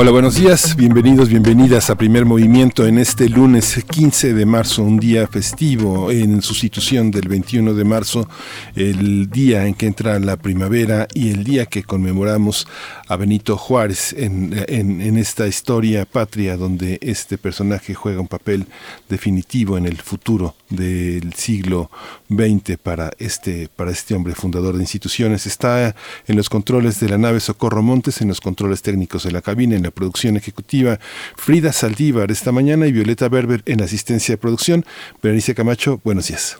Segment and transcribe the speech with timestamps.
[0.00, 4.98] Hola, buenos días, bienvenidos, bienvenidas a Primer Movimiento en este lunes 15 de marzo, un
[4.98, 8.26] día festivo en sustitución del 21 de marzo,
[8.74, 12.66] el día en que entra la primavera y el día que conmemoramos
[13.08, 18.64] a Benito Juárez en, en, esta historia patria donde este personaje juega un papel
[19.06, 21.90] definitivo en el futuro del siglo
[22.28, 25.46] XX para este, para este hombre fundador de instituciones.
[25.46, 25.94] Está
[26.26, 29.76] en los controles de la nave Socorro Montes, en los controles técnicos de la cabina,
[29.76, 30.98] en la producción ejecutiva,
[31.36, 34.84] Frida Saldívar esta mañana y Violeta Berber en asistencia de producción.
[35.22, 36.58] Berenice Camacho, buenos días.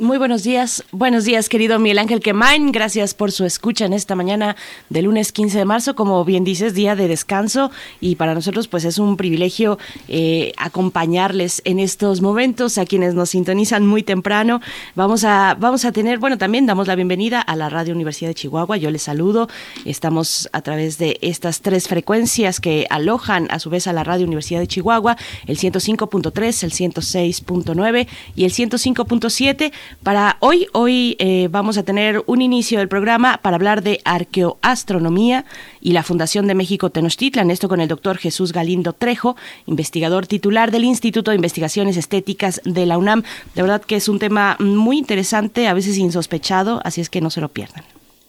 [0.00, 4.16] Muy buenos días, buenos días querido Miguel Ángel Quemain, gracias por su escucha en esta
[4.16, 4.56] mañana
[4.90, 7.70] de lunes 15 de marzo, como bien dices, día de descanso
[8.00, 9.78] y para nosotros pues es un privilegio
[10.08, 14.60] eh, acompañarles en estos momentos a quienes nos sintonizan muy temprano.
[14.96, 18.34] Vamos a, vamos a tener, bueno, también damos la bienvenida a la Radio Universidad de
[18.34, 19.48] Chihuahua, yo les saludo,
[19.84, 24.26] estamos a través de estas tres frecuencias que alojan a su vez a la Radio
[24.26, 31.78] Universidad de Chihuahua, el 105.3, el 106.9 y el 105.7 para hoy, hoy eh, vamos
[31.78, 35.44] a tener un inicio del programa para hablar de arqueoastronomía
[35.80, 40.70] y la Fundación de México Tenochtitlan, esto con el doctor Jesús Galindo Trejo, investigador titular
[40.70, 43.22] del Instituto de Investigaciones Estéticas de la UNAM.
[43.54, 47.30] De verdad que es un tema muy interesante, a veces insospechado, así es que no
[47.30, 47.84] se lo pierdan.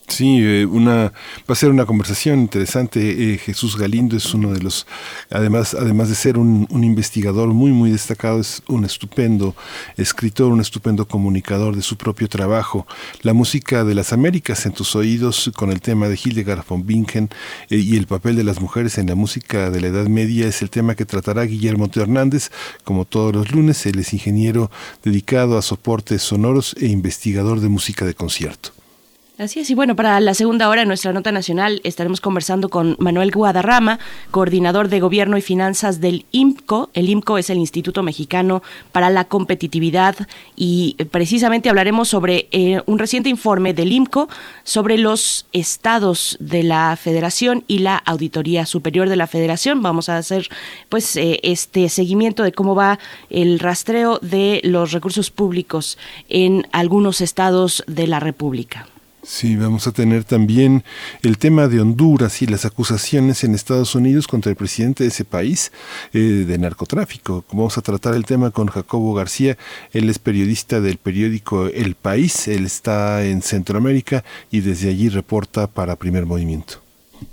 [0.07, 1.11] Sí, eh, una,
[1.49, 3.33] va a ser una conversación interesante.
[3.33, 4.85] Eh, Jesús Galindo es uno de los,
[5.31, 9.55] además, además de ser un, investigador muy, muy destacado, es un estupendo
[9.97, 12.85] escritor, un estupendo comunicador de su propio trabajo.
[13.23, 17.29] La música de las Américas en tus oídos con el tema de Hildegard von Bingen
[17.69, 20.61] eh, y el papel de las mujeres en la música de la Edad Media es
[20.61, 21.99] el tema que tratará Guillermo T.
[21.99, 22.51] Hernández,
[22.83, 23.85] como todos los lunes.
[23.87, 24.69] Él es ingeniero
[25.03, 28.84] dedicado a soportes sonoros e investigador de música de concierto.
[29.37, 32.95] Así es, y bueno, para la segunda hora de nuestra nota nacional estaremos conversando con
[32.99, 33.99] Manuel Guadarrama,
[34.31, 36.89] coordinador de Gobierno y Finanzas del IMCO.
[36.93, 38.63] El IMCO es el Instituto Mexicano
[38.93, 40.15] para la Competitividad
[40.55, 44.29] y precisamente hablaremos sobre eh, un reciente informe del IMCO
[44.63, 49.83] sobre los estados de la Federación y la Auditoría Superior de la Federación.
[49.83, 50.47] Vamos a hacer
[50.87, 55.97] pues eh, este seguimiento de cómo va el rastreo de los recursos públicos
[56.29, 58.87] en algunos estados de la República.
[59.27, 60.83] Sí, vamos a tener también
[61.23, 65.25] el tema de Honduras y las acusaciones en Estados Unidos contra el presidente de ese
[65.25, 65.71] país
[66.13, 67.43] eh, de narcotráfico.
[67.51, 69.57] Vamos a tratar el tema con Jacobo García.
[69.93, 72.47] Él es periodista del periódico El País.
[72.47, 76.84] Él está en Centroamérica y desde allí reporta para Primer Movimiento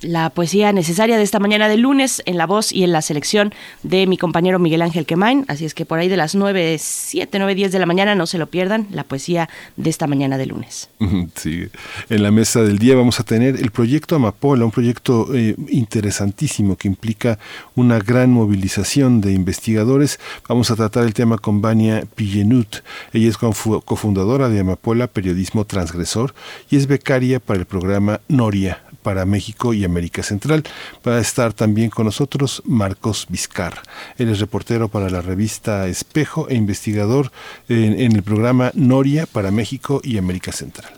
[0.03, 3.53] la poesía necesaria de esta mañana de lunes en la voz y en la selección
[3.83, 5.45] de mi compañero Miguel Ángel Quemain.
[5.49, 8.27] Así es que por ahí de las 9, 7, 9, 10 de la mañana no
[8.27, 10.91] se lo pierdan, la poesía de esta mañana de lunes.
[11.35, 11.69] Sí,
[12.09, 16.77] en la mesa del día vamos a tener el proyecto Amapola, un proyecto eh, interesantísimo
[16.77, 17.39] que implica
[17.75, 20.19] una gran movilización de investigadores.
[20.49, 22.77] Vamos a tratar el tema con Vania Pillenut.
[23.13, 26.35] Ella es cofundadora de Amapola Periodismo Transgresor
[26.71, 30.63] y es becaria para el programa Noria para México y América Central.
[31.07, 33.83] Va a estar también con nosotros Marcos Vizcar.
[34.17, 37.33] Él es reportero para la revista Espejo e investigador
[37.69, 40.93] en, el programa Noria para México y América Central.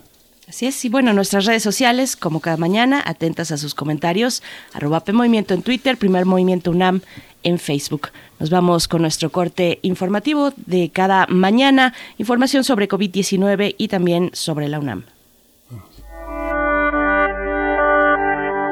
[0.49, 5.03] Así es, y bueno, nuestras redes sociales, como cada mañana, atentas a sus comentarios, arroba
[5.13, 7.01] Movimiento en Twitter, Primer Movimiento UNAM
[7.43, 8.09] en Facebook.
[8.39, 14.69] Nos vamos con nuestro corte informativo de cada mañana, información sobre COVID-19 y también sobre
[14.69, 15.05] la UNAM.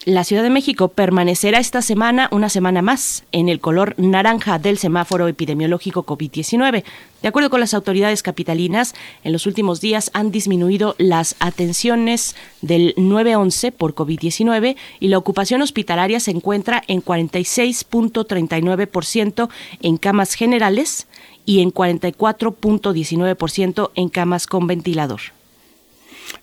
[0.06, 4.78] La Ciudad de México permanecerá esta semana, una semana más, en el color naranja del
[4.78, 6.86] semáforo epidemiológico COVID-19.
[7.22, 12.94] De acuerdo con las autoridades capitalinas, en los últimos días han disminuido las atenciones del
[12.96, 19.50] 911 por COVID-19 y la ocupación hospitalaria se encuentra en 46.39%
[19.82, 21.08] en camas generales
[21.46, 25.20] y en 44.19% en camas con ventilador.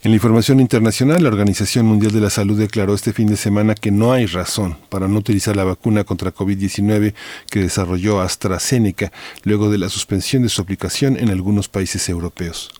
[0.02, 3.74] En la información internacional, la Organización Mundial de la Salud declaró este fin de semana
[3.74, 7.14] que no hay razón para no utilizar la vacuna contra COVID-19
[7.50, 9.12] que desarrolló AstraZeneca
[9.42, 12.70] luego de la suspensión de su aplicación en algunos países europeos.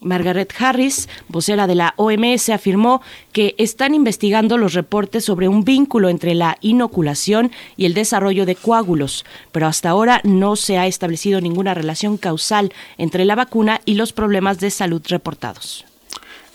[0.00, 3.02] Margaret Harris, vocera de la OMS, afirmó
[3.32, 8.54] que están investigando los reportes sobre un vínculo entre la inoculación y el desarrollo de
[8.54, 13.94] coágulos, pero hasta ahora no se ha establecido ninguna relación causal entre la vacuna y
[13.94, 15.87] los problemas de salud reportados.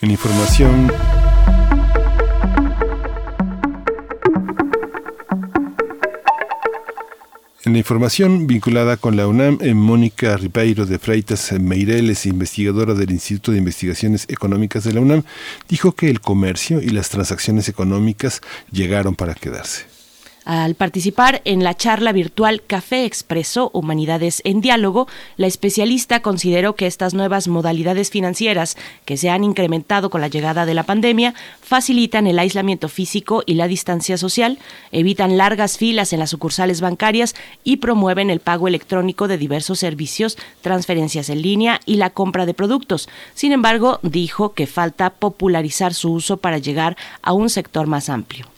[0.04, 0.92] En información
[7.64, 13.12] En la información vinculada con la UNAM, eh, Mónica Ribeiro de Freitas Meireles, investigadora del
[13.12, 15.22] Instituto de Investigaciones Económicas de la UNAM,
[15.70, 19.93] dijo que el comercio y las transacciones económicas llegaron para quedarse.
[20.44, 25.08] Al participar en la charla virtual Café Expreso Humanidades en Diálogo,
[25.38, 28.76] la especialista consideró que estas nuevas modalidades financieras
[29.06, 31.32] que se han incrementado con la llegada de la pandemia
[31.62, 34.58] facilitan el aislamiento físico y la distancia social,
[34.92, 40.36] evitan largas filas en las sucursales bancarias y promueven el pago electrónico de diversos servicios,
[40.60, 43.08] transferencias en línea y la compra de productos.
[43.32, 48.53] Sin embargo, dijo que falta popularizar su uso para llegar a un sector más amplio.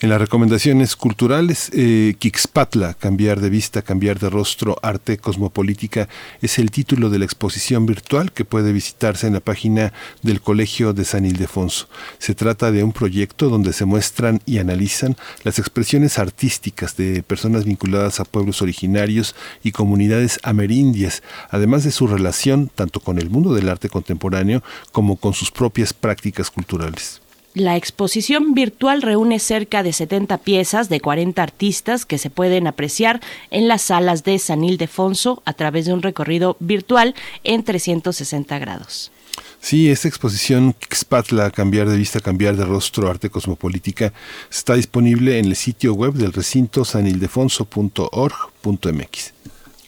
[0.00, 6.08] En las recomendaciones culturales, eh, Kixpatla, Cambiar de Vista, Cambiar de Rostro, Arte Cosmopolítica,
[6.40, 9.92] es el título de la exposición virtual que puede visitarse en la página
[10.22, 11.88] del Colegio de San Ildefonso.
[12.20, 17.64] Se trata de un proyecto donde se muestran y analizan las expresiones artísticas de personas
[17.64, 19.34] vinculadas a pueblos originarios
[19.64, 24.62] y comunidades amerindias, además de su relación tanto con el mundo del arte contemporáneo
[24.92, 27.20] como con sus propias prácticas culturales.
[27.58, 33.20] La exposición virtual reúne cerca de 70 piezas de 40 artistas que se pueden apreciar
[33.50, 39.10] en las salas de San Ildefonso a través de un recorrido virtual en 360 grados.
[39.60, 44.12] Sí, esta exposición Xpatla, Cambiar de Vista, Cambiar de Rostro, Arte Cosmopolítica,
[44.48, 49.32] está disponible en el sitio web del recinto sanildefonso.org.mx.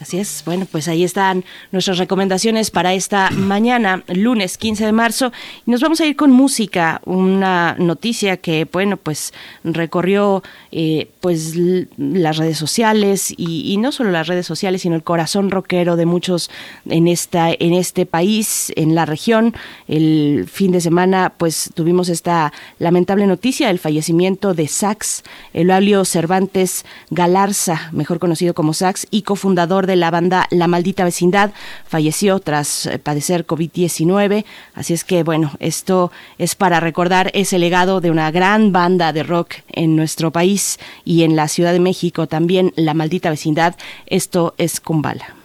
[0.00, 5.30] Así es, bueno, pues ahí están nuestras recomendaciones para esta mañana, lunes 15 de marzo.
[5.66, 10.42] Y nos vamos a ir con música, una noticia que, bueno, pues recorrió
[10.72, 11.54] eh, pues
[11.98, 16.50] las redes sociales y, no solo las redes sociales, sino el corazón rockero de muchos
[16.86, 19.54] en, esta, en este país, en la región.
[19.86, 26.86] El fin de semana, pues tuvimos esta lamentable noticia, el fallecimiento de Sax, Eulabio Cervantes
[27.10, 31.52] Galarza, mejor conocido como Sax, y cofundador de la banda La Maldita Vecindad,
[31.86, 34.44] falleció tras eh, padecer COVID-19.
[34.74, 39.22] Así es que, bueno, esto es para recordar ese legado de una gran banda de
[39.22, 43.76] rock en nuestro país y en la Ciudad de México también, La Maldita Vecindad.
[44.06, 45.39] Esto es Kumbala.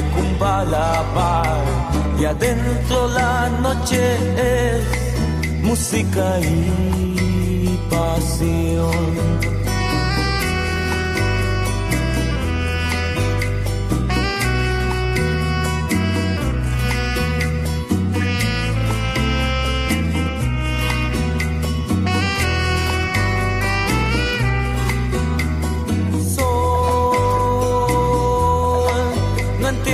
[0.00, 1.64] Baile cumbala bar
[2.18, 9.59] y adentro la noche es música y pasión.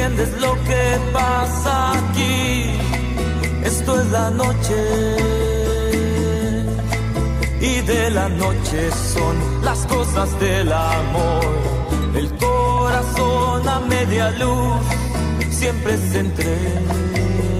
[0.06, 2.70] Entiendes lo que pasa aquí.
[3.64, 4.76] Esto es la noche.
[7.60, 11.44] Y de la noche son las cosas del amor.
[12.14, 14.80] El corazón a media luz
[15.50, 17.55] siempre se entregará.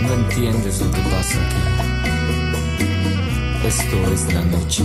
[0.02, 1.62] no entiendes lo que pasa aquí.
[3.66, 4.85] Esto es la noche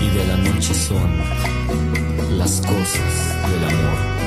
[0.00, 1.10] y de la noche son
[2.38, 3.12] las cosas
[3.50, 4.17] del amor.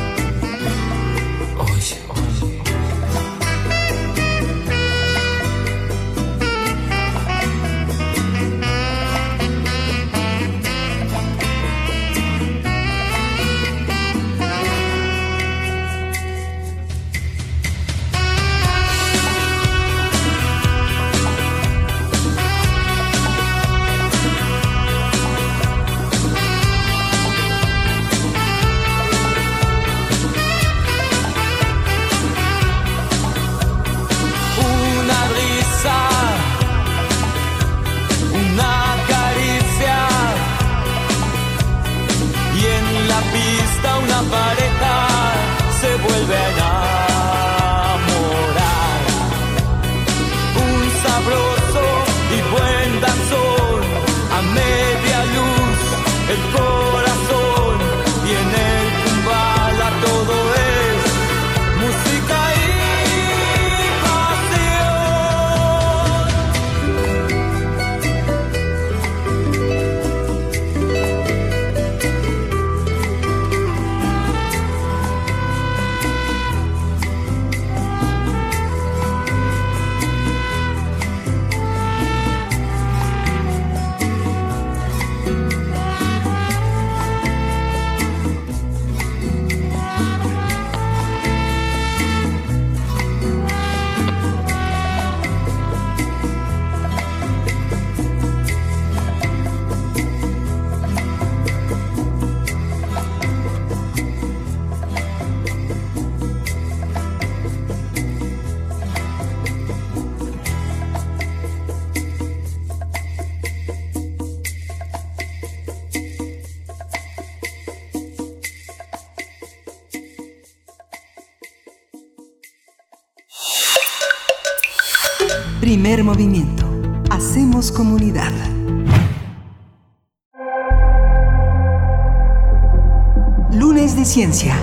[134.12, 134.60] Ciencia.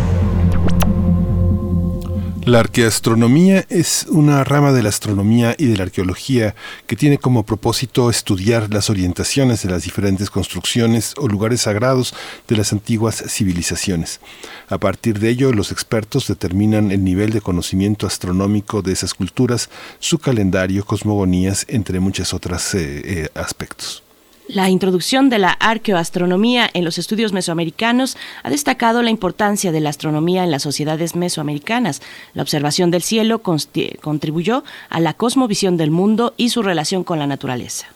[2.45, 6.55] La arqueastronomía es una rama de la astronomía y de la arqueología
[6.87, 12.13] que tiene como propósito estudiar las orientaciones de las diferentes construcciones o lugares sagrados
[12.47, 14.21] de las antiguas civilizaciones.
[14.69, 19.71] A partir de ello, los expertos determinan el nivel de conocimiento astronómico de esas culturas,
[19.99, 24.03] su calendario, cosmogonías, entre muchos otros eh, eh, aspectos.
[24.49, 29.91] La introducción de la arqueoastronomía en los estudios mesoamericanos ha destacado la importancia de la
[29.91, 32.01] astronomía en las sociedades mesoamericanas.
[32.33, 37.27] La observación del cielo contribuyó a la cosmovisión del mundo y su relación con la
[37.27, 37.89] naturaleza.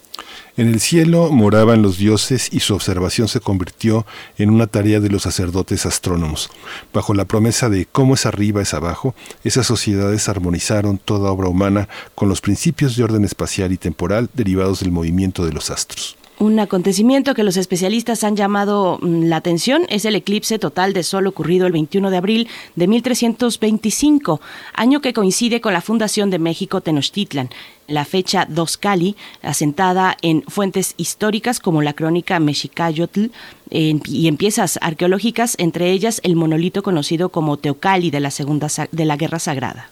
[0.58, 4.04] En el cielo moraban los dioses y su observación se convirtió
[4.36, 6.50] en una tarea de los sacerdotes astrónomos.
[6.92, 11.88] Bajo la promesa de cómo es arriba es abajo, esas sociedades armonizaron toda obra humana
[12.14, 16.18] con los principios de orden espacial y temporal derivados del movimiento de los astros.
[16.42, 21.04] Un acontecimiento que los especialistas han llamado mm, la atención es el eclipse total de
[21.04, 24.40] Sol ocurrido el 21 de abril de 1325,
[24.74, 27.48] año que coincide con la fundación de México Tenochtitlan.
[27.86, 33.26] La fecha dos Cali, asentada en fuentes históricas como la crónica Mexicayotl
[33.70, 39.04] y en piezas arqueológicas, entre ellas el monolito conocido como Teocali de la Segunda de
[39.04, 39.90] la Guerra Sagrada.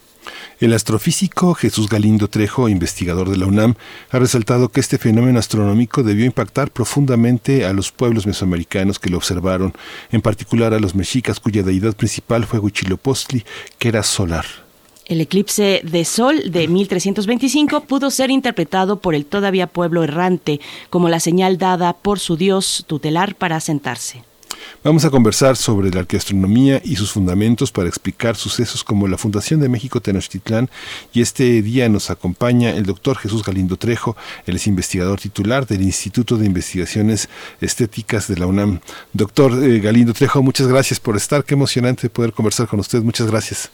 [0.61, 3.77] El astrofísico Jesús Galindo Trejo, investigador de la UNAM,
[4.11, 9.17] ha resaltado que este fenómeno astronómico debió impactar profundamente a los pueblos mesoamericanos que lo
[9.17, 9.73] observaron,
[10.13, 13.45] en particular a los mexicas cuya deidad principal fue Huitzilopochtli,
[13.79, 14.45] que era solar.
[15.07, 21.09] El eclipse de Sol de 1325 pudo ser interpretado por el todavía pueblo errante como
[21.09, 24.23] la señal dada por su dios tutelar para asentarse.
[24.83, 29.61] Vamos a conversar sobre la arqueastronomía y sus fundamentos para explicar sucesos como la Fundación
[29.61, 30.71] de México Tenochtitlán
[31.13, 35.83] y este día nos acompaña el doctor Jesús Galindo Trejo, él es investigador titular del
[35.83, 37.29] Instituto de Investigaciones
[37.61, 38.81] Estéticas de la UNAM.
[39.13, 43.27] Doctor eh, Galindo Trejo, muchas gracias por estar, qué emocionante poder conversar con usted, muchas
[43.31, 43.71] gracias.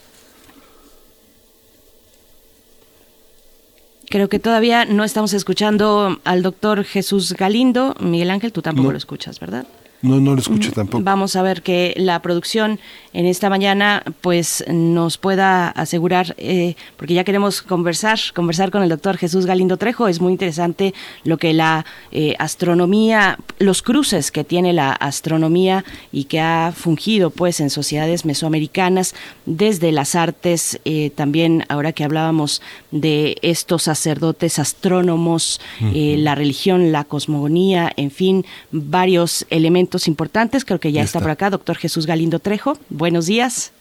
[4.08, 7.94] Creo que todavía no estamos escuchando al doctor Jesús Galindo.
[8.00, 8.92] Miguel Ángel, tú tampoco No.
[8.92, 9.66] lo escuchas, ¿verdad?
[10.02, 11.02] No, no lo escucho tampoco.
[11.02, 12.78] Vamos a ver que la producción
[13.16, 18.90] en esta mañana pues nos pueda asegurar, eh, porque ya queremos conversar, conversar con el
[18.90, 20.06] doctor Jesús Galindo Trejo.
[20.06, 20.92] Es muy interesante
[21.24, 27.30] lo que la eh, astronomía, los cruces que tiene la astronomía y que ha fungido
[27.30, 29.14] pues en sociedades mesoamericanas
[29.46, 32.60] desde las artes, eh, también ahora que hablábamos
[32.90, 40.64] de estos sacerdotes astrónomos, la religión, la cosmogonía, en fin, varios elementos importantes.
[40.64, 41.20] Creo que ya, está.
[41.20, 42.78] por acá, doctor Jesús Galindo Trejo.
[42.90, 43.72] Buenos días.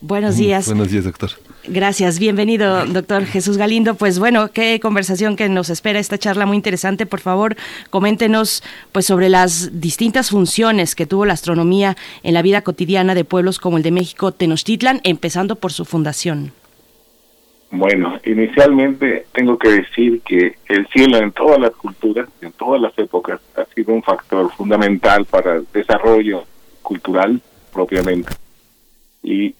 [0.00, 0.66] Buenos días.
[0.66, 1.30] Buenos días, doctor.
[1.68, 3.96] Gracias, bienvenido, doctor Jesús Galindo.
[3.96, 7.06] Pues bueno, qué conversación que nos espera esta charla muy interesante.
[7.06, 7.56] Por favor,
[7.90, 13.24] coméntenos pues sobre las distintas funciones que tuvo la astronomía en la vida cotidiana de
[13.24, 16.52] pueblos como el de México, Tenochtitlan, empezando por su fundación.
[17.70, 22.96] Bueno, inicialmente tengo que decir que el cielo en todas las culturas, en todas las
[22.98, 26.44] épocas, ha sido un factor fundamental para el desarrollo
[26.82, 27.40] cultural
[27.72, 28.32] propiamente.
[29.22, 29.54] Y,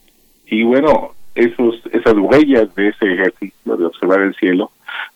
[0.46, 4.70] y bueno, esos, esas huellas de ese ejercicio de observar el cielo,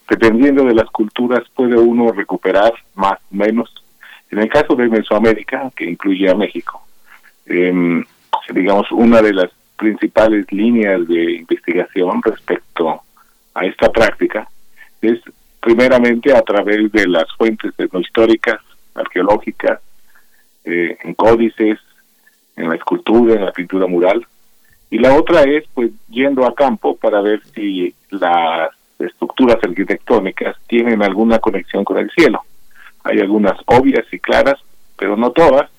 [0.08, 3.72] dependiendo de las culturas, puede uno recuperar más o menos.
[4.30, 6.82] En el caso de Mesoamérica, que incluye a México,
[7.46, 8.02] eh,
[8.52, 13.00] digamos, una de las principales líneas de investigación respecto
[13.54, 14.46] a esta práctica
[15.00, 15.18] es
[15.58, 18.60] primeramente a través de las fuentes históricas,
[18.94, 19.80] arqueológicas,
[20.64, 21.78] eh, en códices,
[22.56, 24.26] en la escultura, en la pintura mural,
[24.90, 28.68] y la otra es pues yendo a campo para ver si las
[28.98, 32.42] estructuras arquitectónicas tienen alguna conexión con el cielo.
[33.04, 34.58] Hay algunas obvias y claras,
[34.98, 35.70] pero no todas,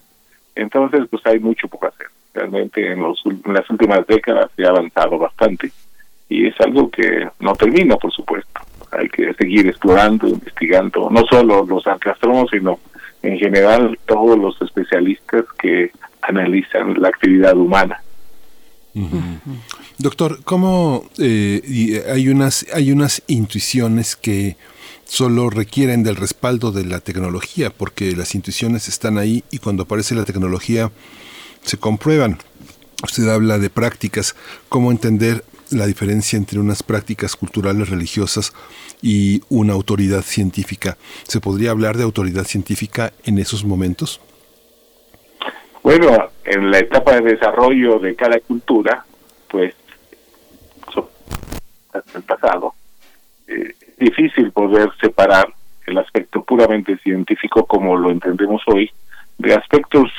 [0.56, 2.08] entonces pues hay mucho por hacer.
[2.34, 5.72] Realmente en, los, en las últimas décadas se ha avanzado bastante
[6.32, 8.62] y es algo que no termina, por supuesto.
[8.92, 12.80] Hay que seguir explorando, investigando, no solo los astrónomos, sino
[13.22, 18.02] en general todos los especialistas que analizan la actividad humana.
[19.98, 24.58] Doctor, ¿cómo eh, hay unas hay unas intuiciones que
[25.06, 30.16] solo requieren del respaldo de la tecnología, porque las intuiciones están ahí y cuando aparece
[30.16, 30.92] la tecnología
[31.64, 32.38] se comprueban.
[33.04, 34.36] Usted habla de prácticas,
[34.70, 38.54] cómo entender la diferencia entre unas prácticas culturales religiosas
[39.02, 40.98] y una autoridad científica.
[41.24, 44.22] ¿Se podría hablar de autoridad científica en esos momentos?
[45.82, 49.04] Bueno, en la etapa de desarrollo de cada cultura,
[49.50, 49.74] pues,
[51.94, 52.74] hasta el pasado,
[53.48, 55.54] eh, es difícil poder separar
[55.88, 58.92] el aspecto puramente científico como lo entendemos hoy
[59.38, 60.12] de aspectos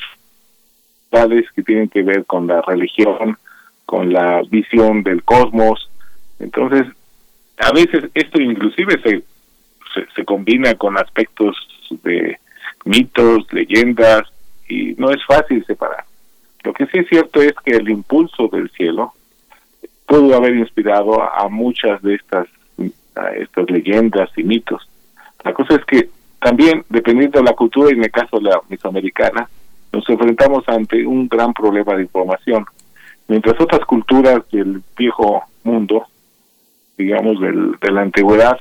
[1.55, 3.37] que tienen que ver con la religión,
[3.85, 5.90] con la visión del cosmos.
[6.38, 6.87] Entonces,
[7.59, 9.22] a veces esto inclusive se,
[10.14, 11.57] se, combina con aspectos
[12.03, 12.38] de
[12.85, 14.22] mitos, leyendas,
[14.68, 16.05] y no es fácil separar.
[16.64, 19.12] Lo que sí es cierto es que el impulso del cielo
[20.07, 22.48] pudo haber inspirado a, muchas de estas,
[23.37, 24.88] estas leyendas y mitos.
[25.44, 26.09] La cosa es que
[26.40, 29.48] también, dependiendo de la cultura, y en el caso de la mesoamericana,
[29.92, 32.64] nos enfrentamos ante un gran problema de información.
[33.28, 36.07] Mientras otras culturas del viejo mundo,
[36.96, 38.59] digamos del, de la antigüedad,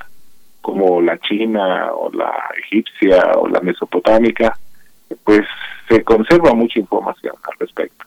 [0.60, 4.56] como la china o la egipcia o la mesopotámica,
[5.24, 5.42] pues
[5.88, 8.04] se conserva mucha información al respecto.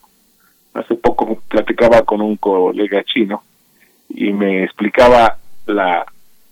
[0.73, 3.43] Hace poco platicaba con un colega chino
[4.09, 6.05] y me explicaba la,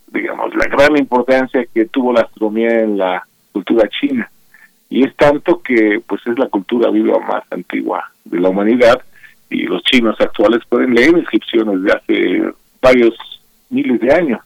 [0.08, 4.30] digamos, la gran importancia que tuvo la astronomía en la cultura china
[4.90, 9.02] y es tanto que pues es la cultura viva más antigua de la humanidad
[9.50, 13.14] y los chinos actuales pueden leer inscripciones de hace varios
[13.70, 14.40] miles de años.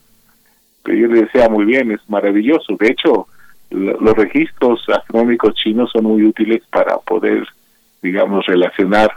[0.83, 3.27] Pero yo le decía muy bien es maravilloso de hecho
[3.69, 7.47] los registros astronómicos chinos son muy útiles para poder
[8.01, 9.11] digamos relacionar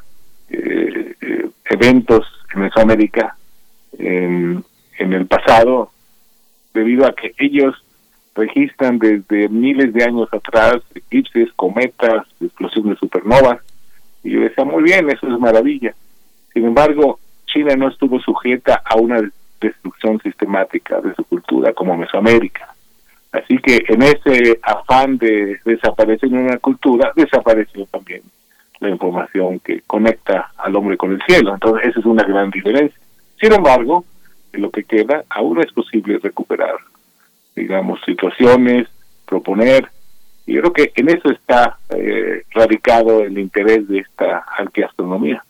[0.51, 3.37] eh, eh, eventos en Mesoamérica
[3.99, 4.63] en,
[4.99, 5.91] en el pasado
[6.75, 7.75] debido a que ellos
[8.35, 13.61] registran desde miles de años atrás eclipses, cometas, explosión de supernovas.
[14.25, 15.95] Y yo decía, muy bien, eso es maravilla.
[16.53, 19.21] Sin embargo, China no estuvo sujeta a una
[19.61, 22.75] destrucción sistemática de su cultura como Mesoamérica.
[23.33, 28.23] Así que en ese afán de desaparecer una cultura, desapareció también
[28.81, 31.55] la información que conecta al hombre con el cielo.
[31.55, 32.99] Entonces, esa es una gran diferencia.
[33.41, 34.05] Sin embargo,
[34.53, 36.75] de lo que queda, aún es posible recuperar
[37.55, 38.89] digamos, situaciones,
[39.27, 39.89] proponer.
[40.47, 45.45] Y creo que en eso está eh, radicado el interés de esta arqueastronomía.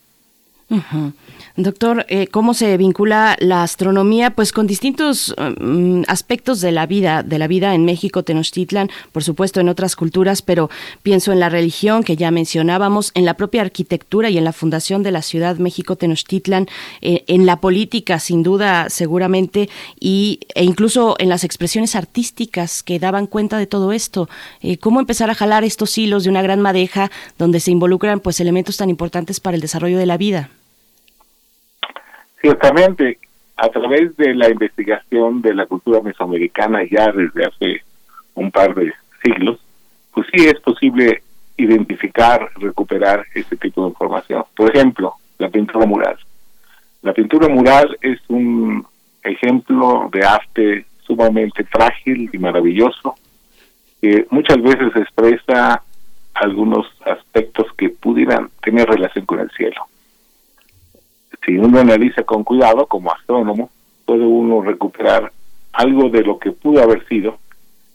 [1.57, 7.23] Doctor, eh, ¿cómo se vincula la astronomía pues con distintos mm, aspectos de la vida,
[7.23, 10.71] de la vida en México, Tenochtitlan, por supuesto en otras culturas, pero
[11.03, 15.03] pienso en la religión que ya mencionábamos, en la propia arquitectura y en la fundación
[15.03, 16.69] de la ciudad México Tenochtitlan,
[17.03, 19.69] eh, en la política sin duda seguramente
[20.01, 24.31] y e incluso en las expresiones artísticas que daban cuenta de todo esto.
[24.63, 28.41] Eh, ¿Cómo empezar a jalar estos hilos de una gran madeja donde se involucran pues
[28.41, 30.49] elementos tan importantes para el desarrollo de la vida?
[32.43, 33.19] Ciertamente,
[33.57, 37.83] a través de la investigación de la cultura mesoamericana ya desde hace
[38.35, 39.61] un par de siglos,
[40.13, 41.23] pues sí es posible
[41.57, 44.43] identificar, recuperar ese tipo de información.
[44.57, 46.17] Por ejemplo, la pintura mural.
[47.03, 48.85] La pintura mural es un
[49.23, 53.15] ejemplo de arte sumamente frágil y maravilloso,
[54.01, 55.81] que muchas veces expresa
[56.35, 59.87] algunos aspectos que pudieran tener relación con el cielo
[61.45, 63.71] si uno analiza con cuidado como astrónomo,
[64.05, 65.33] puede uno recuperar
[65.73, 67.39] algo de lo que pudo haber sido.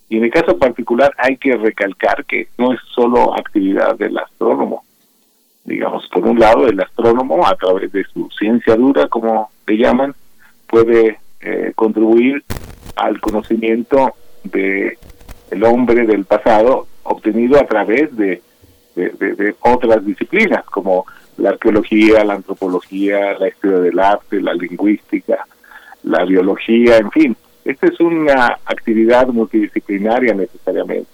[0.09, 4.83] Y en el caso particular hay que recalcar que no es solo actividad del astrónomo.
[5.63, 10.15] Digamos, por un lado, el astrónomo, a través de su ciencia dura, como le llaman,
[10.65, 12.43] puede eh, contribuir
[12.95, 14.97] al conocimiento de
[15.61, 18.41] hombre del pasado obtenido a través de,
[18.95, 21.05] de otras disciplinas, como
[21.37, 25.45] la arqueología, la antropología, la historia del arte, la lingüística,
[26.03, 27.37] la biología, en fin.
[27.63, 31.11] Esta es una actividad multidisciplinaria necesariamente,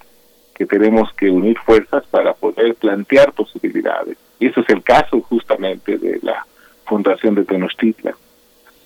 [0.54, 4.16] que tenemos que unir fuerzas para poder plantear posibilidades.
[4.38, 6.46] Y eso es el caso justamente de la
[6.86, 8.14] Fundación de Tenochtitlan.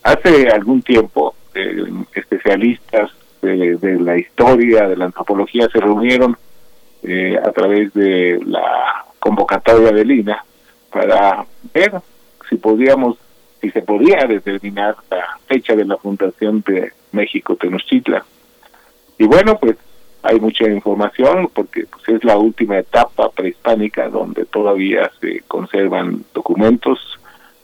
[0.03, 3.11] Hace algún tiempo, eh, especialistas
[3.43, 6.37] de, la historia, de la antropología, se reunieron
[7.03, 10.45] eh, a través de la convocatoria de Lina
[10.99, 11.93] para ver
[12.49, 13.19] si podíamos,
[13.61, 18.23] si se podía determinar la fecha de la fundación de México Tenochtitlan.
[19.17, 19.77] Y bueno, pues
[20.23, 26.99] hay mucha información porque pues, es la última etapa prehispánica donde todavía se conservan documentos,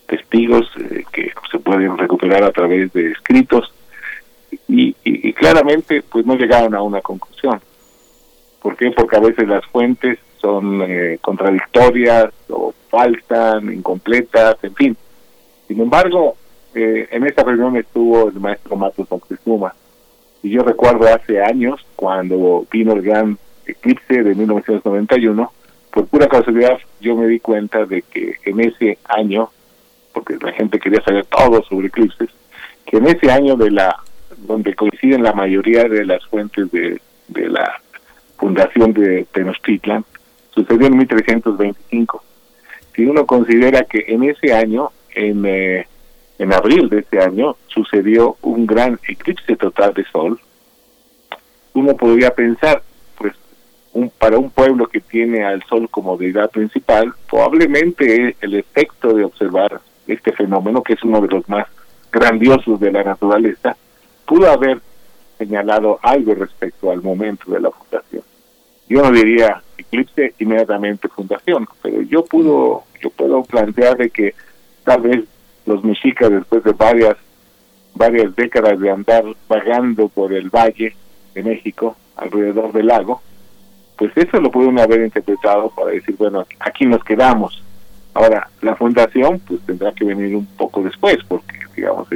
[0.07, 3.73] testigos eh, que se pueden recuperar a través de escritos
[4.69, 4.95] y,
[5.33, 7.61] claramente pues no llegaron a una conclusión.
[8.63, 8.93] ¿Por qué?
[8.93, 12.64] Porque a veces las fuentes son eh, contradictorias o
[12.95, 14.97] faltan, incompletas, en fin.
[15.67, 16.37] Sin embargo,
[16.75, 19.75] eh, en esta reunión estuvo el maestro Matos Moctezuma.
[20.43, 25.53] Y yo recuerdo hace años, cuando vino el gran eclipse de 1991,
[25.91, 29.51] por pura casualidad yo me di cuenta de que en ese año,
[30.13, 32.29] porque la gente quería saber todo sobre eclipses,
[32.87, 33.97] que en ese año de la
[34.39, 37.81] donde coinciden la mayoría de las fuentes de, de la
[38.37, 40.05] fundación de Tenochtitlan,
[40.51, 42.23] sucedió en 1325
[42.95, 45.87] si uno considera que en ese año, en, eh,
[46.39, 50.41] en abril de ese año, sucedió un gran eclipse total de sol,
[51.75, 52.83] uno podría pensar,
[53.19, 53.35] pues,
[53.93, 59.25] un, para un pueblo que tiene al sol como deidad principal, probablemente el efecto de
[59.25, 61.67] observar este fenómeno, que es uno de los más
[62.13, 63.77] grandiosos de la naturaleza,
[64.25, 64.81] pudo haber
[65.37, 68.23] señalado algo respecto al momento de la fundación.
[68.89, 74.35] Yo no diría eclipse inmediatamente fundación, pero yo puedo yo puedo plantear de que
[74.85, 75.25] tal vez
[75.67, 77.17] los mexicas después de varias
[77.95, 80.97] varias décadas de andar vagando por el valle
[81.35, 83.23] de México alrededor del lago,
[83.97, 87.63] pues eso lo pueden haber interpretado para decir, bueno, aquí nos quedamos.
[88.15, 92.09] Ahora, la fundación pues tendrá que venir un poco después, porque digamos,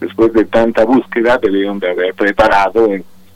[0.00, 2.88] después de tanta búsqueda debieron de haber preparado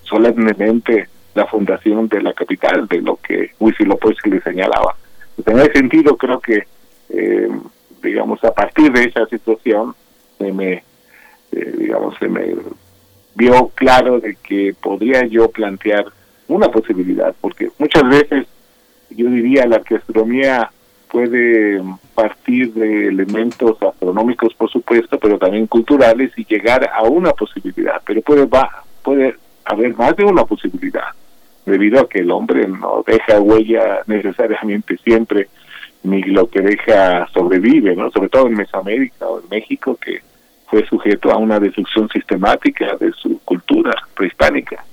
[0.02, 4.96] solemnemente la fundación de la capital, de lo que Huitzilopochtli le señalaba.
[5.46, 6.64] En ese sentido, creo que,
[7.10, 7.48] eh,
[8.02, 9.94] digamos, a partir de esa situación,
[10.38, 10.82] se me,
[11.52, 12.54] eh, digamos, se me
[13.34, 16.06] vio claro de que podría yo plantear
[16.48, 18.46] una posibilidad, porque muchas veces
[19.10, 20.70] yo diría la astronomía
[21.10, 21.82] puede
[22.14, 28.20] partir de elementos astronómicos, por supuesto, pero también culturales y llegar a una posibilidad, pero
[28.22, 31.06] puede, va, puede haber más de una posibilidad
[31.70, 35.48] debido a que el hombre no deja huella necesariamente siempre,
[36.02, 38.10] ni lo que deja sobrevive, ¿no?
[38.10, 40.20] Sobre todo en Mesoamérica o en México, que
[40.66, 44.84] fue sujeto a una destrucción sistemática de su cultura prehispánica.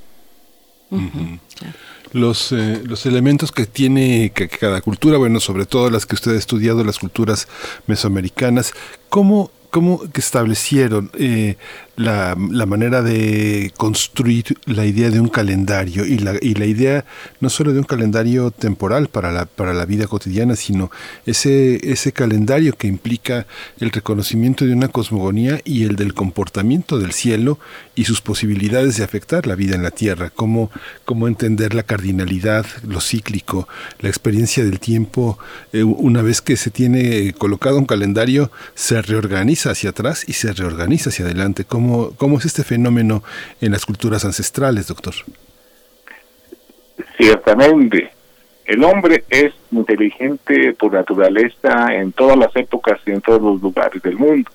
[2.14, 6.38] Los, eh, los elementos que tiene cada cultura, bueno, sobre todo las que usted ha
[6.38, 7.48] estudiado, las culturas
[7.86, 8.74] mesoamericanas,
[9.10, 11.58] ¿cómo, cómo que establecieron eh,
[11.96, 17.06] la, la, manera de construir la idea de un calendario y la, y la idea
[17.42, 20.92] no solo de un calendario temporal para la, para la vida cotidiana, sino
[21.26, 23.48] ese, ese calendario que implica
[23.80, 27.58] el reconocimiento de una cosmogonía y el del comportamiento del cielo
[27.96, 30.70] y sus posibilidades de afectar la vida en la tierra, cómo,
[31.04, 33.68] cómo entender la cardinalidad, lo cíclico,
[34.00, 35.40] la experiencia del tiempo,
[35.74, 40.54] eh, una vez que se tiene colocado un calendario, se reorganiza hacia atrás y se
[40.54, 41.66] reorganiza hacia adelante.
[41.66, 43.24] ¿Cómo, cómo es este fenómeno
[43.62, 45.14] en las culturas ancestrales, doctor?
[47.18, 48.12] Ciertamente.
[48.66, 54.02] El hombre es inteligente por naturaleza en todas las épocas y en todos los lugares
[54.02, 54.52] del mundo.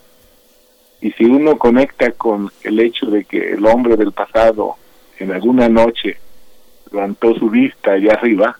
[1.00, 4.76] Y si uno conecta con el hecho de que el hombre del pasado
[5.18, 6.18] en alguna noche
[6.92, 8.58] levantó su vista allá arriba,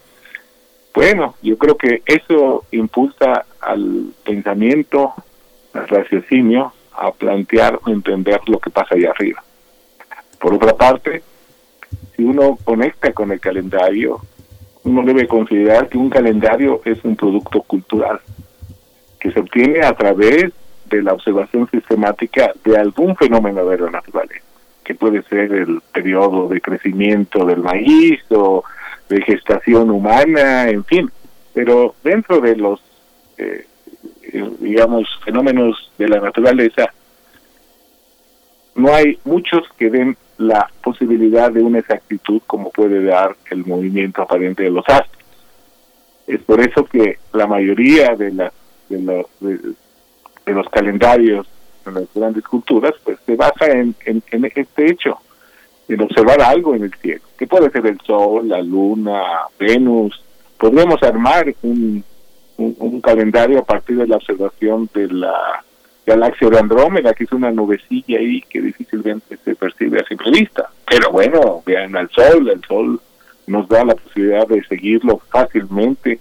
[0.94, 5.14] bueno, yo creo que eso impulsa al pensamiento,
[5.72, 9.42] raciocinio, a plantear o entender lo que pasa allá arriba.
[10.38, 11.22] Por otra parte,
[12.16, 14.20] si uno conecta con el calendario,
[14.84, 18.20] uno debe considerar que un calendario es un producto cultural
[19.20, 20.52] que se obtiene a través
[20.86, 24.44] de la observación sistemática de algún fenómeno de la naturaleza,
[24.84, 28.64] que puede ser el periodo de crecimiento del maíz o
[29.08, 31.10] de gestación humana, en fin,
[31.54, 32.82] pero dentro de los,
[33.38, 33.66] eh,
[34.32, 36.92] digamos, fenómenos de la naturaleza,
[38.74, 44.22] no hay muchos que den la posibilidad de una exactitud como puede dar el movimiento
[44.22, 45.22] aparente de los astros.
[46.26, 48.52] Es por eso que la mayoría de, las
[48.88, 51.46] de, de los calendarios
[51.86, 54.22] en las grandes culturas, pues se basa en, en,
[54.54, 55.18] este hecho,
[55.88, 59.22] en observar algo en el cielo, que puede ser el Sol, la Luna,
[59.58, 60.22] Venus.
[60.58, 62.04] Podríamos armar un,
[62.56, 65.64] un, calendario a partir de la observación de la
[66.06, 70.70] galaxia de Andrómeda, que es una nubecilla ahí que difícilmente se percibe a simple vista.
[70.88, 73.00] Pero bueno, vean al Sol, el Sol
[73.46, 76.20] nos da la posibilidad de seguirlo fácilmente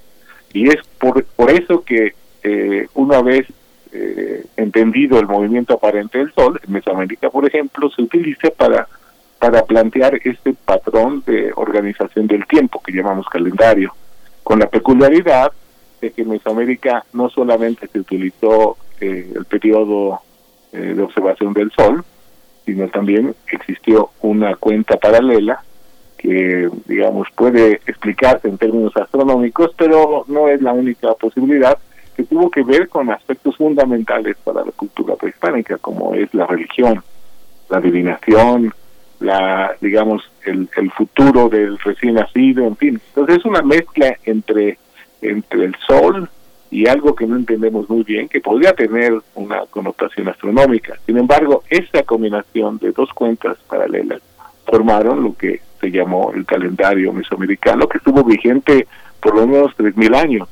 [0.53, 2.13] y es por, por eso que
[2.43, 3.47] eh, una vez
[3.93, 8.87] eh, entendido el movimiento aparente del Sol, en Mesoamérica, por ejemplo, se utiliza para,
[9.39, 13.93] para plantear este patrón de organización del tiempo que llamamos calendario,
[14.43, 15.51] con la peculiaridad
[16.09, 20.21] que en Mesoamérica no solamente se utilizó eh, el periodo
[20.73, 22.03] eh, de observación del Sol,
[22.65, 25.63] sino también existió una cuenta paralela
[26.17, 31.77] que, digamos, puede explicarse en términos astronómicos, pero no es la única posibilidad
[32.15, 37.03] que tuvo que ver con aspectos fundamentales para la cultura prehispánica, como es la religión,
[37.69, 38.73] la adivinación,
[39.19, 43.01] la, digamos, el, el futuro del recién nacido, en fin.
[43.09, 44.77] Entonces es una mezcla entre,
[45.21, 46.29] entre el sol
[46.69, 50.97] y algo que no entendemos muy bien, que podría tener una connotación astronómica.
[51.05, 54.21] Sin embargo, esa combinación de dos cuentas paralelas
[54.65, 58.87] formaron lo que se llamó el calendario mesoamericano, que estuvo vigente
[59.19, 60.47] por lo menos 3.000 años.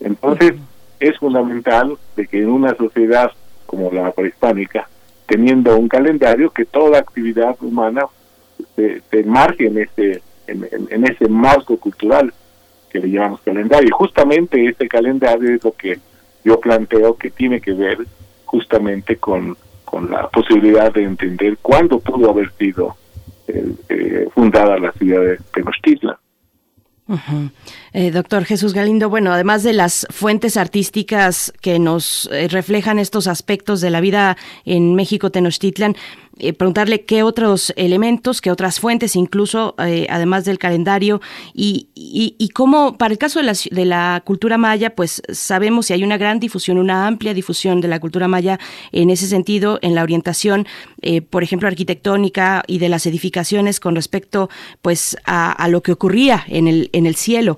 [0.00, 0.54] Entonces,
[0.98, 3.30] es fundamental de que en una sociedad
[3.66, 4.88] como la prehispánica,
[5.26, 8.06] teniendo un calendario, que toda actividad humana
[8.76, 12.32] se, se marque en ese, en, ese marco cultural
[12.92, 13.88] que le llamamos calendario.
[13.88, 15.98] Y justamente ese calendario es lo que
[16.44, 17.98] yo planteo que tiene que ver
[18.44, 22.96] justamente con, con la posibilidad de entender cuándo pudo haber sido
[23.48, 26.16] eh, eh, fundada la ciudad de Tenochtitlan.
[27.92, 33.80] Eh, doctor Jesús Galindo, bueno, además de las fuentes artísticas que nos reflejan estos aspectos
[33.82, 35.96] de la vida en México Tenochtitlan,
[36.42, 41.20] eh, preguntarle qué otros elementos, qué otras fuentes, incluso eh, además del calendario,
[41.54, 45.92] y, y, cómo, para el caso de la, de la cultura maya, pues sabemos si
[45.92, 48.58] hay una gran difusión, una amplia difusión de la cultura maya
[48.90, 50.66] en ese sentido, en la orientación,
[51.00, 54.50] eh, por ejemplo, arquitectónica y de las edificaciones con respecto
[54.82, 57.56] pues a, a lo que ocurría en el, en el cielo.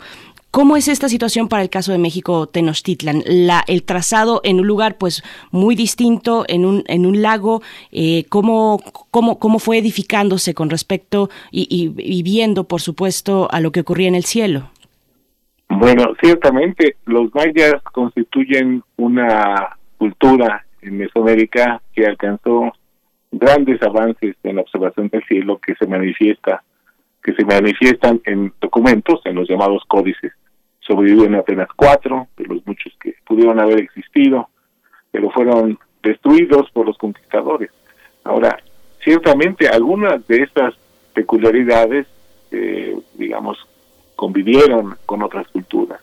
[0.55, 3.25] ¿Cómo es esta situación para el caso de México Tenochtitlan?
[3.27, 8.25] La, el trazado en un lugar pues muy distinto, en un, en un lago, eh,
[8.29, 8.79] ¿cómo,
[9.11, 14.15] cómo, fue edificándose con respecto y, y, viendo, por supuesto, a lo que ocurría en
[14.15, 14.71] el cielo?
[15.71, 22.73] Bueno, ciertamente los mayas constituyen una cultura en Mesoamérica que alcanzó
[23.33, 26.63] grandes avances en la observación del cielo que se manifiesta
[27.25, 30.33] que se manifiestan en documentos, en los llamados códices
[30.87, 34.49] sobreviven apenas cuatro de los muchos que pudieron haber existido,
[35.11, 37.71] pero fueron destruidos por los conquistadores.
[38.25, 38.59] Ahora,
[39.03, 40.75] ciertamente algunas de estas
[41.15, 42.07] peculiaridades,
[42.51, 43.59] eh, digamos,
[44.17, 46.01] convivieron con otras culturas.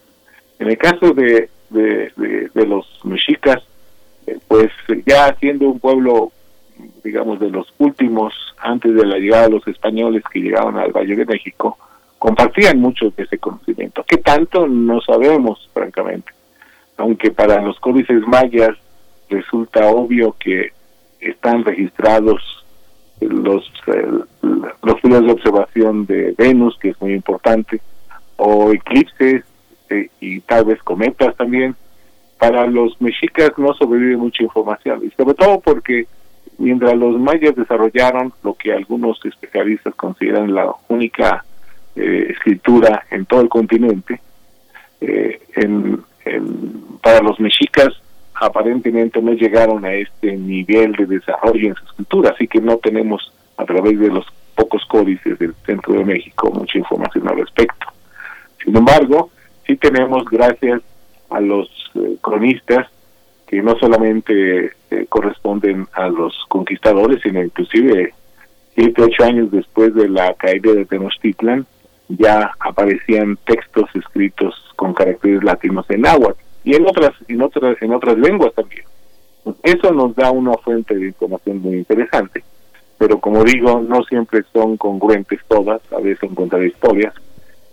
[0.60, 2.12] En el caso de, de,
[2.68, 3.64] los mexicas,
[4.28, 4.72] eh, pues
[5.06, 6.32] ya siendo un pueblo,
[7.04, 11.16] digamos, de los últimos antes de la llegada de los españoles que llegaban al Valle
[11.16, 11.78] de México,
[12.22, 14.06] compartían mucho de ese conocimiento.
[14.08, 14.68] ¿Qué tanto?
[14.68, 16.32] No sabemos, francamente.
[16.98, 18.78] Aunque para los códices mayas
[19.28, 20.72] resulta obvio que
[21.20, 22.64] están registrados
[23.22, 23.72] los
[24.84, 27.82] los fines de observación de Venus, que es muy importante,
[28.38, 29.44] o eclipses
[29.90, 31.76] eh, y tal vez cometas también.
[32.38, 36.06] Para los mexicas no sobrevive mucha información, y sobre todo porque
[36.60, 41.46] mientras los mayas desarrollaron lo que algunos especialistas consideran la única
[41.96, 44.22] eh, escritura en todo el continente,
[45.02, 46.04] eh, en,
[47.02, 47.90] para los mexicas
[48.34, 53.32] aparentemente no llegaron a este nivel de desarrollo en su escritura, así que no tenemos
[53.58, 54.26] a través de los
[54.56, 57.88] pocos códices del centro de México mucha información al respecto.
[58.64, 59.30] Sin embargo,
[59.66, 60.82] sí tenemos, gracias
[61.30, 62.88] a los eh, cronistas,
[63.48, 68.14] que no solamente eh, corresponden a los conquistadores, sino inclusive
[68.74, 71.66] siete, ocho años después de la caída de Tenochtitlan,
[72.18, 77.94] ya aparecían textos escritos con caracteres latinos en náhuatl y en otras, en otras, en
[77.94, 78.84] otras lenguas también.
[79.64, 82.44] Eso nos da una fuente de información muy interesante,
[82.98, 87.14] pero como digo, no siempre son congruentes todas, a veces encontrar historias,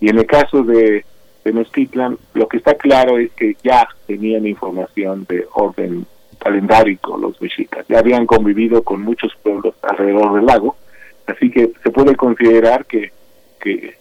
[0.01, 1.05] y en el caso de
[1.43, 6.07] Tenochtitlan, lo que está claro es que ya tenían información de orden
[6.39, 10.77] calendárico los mexicas, ya habían convivido con muchos pueblos alrededor del lago,
[11.27, 13.13] así que se puede considerar que,
[13.59, 13.97] que,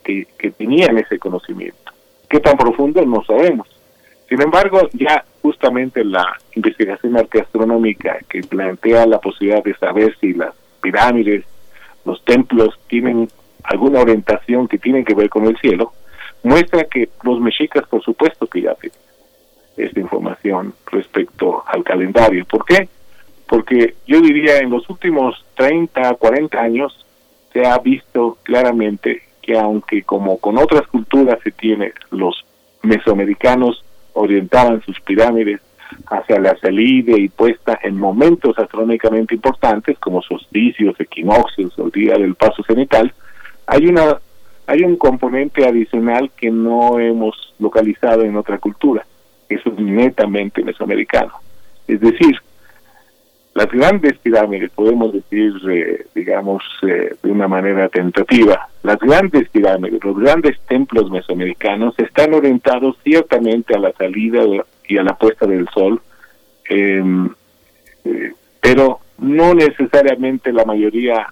[0.58, 1.92] tenían ese conocimiento.
[2.30, 3.06] ¿Qué tan profundo?
[3.06, 3.68] No sabemos
[4.30, 10.54] sin embargo, ya justamente la investigación arqueastronómica que plantea la posibilidad de saber si las
[10.82, 11.46] pirámides,
[12.04, 13.30] los templos tienen
[13.64, 15.94] alguna orientación que tiene que ver con el cielo,
[16.44, 19.00] muestra que los mexicas, por supuesto, que ya tienen
[19.78, 22.46] esta información respecto al calendario.
[22.46, 22.90] ¿Por qué?
[23.48, 27.06] Porque yo diría en los últimos 30, 40 años
[27.54, 32.46] se ha visto claramente que aunque como con otras culturas se tiene los
[32.84, 33.84] mesoamericanos
[34.14, 35.62] orientaban sus pirámides
[36.08, 42.36] hacia la salida y puesta en momentos astronómicamente importantes como solsticios, equinoccios o día del
[42.36, 43.14] paso cenital,
[43.66, 44.18] hay una
[44.70, 49.06] hay un componente adicional que no hemos localizado en otra cultura,
[49.48, 51.32] eso es netamente mesoamericano.
[51.88, 52.38] Es decir,
[53.58, 60.04] las grandes pirámides, podemos decir, eh, digamos, eh, de una manera tentativa, las grandes pirámides,
[60.04, 64.44] los grandes templos mesoamericanos están orientados ciertamente a la salida
[64.88, 66.00] y a la puesta del sol,
[66.70, 67.32] em,
[68.06, 71.26] eh, pero no necesariamente la mayoría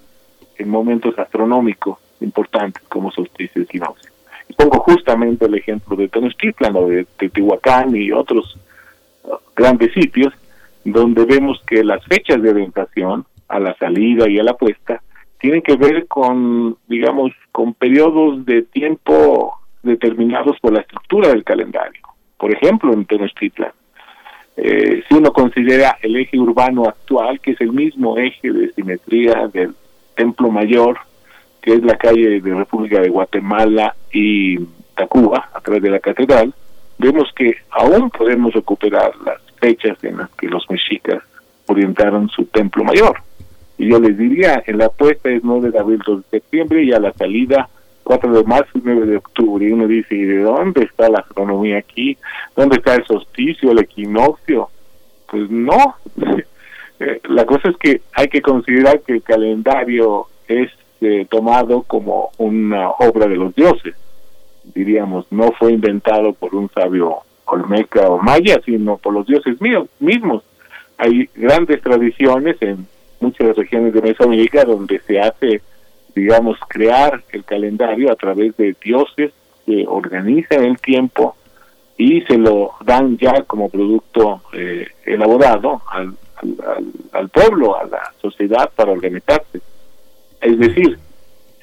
[0.57, 3.79] en momentos astronómicos importantes como solsticios y.
[4.49, 8.57] Y pongo justamente el ejemplo de Tenochtitlan o de Teotihuacán y otros
[9.25, 10.33] uh, grandes sitios
[10.85, 15.01] donde vemos que las fechas de orientación a la salida y a la puesta
[15.39, 22.01] tienen que ver con, digamos, con periodos de tiempo determinados por la estructura del calendario.
[22.37, 23.71] Por ejemplo, en Tenochtitlan,
[24.57, 29.47] eh, si uno considera el eje urbano actual, que es el mismo eje de simetría
[29.51, 29.75] del
[30.15, 30.97] Templo Mayor,
[31.61, 34.57] que es la calle de República de Guatemala y
[34.95, 36.53] Tacuba, a través de la catedral,
[36.97, 41.23] vemos que aún podemos recuperar las fechas en las que los mexicas
[41.67, 43.17] orientaron su templo mayor.
[43.77, 46.93] Y yo les diría, en la puesta es 9 de abril, 2 de septiembre y
[46.93, 47.67] a la salida
[48.03, 49.65] 4 de marzo y 9 de octubre.
[49.65, 52.17] Y uno dice, ¿y de dónde está la astronomía aquí?
[52.55, 54.69] ¿Dónde está el solsticio, el equinoccio?
[55.29, 55.95] Pues no.
[56.97, 62.29] Eh, la cosa es que hay que considerar que el calendario es eh, tomado como
[62.37, 63.95] una obra de los dioses.
[64.63, 69.87] Diríamos, no fue inventado por un sabio olmeca o maya, sino por los dioses míos
[69.99, 70.43] mismos.
[70.97, 72.87] Hay grandes tradiciones en
[73.19, 75.61] muchas regiones de Mesoamérica donde se hace,
[76.15, 79.31] digamos, crear el calendario a través de dioses
[79.65, 81.35] que organizan el tiempo
[81.97, 86.55] y se lo dan ya como producto eh, elaborado al, al,
[87.13, 89.61] al, pueblo, a la sociedad para organizarse.
[90.41, 90.99] Es decir,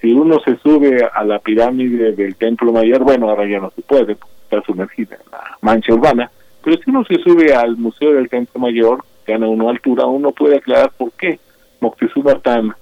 [0.00, 3.82] si uno se sube a la pirámide del templo mayor, bueno, ahora ya no se
[3.82, 4.16] puede,
[4.52, 6.30] está sumergida en la mancha urbana,
[6.62, 10.56] pero si uno se sube al Museo del Templo Mayor, gana uno altura, uno puede
[10.56, 11.38] aclarar por qué
[11.80, 12.74] Moctezuma tan,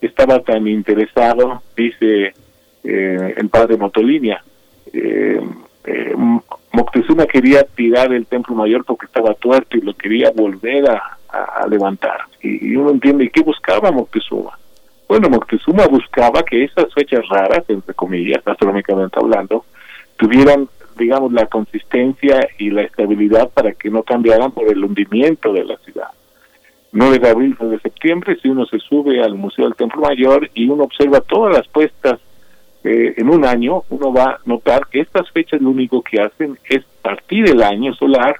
[0.00, 2.34] estaba tan interesado, dice
[2.82, 4.42] eh, el padre Motolinia.
[4.92, 5.40] Eh,
[5.84, 6.14] eh,
[6.72, 11.14] Moctezuma quería tirar el templo mayor porque estaba tuerto y lo quería volver a,
[11.68, 12.20] levantar.
[12.42, 14.58] Y, uno entiende, ¿qué buscaba Moctezuma?
[15.06, 19.64] Bueno, Moctezuma buscaba que esas fechas raras, entre comillas, astronómicamente hablando,
[20.16, 20.68] tuvieran
[20.98, 25.76] digamos, la consistencia y la estabilidad para que no cambiaran por el hundimiento de la
[25.78, 26.08] ciudad.
[26.92, 30.50] 9 de abril, 9 de septiembre, si uno se sube al Museo del Templo Mayor
[30.54, 32.18] y uno observa todas las puestas
[32.84, 36.58] eh, en un año, uno va a notar que estas fechas lo único que hacen
[36.68, 38.36] es partir el año solar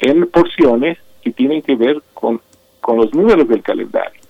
[0.00, 2.40] en porciones que tienen que ver con,
[2.80, 4.20] con los números del calendario.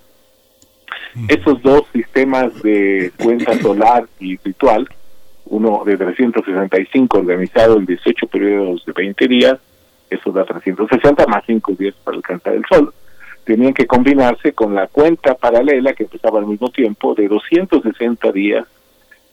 [1.29, 4.89] Estos dos sistemas de cuenta solar y ritual,
[5.47, 9.59] uno de 365 organizado en 18 periodos de 20 días,
[10.11, 12.93] eso da 360 más 5 días para alcanzar el sol,
[13.45, 18.67] tenían que combinarse con la cuenta paralela que empezaba al mismo tiempo de 260 días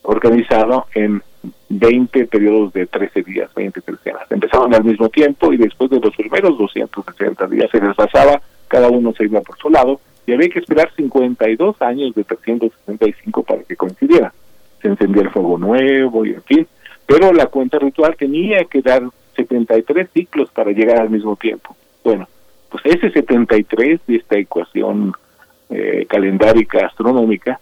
[0.04, 1.22] organizado en
[1.70, 4.24] 20 periodos de 13 días, 20 tercenas.
[4.30, 7.96] Empezaban al mismo tiempo y después de los primeros 260 días se les
[8.68, 13.44] cada uno se iba por su lado y había que esperar 52 años de 365
[13.44, 14.34] para que coincidiera.
[14.82, 16.68] Se encendía el fuego nuevo y en fin,
[17.06, 19.04] pero la cuenta ritual tenía que dar
[19.36, 21.76] 73 ciclos para llegar al mismo tiempo.
[22.04, 22.28] Bueno,
[22.70, 25.14] pues ese 73 de esta ecuación
[25.70, 27.60] eh, calendárica astronómica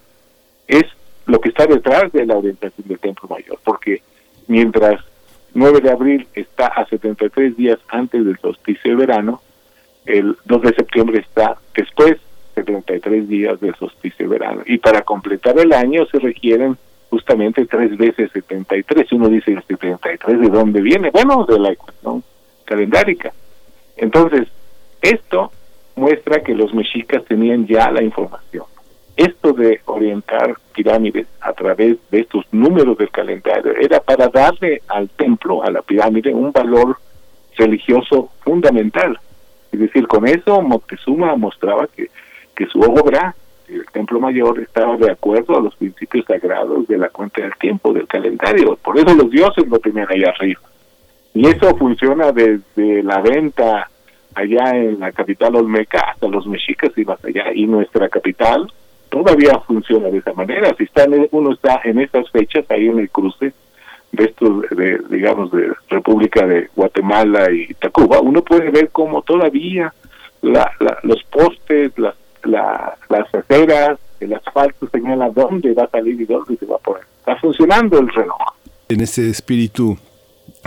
[0.67, 0.85] es
[1.25, 4.01] lo que está detrás de la orientación del Templo Mayor, porque
[4.47, 5.03] mientras
[5.53, 9.41] 9 de abril está a 73 días antes del solsticio de verano,
[10.05, 12.17] el 2 de septiembre está después
[12.55, 14.61] 73 días del solsticio de verano.
[14.65, 16.77] Y para completar el año se requieren
[17.09, 19.11] justamente tres veces 73.
[19.13, 21.09] Uno dice, ¿el 73 de dónde viene?
[21.11, 22.23] Bueno, de la ecuación
[22.65, 23.33] calendárica.
[23.97, 24.47] Entonces,
[25.01, 25.51] esto
[25.95, 28.65] muestra que los mexicas tenían ya la información.
[29.15, 35.09] Esto de orientar pirámides a través de estos números del calendario era para darle al
[35.09, 36.97] templo, a la pirámide, un valor
[37.57, 39.19] religioso fundamental.
[39.71, 42.09] Es decir, con eso Moctezuma mostraba que,
[42.55, 43.35] que su obra,
[43.69, 47.93] el Templo Mayor, estaba de acuerdo a los principios sagrados de la cuenta del tiempo,
[47.93, 48.75] del calendario.
[48.77, 50.61] Por eso los dioses lo tenían ahí arriba.
[51.33, 53.89] Y eso funciona desde la venta
[54.35, 57.53] allá en la capital olmeca hasta los mexicas y más allá.
[57.53, 58.71] Y nuestra capital
[59.09, 60.73] todavía funciona de esa manera.
[60.77, 63.53] Si está uno está en estas fechas ahí en el cruce
[64.11, 69.93] de estos, de, digamos, de República de Guatemala y Tacuba, uno puede ver cómo todavía
[70.41, 70.71] la,
[71.03, 76.57] los postes, las, la, las aceras, el asfalto señala dónde va a salir y dónde
[76.57, 77.03] se va a poner.
[77.19, 78.39] Está funcionando el reloj.
[78.89, 79.97] En ese espíritu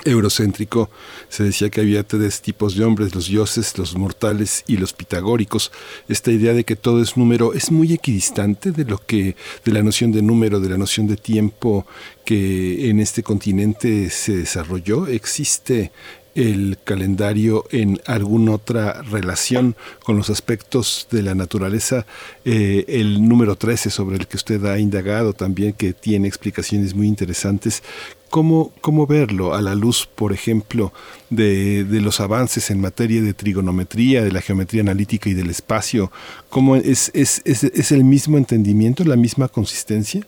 [0.05, 0.91] eurocéntrico,
[1.29, 5.71] se decía que había tres tipos de hombres, los dioses, los mortales y los pitagóricos.
[6.09, 9.83] Esta idea de que todo es número es muy equidistante de lo que de la
[9.83, 11.87] noción de número, de la noción de tiempo
[12.25, 15.07] que en este continente se desarrolló.
[15.07, 15.93] Existe
[16.35, 22.07] el calendario en alguna otra relación con los aspectos de la naturaleza.
[22.45, 27.07] Eh, el número 13 sobre el que usted ha indagado también, que tiene explicaciones muy
[27.07, 27.83] interesantes.
[28.31, 30.93] ¿Cómo, cómo verlo a la luz, por ejemplo,
[31.29, 36.11] de, de, los avances en materia de trigonometría, de la geometría analítica y del espacio?
[36.49, 40.27] ¿Cómo es, es, es, es el mismo entendimiento, la misma consistencia?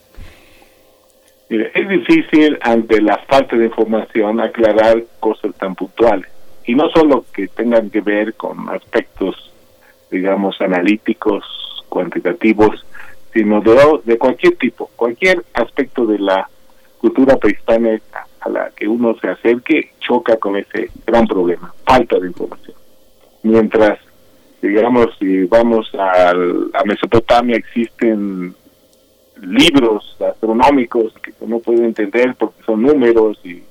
[1.48, 6.30] Es difícil ante la falta de información aclarar cosas tan puntuales.
[6.66, 9.52] Y no solo que tengan que ver con aspectos,
[10.10, 11.44] digamos, analíticos,
[11.88, 12.84] cuantitativos,
[13.32, 16.48] sino de, cualquier tipo, cualquier aspecto de la
[16.98, 22.28] cultura prehispánica a la que uno se acerque choca con ese gran problema, falta de
[22.28, 22.76] información.
[23.42, 23.98] Mientras,
[24.62, 26.32] digamos, si vamos a
[26.84, 28.54] Mesopotamia, existen
[29.40, 33.62] libros astronómicos que uno puede entender porque son números y,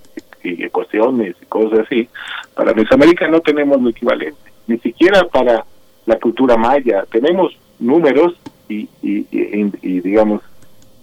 [0.43, 2.09] ecuaciones y cosas así.
[2.53, 5.65] Para Mesoamérica no tenemos lo equivalente, ni siquiera para
[6.05, 7.05] la cultura maya.
[7.09, 8.33] Tenemos números
[8.67, 10.41] y, y, digamos,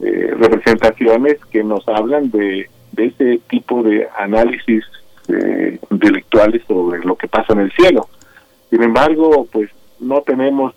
[0.01, 4.85] eh, representaciones que nos hablan de, de ese tipo de análisis
[5.29, 8.09] eh, intelectuales sobre lo que pasa en el cielo.
[8.69, 10.75] Sin embargo, pues no tenemos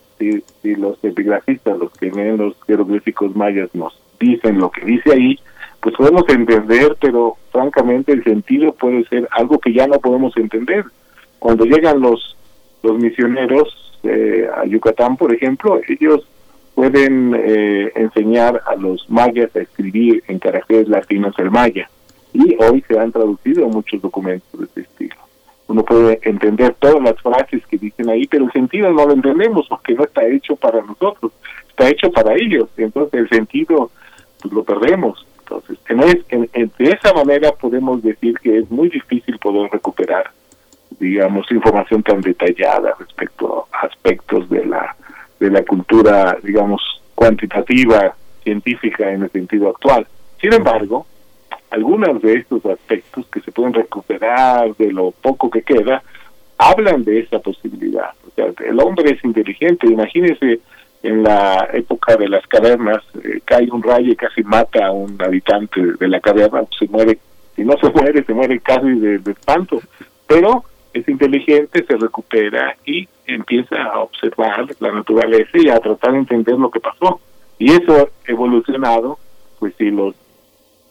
[0.62, 5.40] si, los epigrafistas, los que leen los jeroglíficos mayas nos dicen lo que dice ahí,
[5.82, 10.86] pues podemos entender, pero francamente el sentido puede ser algo que ya no podemos entender.
[11.40, 12.38] Cuando llegan los,
[12.84, 16.26] los misioneros eh, a Yucatán, por ejemplo, ellos
[16.74, 21.90] pueden eh, enseñar a los mayas a escribir en caracteres latinos el maya.
[22.32, 25.23] Y hoy se han traducido muchos documentos de este estilo
[25.74, 29.66] uno puede entender todas las frases que dicen ahí, pero el sentido no lo entendemos
[29.68, 31.32] porque no está hecho para nosotros,
[31.68, 33.90] está hecho para ellos, entonces el sentido
[34.40, 35.26] pues lo perdemos.
[35.40, 35.80] Entonces,
[36.30, 40.30] en, de esa manera podemos decir que es muy difícil poder recuperar,
[41.00, 44.96] digamos, información tan detallada respecto a aspectos de la,
[45.40, 50.06] de la cultura, digamos, cuantitativa, científica en el sentido actual.
[50.40, 51.08] Sin embargo,
[51.74, 56.04] algunos de estos aspectos que se pueden recuperar de lo poco que queda,
[56.58, 58.12] hablan de esa posibilidad.
[58.28, 60.60] O sea, el hombre es inteligente, imagínese
[61.02, 65.20] en la época de las cavernas, eh, cae un rayo y casi mata a un
[65.20, 67.18] habitante de la caverna, se muere,
[67.56, 69.82] si no se muere, se muere casi de, de espanto,
[70.28, 70.64] pero
[70.94, 76.56] es inteligente, se recupera y empieza a observar la naturaleza y a tratar de entender
[76.56, 77.20] lo que pasó.
[77.58, 79.18] Y eso evolucionado,
[79.60, 80.14] pues si los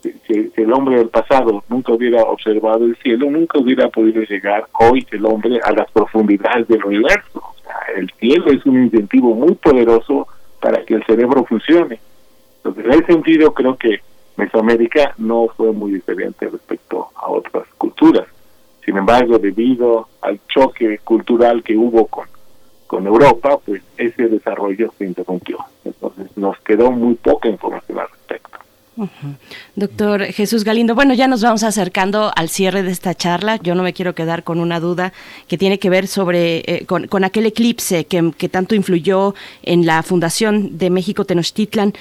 [0.03, 5.07] si, el hombre del pasado nunca hubiera observado el cielo, nunca hubiera podido llegar hoy
[5.11, 7.39] el hombre a las profundidades del universo.
[7.39, 10.27] O sea, el cielo es un incentivo muy poderoso
[10.61, 12.01] para que el cerebro funcione.
[12.57, 14.01] Entonces, en ese sentido, creo que
[14.37, 18.27] Mesoamérica no fue muy diferente respecto a otras culturas.
[18.85, 22.27] Sin embargo, debido al choque cultural que hubo con,
[22.87, 25.59] con Europa, pues ese desarrollo se interrumpió.
[25.85, 28.62] Entonces, nos quedó muy poca información al respecto.
[29.74, 33.57] Doctor Jesús Galindo, bueno, ya nos vamos acercando al cierre de esta charla.
[33.62, 35.12] Yo no me quiero quedar con una duda
[35.49, 40.03] que tiene que ver sobre eh, con, aquel eclipse que, que, tanto influyó en la
[40.03, 41.95] fundación de México Tenochtitlan.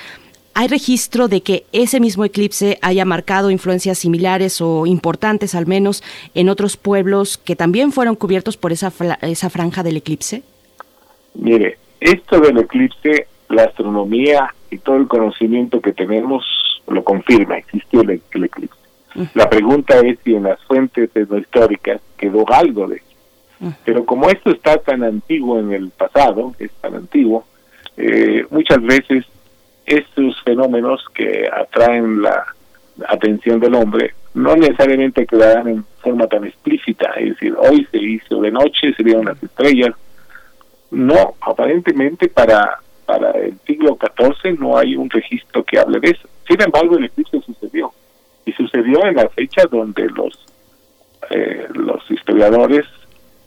[0.54, 6.04] ¿Hay registro de que ese mismo eclipse haya marcado influencias similares o importantes al menos
[6.36, 10.44] en otros pueblos que también fueron cubiertos por esa, esa franja del eclipse?
[11.36, 16.44] Mire, esto del eclipse, la astronomía y todo el conocimiento que tenemos
[16.88, 18.76] lo confirma, existió el, eclipse.
[19.34, 23.76] La pregunta es si en las fuentes históricas quedó algo de eso.
[23.86, 27.46] Pero como esto está tan antiguo en el pasado, es tan antiguo,
[27.98, 29.26] eh, muchas veces
[29.86, 32.46] estos fenómenos que atraen la
[33.08, 38.42] atención del hombre no necesariamente quedarán en forma tan explícita, es decir, hoy se hizo
[38.42, 39.94] de noche, se vieron las estrellas.
[40.90, 46.28] No, aparentemente para, para el siglo XIV no hay un registro que hable de eso.
[46.48, 47.92] Sin embargo, el eclipse sucedió.
[48.46, 50.46] Y sucedió en la fecha donde los,
[51.30, 52.86] eh, los historiadores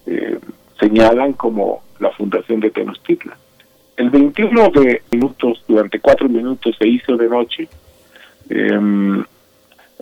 [0.07, 0.39] eh,
[0.79, 3.37] señalan como la fundación de Tenochtitlan.
[3.97, 7.69] El 21 de minutos, durante cuatro minutos se hizo de noche.
[8.49, 9.25] Em,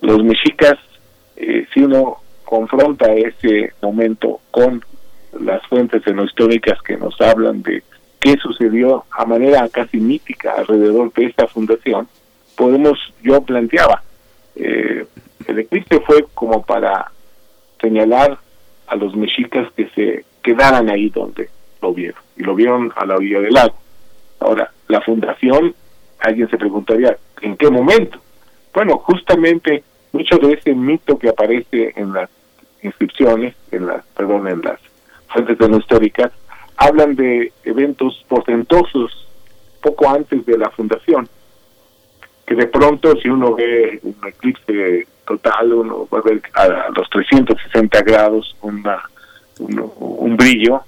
[0.00, 0.78] los mexicas,
[1.36, 4.82] eh, si uno confronta ese momento con
[5.40, 7.82] las fuentes históricas que nos hablan de
[8.20, 12.08] qué sucedió a manera casi mítica alrededor de esta fundación,
[12.56, 14.02] podemos, yo planteaba,
[14.56, 15.06] eh,
[15.46, 17.10] el eclipse fue como para
[17.80, 18.38] señalar
[18.86, 21.48] a los mexicas que se quedaran ahí donde
[21.80, 23.74] lo vieron, y lo vieron a la orilla del lago.
[24.40, 25.74] Ahora, la fundación,
[26.20, 28.18] alguien se preguntaría, ¿en qué momento?
[28.72, 29.82] Bueno, justamente
[30.12, 32.30] mucho de ese mito que aparece en las
[32.82, 34.78] inscripciones, en las, perdón, en las
[35.28, 36.32] fuentes no históricas,
[36.76, 39.26] hablan de eventos portentosos
[39.80, 41.28] poco antes de la fundación
[42.54, 48.02] de pronto si uno ve un eclipse total, uno va a ver a los 360
[48.02, 49.02] grados una,
[49.58, 50.82] un, brillo,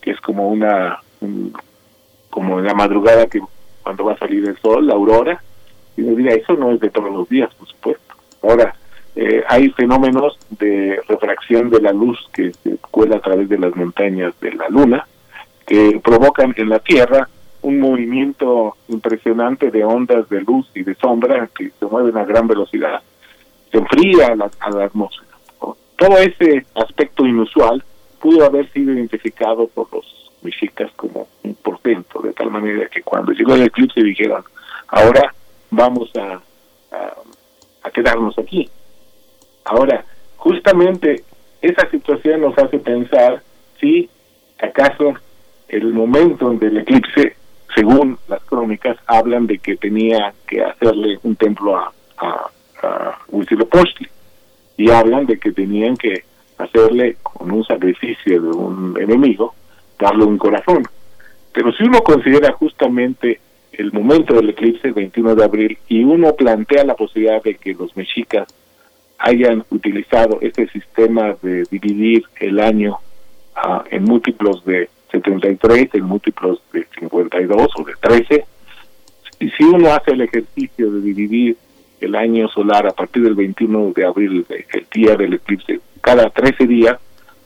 [0.00, 1.00] que es como una,
[2.30, 3.40] como en la madrugada que
[3.82, 5.42] cuando va a salir el sol, la aurora,
[5.96, 8.14] y me dirá, eso no es de todos los días, por supuesto.
[8.42, 8.74] Ahora,
[9.14, 13.76] eh, hay fenómenos de refracción de la luz que se cuela a través de las
[13.76, 15.06] montañas de la luna,
[15.66, 17.28] que provocan en la Tierra
[17.64, 22.46] un movimiento impresionante de ondas de luz y de sombra que se mueven a gran
[22.46, 23.02] velocidad.
[23.72, 25.30] Se enfría la, a la atmósfera.
[25.96, 27.82] Todo ese aspecto inusual
[28.20, 30.04] pudo haber sido identificado por los
[30.42, 34.44] mexicas como un portento, de tal manera que cuando llegó el eclipse dijeron,
[34.88, 35.34] ahora
[35.70, 36.40] vamos a,
[37.82, 38.68] a quedarnos aquí.
[39.64, 40.04] Ahora,
[40.36, 41.24] justamente
[41.62, 43.42] esa situación nos hace pensar
[43.80, 44.10] si
[44.60, 45.14] acaso
[45.68, 47.36] el momento del eclipse
[47.74, 52.50] según las crónicas, hablan de que tenía que hacerle un templo a, a,
[52.82, 53.18] a
[54.76, 56.24] y hablan de que tenían que
[56.58, 59.54] hacerle con un sacrificio de un enemigo,
[59.98, 60.84] darle un corazón.
[61.52, 63.40] Pero si uno considera justamente
[63.72, 67.74] el momento del eclipse, el 21 de abril, y uno plantea la posibilidad de que
[67.74, 68.46] los mexicas
[69.18, 72.98] hayan utilizado este sistema de dividir el año
[73.54, 78.44] ah, en múltiplos de 73 en múltiplos de 52 o de 13.
[79.40, 81.56] Y si uno hace el ejercicio de dividir
[82.00, 86.66] el año solar a partir del 21 de abril, el día del eclipse, cada 13
[86.66, 86.98] días,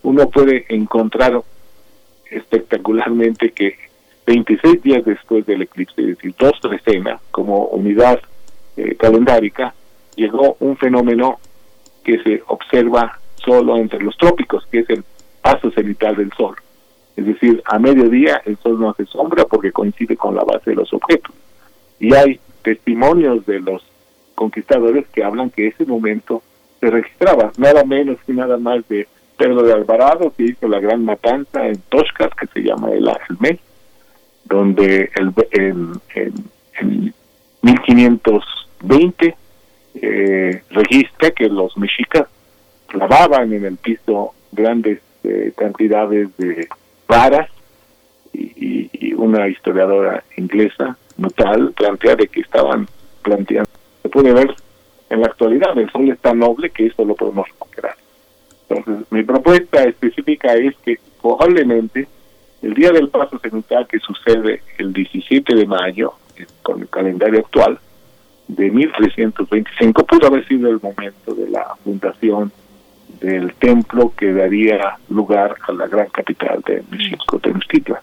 [0.03, 1.41] uno puede encontrar
[2.29, 3.75] espectacularmente que
[4.25, 8.19] 26 días después del eclipse, es decir, dos trecenas como unidad
[8.77, 9.73] eh, calendárica,
[10.15, 11.39] llegó un fenómeno
[12.03, 15.03] que se observa solo entre los trópicos, que es el
[15.41, 16.55] paso cenital del Sol.
[17.19, 20.77] Es decir, a mediodía el sol no hace sombra porque coincide con la base de
[20.77, 21.35] los objetos.
[21.99, 23.83] Y hay testimonios de los
[24.35, 26.41] conquistadores que hablan que ese momento
[26.79, 29.05] se registraba nada menos y nada más de
[29.35, 33.09] Pedro de Alvarado, que hizo la gran matanza en Toscas, que se llama el
[34.45, 35.91] donde el, en,
[36.79, 37.13] en,
[37.61, 39.35] 1520
[39.95, 42.27] eh, registra que los mexicas
[42.87, 46.69] clavaban en el piso grandes eh, cantidades de
[47.09, 47.49] varas
[48.33, 52.87] y, una historiadora inglesa notal plantea de que estaban
[53.21, 53.69] planteando
[54.01, 54.55] se puede ver
[55.09, 57.95] en la actualidad el sol es tan noble que esto lo podemos recuperar
[58.69, 62.07] entonces mi propuesta específica es que probablemente
[62.61, 66.13] el día del paso cenital que sucede el 17 de mayo
[66.63, 67.77] con el calendario actual
[68.47, 72.53] de 1325 pudo haber sido el momento de la fundación
[73.21, 78.01] del templo que daría lugar a la gran capital de México, Tenochtitlan.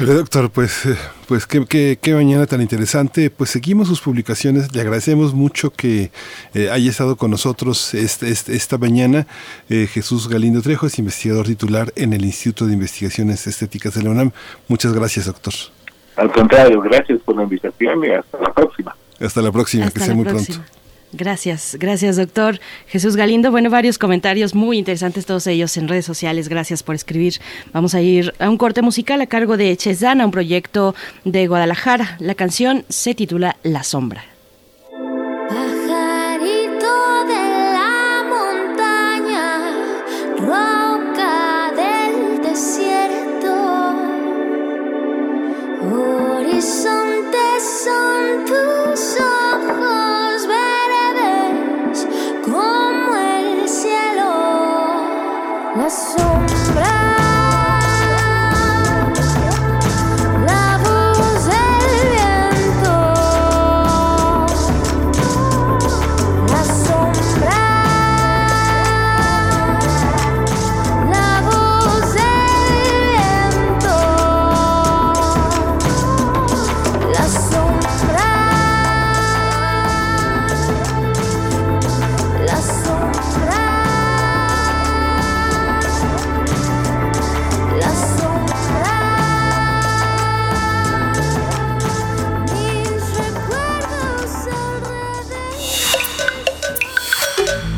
[0.00, 0.96] Doctor, pues, eh,
[1.28, 3.30] pues qué, qué, qué, mañana tan interesante.
[3.30, 4.74] Pues seguimos sus publicaciones.
[4.74, 6.10] Le agradecemos mucho que
[6.54, 9.26] eh, haya estado con nosotros este, este, esta mañana.
[9.68, 14.10] Eh, Jesús Galindo Trejo es investigador titular en el Instituto de Investigaciones Estéticas de la
[14.10, 14.32] UNAM.
[14.68, 15.54] Muchas gracias, doctor.
[16.16, 18.96] Al contrario, gracias por la invitación y hasta la próxima.
[19.20, 20.54] Hasta la próxima, que sea muy pronto.
[21.16, 23.50] Gracias, gracias doctor Jesús Galindo.
[23.50, 26.48] Bueno, varios comentarios muy interesantes, todos ellos en redes sociales.
[26.48, 27.40] Gracias por escribir.
[27.72, 30.94] Vamos a ir a un corte musical a cargo de Chesana, un proyecto
[31.24, 32.16] de Guadalajara.
[32.20, 34.35] La canción se titula La Sombra.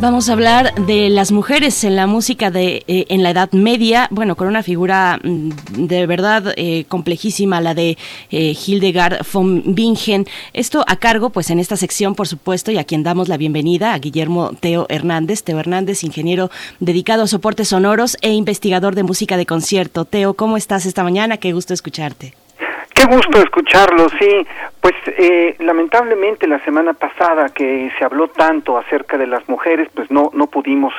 [0.00, 4.08] Vamos a hablar de las mujeres en la música de eh, en la Edad Media,
[4.10, 7.98] bueno, con una figura mm, de verdad eh, complejísima, la de
[8.30, 10.26] eh, Hildegard von Bingen.
[10.54, 13.92] Esto a cargo, pues en esta sección, por supuesto, y a quien damos la bienvenida,
[13.92, 15.42] a Guillermo Teo Hernández.
[15.42, 20.06] Teo Hernández, ingeniero dedicado a soportes sonoros e investigador de música de concierto.
[20.06, 21.36] Teo, ¿cómo estás esta mañana?
[21.36, 22.39] Qué gusto escucharte.
[23.00, 24.46] Qué gusto escucharlo, sí.
[24.78, 30.10] Pues eh, lamentablemente la semana pasada que se habló tanto acerca de las mujeres, pues
[30.10, 30.92] no no pudimos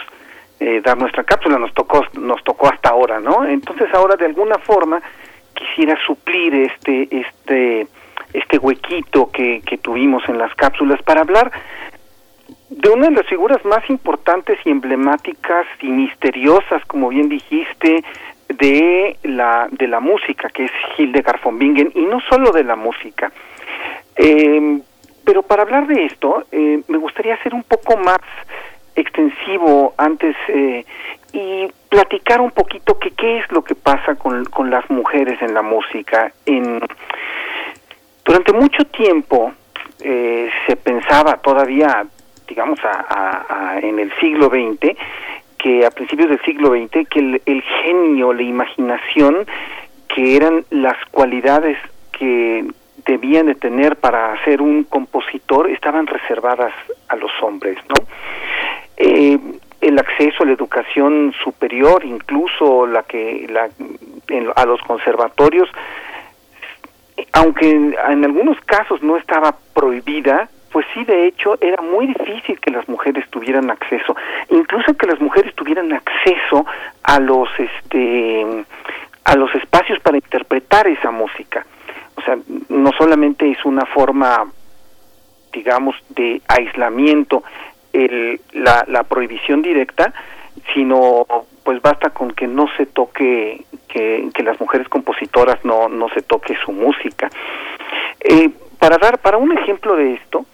[0.60, 3.46] eh, dar nuestra cápsula, nos tocó nos tocó hasta ahora, ¿no?
[3.46, 5.00] Entonces ahora de alguna forma
[5.54, 7.86] quisiera suplir este este
[8.34, 11.52] este huequito que, que tuvimos en las cápsulas para hablar
[12.72, 18.04] de una de las figuras más importantes y emblemáticas y misteriosas, como bien dijiste,
[18.54, 22.76] de la, de la música, que es Hildegard von Bingen, y no solo de la
[22.76, 23.32] música.
[24.16, 24.80] Eh,
[25.24, 28.20] pero para hablar de esto, eh, me gustaría ser un poco más
[28.96, 30.86] extensivo antes eh,
[31.34, 35.54] y platicar un poquito que qué es lo que pasa con, con las mujeres en
[35.54, 36.32] la música.
[36.46, 36.82] En,
[38.26, 39.54] durante mucho tiempo
[40.02, 42.06] eh, se pensaba todavía,
[42.48, 44.98] digamos, a, a, en el siglo XX,
[45.62, 49.46] que a principios del siglo XX, que el, genio, la imaginación,
[50.14, 51.78] que eran las cualidades
[52.12, 52.66] que
[53.06, 56.74] debían de tener para ser un compositor estaban reservadas
[57.08, 57.96] a los hombres, ¿no?
[58.98, 59.38] Eh,
[59.82, 63.70] el acceso a la educación superior, incluso la que la,
[64.56, 65.70] a los conservatorios,
[67.34, 72.60] aunque en, en algunos casos no estaba prohibida, pues sí, de hecho, era muy difícil
[72.60, 74.16] que las mujeres tuvieran acceso,
[74.50, 76.66] incluso que las mujeres tuvieran acceso
[77.04, 78.66] a los, este,
[79.26, 81.66] a los espacios para interpretar esa música.
[82.16, 82.38] O sea,
[82.70, 84.46] no solamente es una forma,
[85.52, 87.44] digamos, de aislamiento
[87.94, 90.14] el, la, la prohibición directa,
[90.74, 91.26] sino
[91.64, 96.22] pues basta con que no se toque, que, que las mujeres compositoras no, no se
[96.22, 97.30] toque su música.
[98.20, 98.50] Eh,
[98.80, 100.46] para dar, para un ejemplo de esto,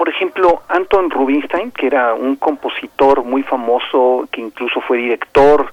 [0.00, 5.70] por ejemplo, Anton Rubinstein, que era un compositor muy famoso, que incluso fue director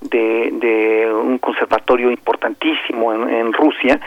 [0.00, 4.00] de, un conservatorio importantísimo en, Rusia,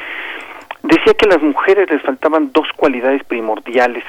[0.83, 4.03] decía que a las mujeres les faltaban dos cualidades primordiales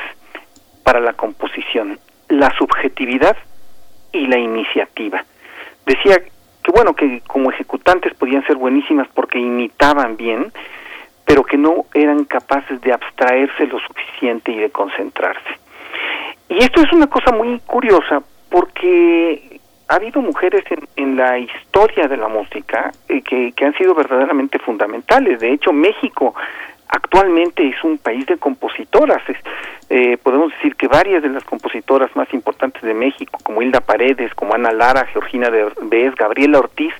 [0.82, 1.96] para la composición,
[2.26, 3.36] la subjetividad
[4.10, 5.24] y la iniciativa.
[5.86, 6.18] Decía
[6.64, 10.52] que bueno, que como ejecutantes podían ser buenísimas porque imitaban bien,
[11.24, 15.50] pero que no eran capaces de abstraerse lo suficiente y de concentrarse.
[16.48, 20.64] Y esto es una cosa muy curiosa porque ha habido mujeres
[20.96, 25.40] en, la historia de la música eh, que, han sido verdaderamente fundamentales.
[25.40, 26.34] De hecho, México
[26.88, 29.22] actualmente es un país de compositoras.
[29.90, 34.34] Eh, podemos decir que varias de las compositoras más importantes de México, como Hilda Paredes,
[34.34, 36.94] como Ana Lara, Georgina de Bez, Gabriela Ortiz,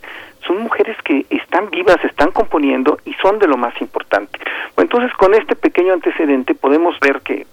[0.47, 4.38] son mujeres que están vivas, están componiendo y son de lo más importante.
[4.76, 7.47] entonces, con este pequeño antecedente podemos ver que,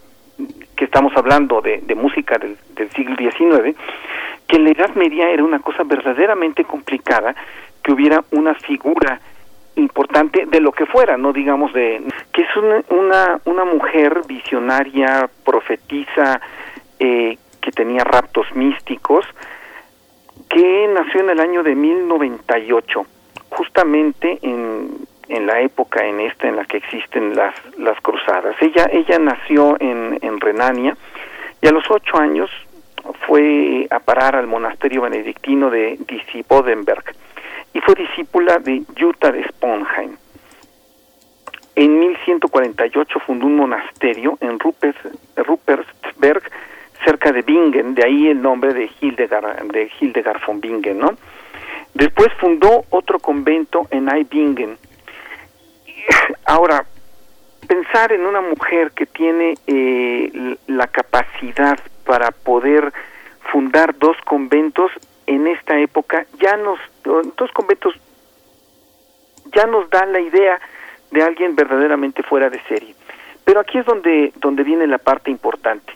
[0.76, 3.76] que estamos hablando de, música del, del siglo XIX,
[4.48, 7.36] que en la Edad Media era una cosa verdaderamente complicada
[7.84, 9.20] que hubiera una figura
[9.76, 12.02] importante de lo que fuera, no digamos de
[12.34, 16.42] que es una una, una mujer visionaria, profetiza,
[17.00, 19.26] eh, que tenía raptos místicos,
[20.50, 23.06] que nació en el año de 1098,
[23.50, 28.56] justamente en, en la época en esta en la que existen las, las cruzadas.
[28.62, 30.98] Ella, ella nació en, en Renania
[31.62, 32.50] y a los ocho años
[33.26, 37.04] fue a parar al monasterio benedictino de Disibodenberg
[37.74, 40.18] y fue discípula de Jutta de Sponheim.
[41.76, 46.44] En 1148 fundó un monasterio en Ruppersberg,
[47.04, 51.16] cerca de Bingen, de ahí el nombre de Hildegard, de Hildegard von Bingen, ¿no?
[51.94, 54.78] Después fundó otro convento en Eibingen.
[56.46, 56.86] Ahora,
[57.68, 62.92] pensar en una mujer que tiene eh, la capacidad para poder
[63.52, 64.92] fundar dos conventos
[65.28, 67.94] en esta época ya nos dos conventos
[69.54, 70.60] ya nos dan la idea
[71.12, 72.96] de alguien verdaderamente fuera de serie.
[73.46, 75.94] Pero aquí es donde donde viene la parte importante.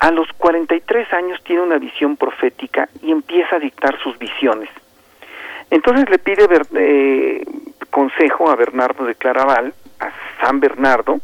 [0.00, 4.70] A los 43 años tiene una visión profética y empieza a dictar sus visiones.
[5.70, 7.44] Entonces le pide eh,
[7.90, 11.20] consejo a Bernardo de Claraval, a San Bernardo,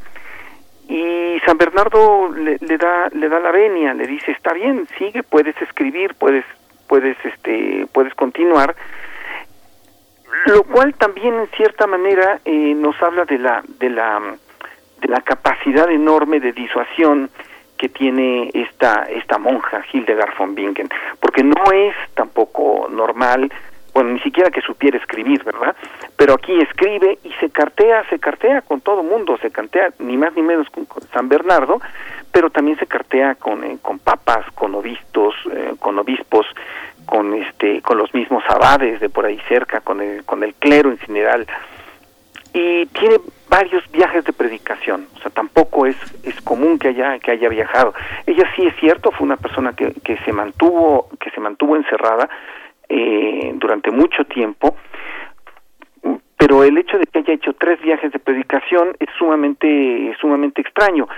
[0.89, 5.61] y San Bernardo le, da le da la venia, le dice está bien, sigue, puedes
[5.63, 6.45] escribir, puedes
[6.87, 8.77] puedes este puedes continuar,
[10.45, 14.21] lo cual también en cierta manera eh, nos habla de la de la
[15.01, 17.31] de la capacidad enorme de disuasión
[17.77, 20.89] que tiene esta esta monja Hildegard von Bingen,
[21.21, 23.53] porque no es tampoco normal,
[23.93, 25.75] bueno, ni siquiera que supiera escribir, ¿verdad?
[26.17, 30.35] Pero aquí escribe y se cartea, se cartea con todo mundo, se cartea ni más
[30.35, 31.81] ni menos con, San Bernardo,
[32.33, 36.47] pero también se cartea con eh, con papas, con obispos, eh, con obispos,
[37.07, 40.91] con este con los mismos abades de por ahí cerca, con el con el clero
[40.91, 41.47] en general
[42.57, 43.17] y tiene
[43.49, 47.95] varios viajes de predicación, o sea, tampoco es, es común que haya, que haya viajado.
[48.27, 52.29] Ella sí es cierto, fue una persona que, que se mantuvo, que se mantuvo encerrada
[52.89, 54.77] eh, durante mucho tiempo,
[56.37, 61.09] pero el hecho de que haya hecho tres viajes de predicación es sumamente, sumamente extraño,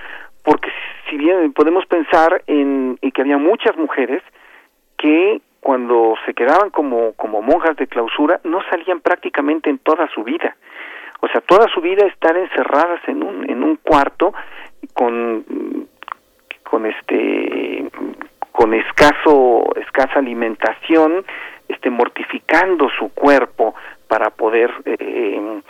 [0.43, 0.71] porque
[1.09, 4.23] si bien podemos pensar en, en que había muchas mujeres
[4.97, 10.23] que cuando se quedaban como, como monjas de clausura no salían prácticamente en toda su
[10.23, 10.55] vida
[11.21, 14.33] o sea, toda su vida estar encerradas en un, en un cuarto
[14.93, 15.87] con,
[16.63, 17.85] con este
[18.51, 21.23] con escaso escasa alimentación,
[21.67, 23.73] este mortificando su cuerpo
[24.07, 25.61] para poder eh,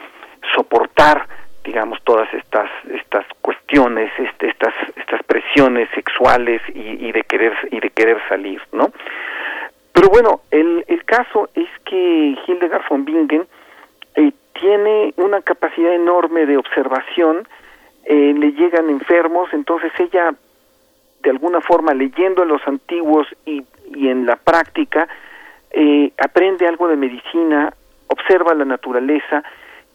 [0.55, 1.27] soportar
[1.63, 7.79] digamos todas estas estas cuestiones este, estas estas presiones sexuales y, y, de querer y
[7.79, 8.91] de querer salir no
[9.93, 13.45] pero bueno el, el caso es que Hildegard von Bingen
[14.59, 17.47] tiene una capacidad enorme de observación,
[18.05, 20.33] eh, le llegan enfermos, entonces ella,
[21.21, 23.63] de alguna forma, leyendo a los antiguos y,
[23.95, 25.07] en la práctica,
[25.71, 27.73] eh, aprende algo de medicina,
[28.07, 29.43] observa la naturaleza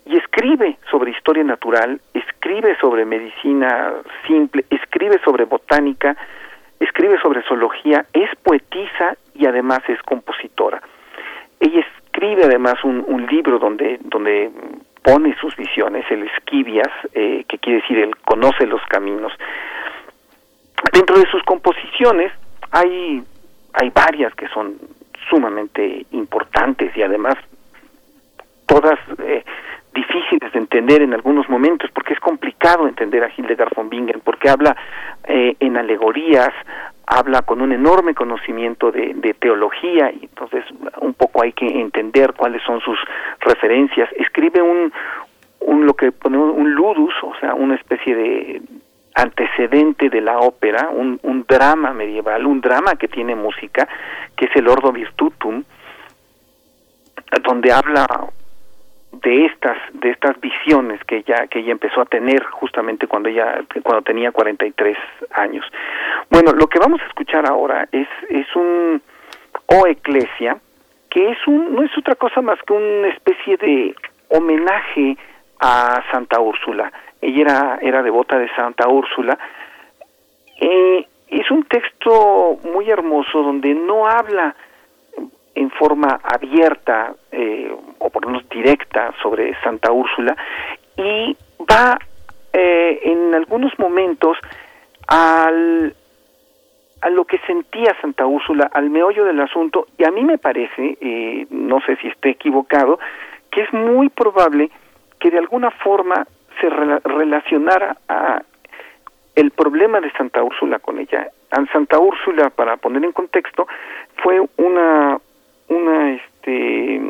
[0.07, 3.93] y escribe sobre historia natural, escribe sobre medicina
[4.27, 6.17] simple, escribe sobre botánica,
[6.79, 10.83] escribe sobre zoología, es poetisa y además es compositora.
[11.59, 14.51] Ella es escribe además un, libro donde, donde
[15.03, 19.33] pone sus visiones, el Esquivias, eh, que quiere decir él conoce los caminos.
[20.93, 22.33] Dentro de sus composiciones
[22.71, 23.23] hay,
[23.73, 24.77] hay varias que son
[25.29, 27.35] sumamente importantes y además
[28.67, 29.45] todas eh,
[29.95, 34.49] difíciles de entender en algunos momentos porque es complicado entender a Hildegard von Bingen porque
[34.49, 34.77] habla
[35.25, 36.53] eh, en alegorías,
[37.07, 40.65] habla con un enorme conocimiento de, teología y entonces
[41.01, 42.99] un poco hay que entender cuáles son sus
[43.41, 44.09] referencias.
[44.17, 44.93] Escribe un,
[45.61, 48.63] un lo que ponemos un ludus, o sea, una especie de
[49.15, 53.87] antecedente de la ópera, un, un drama medieval, un drama que tiene música,
[54.37, 55.63] que es el Ordo Virtutum,
[57.43, 58.07] donde habla
[59.23, 63.63] de estas de estas visiones que ella que ella empezó a tener justamente cuando ella
[63.83, 64.97] cuando tenía 43
[65.33, 65.65] años.
[66.31, 69.01] Bueno, lo que vamos a escuchar ahora es es un
[69.67, 70.59] O Eclesia
[71.11, 73.95] que es un no es otra cosa más que una especie de
[74.29, 75.17] homenaje
[75.61, 76.93] a Santa Úrsula.
[77.21, 79.39] Ella era era devota de Santa Úrsula.
[80.61, 84.55] Eh, es un texto muy hermoso donde no habla
[85.55, 90.37] en forma abierta eh, o por lo menos directa sobre Santa Úrsula
[90.97, 91.37] y
[91.71, 91.99] va
[92.53, 94.39] eh, en algunos momentos
[95.09, 95.95] al
[97.01, 100.97] a lo que sentía Santa Úrsula, al meollo del asunto, y a mí me parece,
[101.03, 102.99] eh, no sé si esté equivocado,
[103.51, 104.71] que es muy probable
[105.21, 106.27] que de alguna forma
[106.59, 108.41] se relacionara a
[109.35, 111.29] el problema de Santa Úrsula con ella.
[111.73, 113.67] Santa Úrsula, para poner en contexto,
[114.23, 115.21] fue una
[115.69, 117.01] una este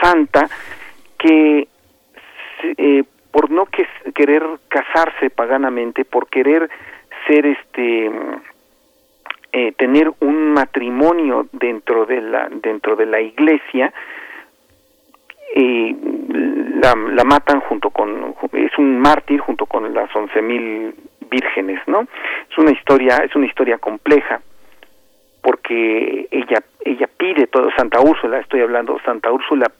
[0.00, 0.48] santa
[1.18, 1.68] que
[2.76, 6.70] eh, por no que, querer casarse paganamente, por querer
[7.26, 8.10] ser este
[9.52, 13.92] eh, tener un matrimonio dentro de la dentro de la iglesia
[15.54, 15.96] eh,
[16.82, 20.94] la, la matan junto con es un mártir junto con las once mil
[21.30, 22.02] vírgenes no
[22.50, 24.40] es una historia es una historia compleja
[25.46, 29.70] porque ella ella pide todo Santa Úrsula estoy hablando Santa Úrsula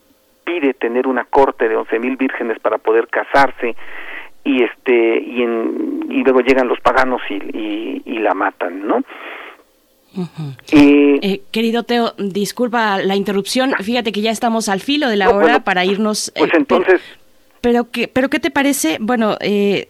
[0.45, 3.75] pide tener una corte de once mil vírgenes para poder casarse
[4.45, 9.03] y este y, en, y luego llegan los paganos y, y, la matan no
[10.73, 13.73] eh, querido Teo, disculpa la interrupción.
[13.83, 16.33] Fíjate que ya estamos al filo de la hora para irnos.
[16.35, 17.03] Pues eh, entonces,
[17.67, 18.99] pero qué, pero ¿qué te parece?
[19.01, 19.89] Bueno, eh,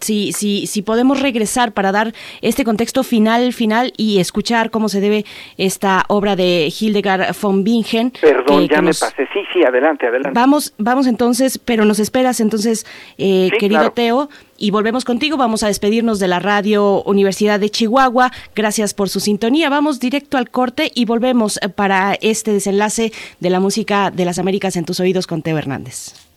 [0.00, 5.00] si, si, si podemos regresar para dar este contexto final, final y escuchar cómo se
[5.00, 5.24] debe
[5.56, 8.10] esta obra de Hildegard von Bingen.
[8.20, 9.28] Perdón, ya me pasé.
[9.32, 10.32] Sí, sí, adelante, adelante.
[10.34, 12.86] Vamos, vamos entonces, pero nos esperas entonces,
[13.18, 15.36] eh, querido Teo y volvemos contigo.
[15.36, 18.32] Vamos a despedirnos de la radio Universidad de Chihuahua.
[18.56, 19.70] Gracias por su sintonía.
[19.70, 24.74] Vamos directo al corte y volvemos para este desenlace de la música de las Américas
[24.74, 26.31] en tus oídos con Teo Hernández.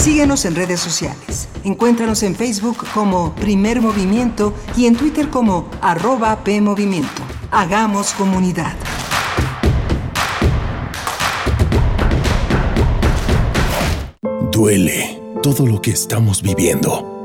[0.00, 1.46] Síguenos en redes sociales.
[1.62, 7.22] Encuéntranos en Facebook como Primer Movimiento y en Twitter como arroba PMovimiento.
[7.50, 8.72] Hagamos comunidad.
[14.50, 17.19] Duele todo lo que estamos viviendo.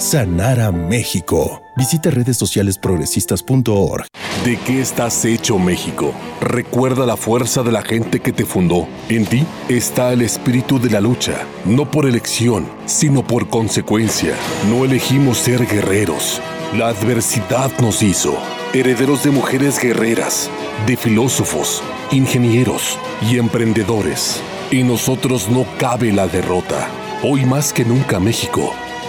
[0.00, 1.62] sanar a México.
[1.76, 4.06] Visita redes sociales progresistas.org.
[4.44, 6.14] ¿De qué estás hecho México?
[6.40, 8.88] Recuerda la fuerza de la gente que te fundó.
[9.08, 14.34] En ti está el espíritu de la lucha, no por elección, sino por consecuencia.
[14.70, 16.40] No elegimos ser guerreros.
[16.76, 18.38] La adversidad nos hizo
[18.72, 20.48] herederos de mujeres guerreras,
[20.86, 22.98] de filósofos, ingenieros
[23.28, 24.40] y emprendedores.
[24.70, 26.88] En nosotros no cabe la derrota.
[27.22, 28.72] Hoy más que nunca México,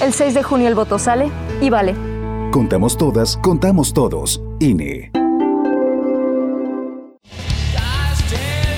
[0.00, 1.30] El 6 de junio el voto sale
[1.60, 1.94] y vale.
[2.50, 4.42] Contamos todas, contamos todos.
[4.60, 5.10] INE.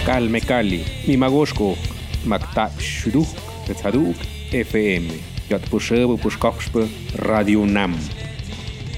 [0.04, 1.74] Calme Cali, Mimagoshko,
[2.26, 3.26] Makta Shuduk,
[3.66, 4.16] Tetzaduk,
[4.52, 5.08] FM,
[5.48, 7.96] Yatpushebo Pushkoxpe, Radio Nam.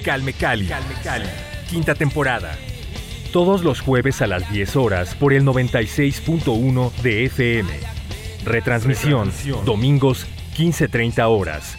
[0.05, 1.27] Calme Cali, Calme Cali,
[1.71, 2.59] quinta temporada.
[3.33, 7.71] Todos los jueves a las 10 horas por el 96.1 de FM.
[8.45, 9.33] Retransmisión,
[9.65, 11.79] domingos 15.30 horas.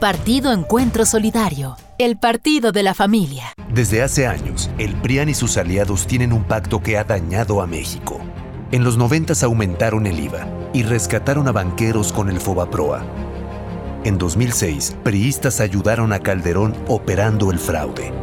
[0.00, 3.52] Partido Encuentro Solidario, el partido de la familia.
[3.68, 7.66] Desde hace años, el PRIAN y sus aliados tienen un pacto que ha dañado a
[7.66, 8.18] México.
[8.72, 13.04] En los 90 aumentaron el IVA y rescataron a banqueros con el Fobaproa.
[14.04, 18.14] En 2006, priistas ayudaron a Calderón operando el fraude.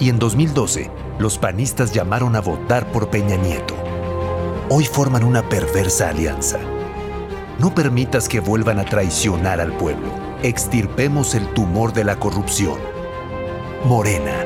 [0.00, 3.76] Y en 2012, los panistas llamaron a votar por Peña Nieto.
[4.70, 6.58] Hoy forman una perversa alianza.
[7.60, 10.23] No permitas que vuelvan a traicionar al pueblo.
[10.44, 12.78] Extirpemos el tumor de la corrupción.
[13.86, 14.44] Morena.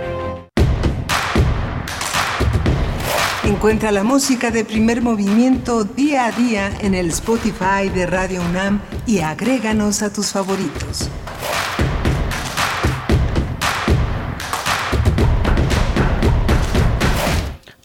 [3.43, 8.81] Encuentra la música de primer movimiento día a día en el Spotify de Radio UNAM
[9.09, 11.11] y agréganos a tus favoritos.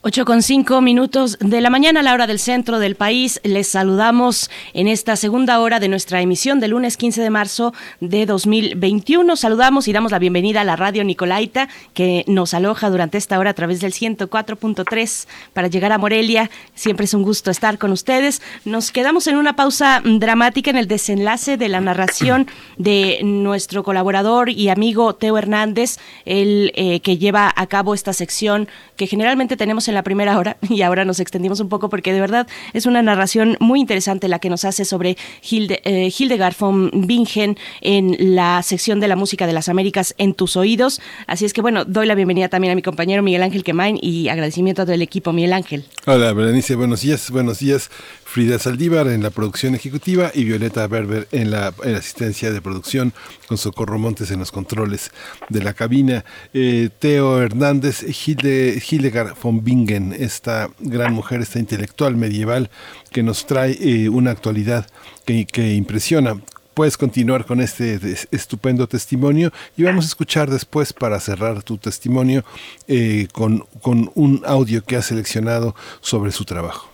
[0.06, 3.40] 8 con cinco minutos de la mañana a la hora del centro del país.
[3.46, 8.26] Les saludamos en esta segunda hora de nuestra emisión del lunes 15 de marzo de
[8.26, 9.34] 2021.
[9.38, 13.52] Saludamos y damos la bienvenida a la radio Nicolaita que nos aloja durante esta hora
[13.52, 16.52] a través del 104.3 para llegar a Morelia.
[16.76, 18.42] Siempre es un gusto estar con ustedes.
[18.66, 22.48] Nos quedamos en una pausa dramática en el desenlace de la narración
[22.78, 25.96] de nuestro colaborador y amigo Teo Hernández,
[26.26, 30.58] el eh, que lleva a cabo esta sección que generalmente tenemos en la primera hora
[30.70, 34.40] y ahora nos extendimos un poco porque de verdad es una narración muy interesante la
[34.40, 35.18] que nos hace sobre
[35.50, 40.34] Hilde, eh, Hildegard von Bingen en la sección de la música de las Américas en
[40.34, 41.02] tus oídos.
[41.28, 44.30] Así es que bueno, doy la bienvenida también a mi compañero Miguel Ángel Quemain y
[44.30, 45.86] agradecimiento a todo el equipo Miguel Ángel.
[46.06, 47.90] Hola, Berenice, buenos días, buenos días.
[48.34, 53.14] Frida Saldívar en la producción ejecutiva y Violeta Berber en la, asistencia de producción,
[53.48, 55.12] con Socorro Montes en los controles
[55.50, 56.26] de la cabina.
[56.52, 62.72] Eh, Teo Hernández, Hilde, Hildegard von Bingen, esta gran mujer, esta intelectual medieval
[63.12, 64.88] que nos trae eh, una actualidad
[65.26, 66.42] que, que impresiona
[66.74, 68.00] puedes continuar con este
[68.32, 72.44] estupendo testimonio y vamos a escuchar después para cerrar tu testimonio
[72.88, 76.93] eh, con, con un audio que has seleccionado sobre su trabajo.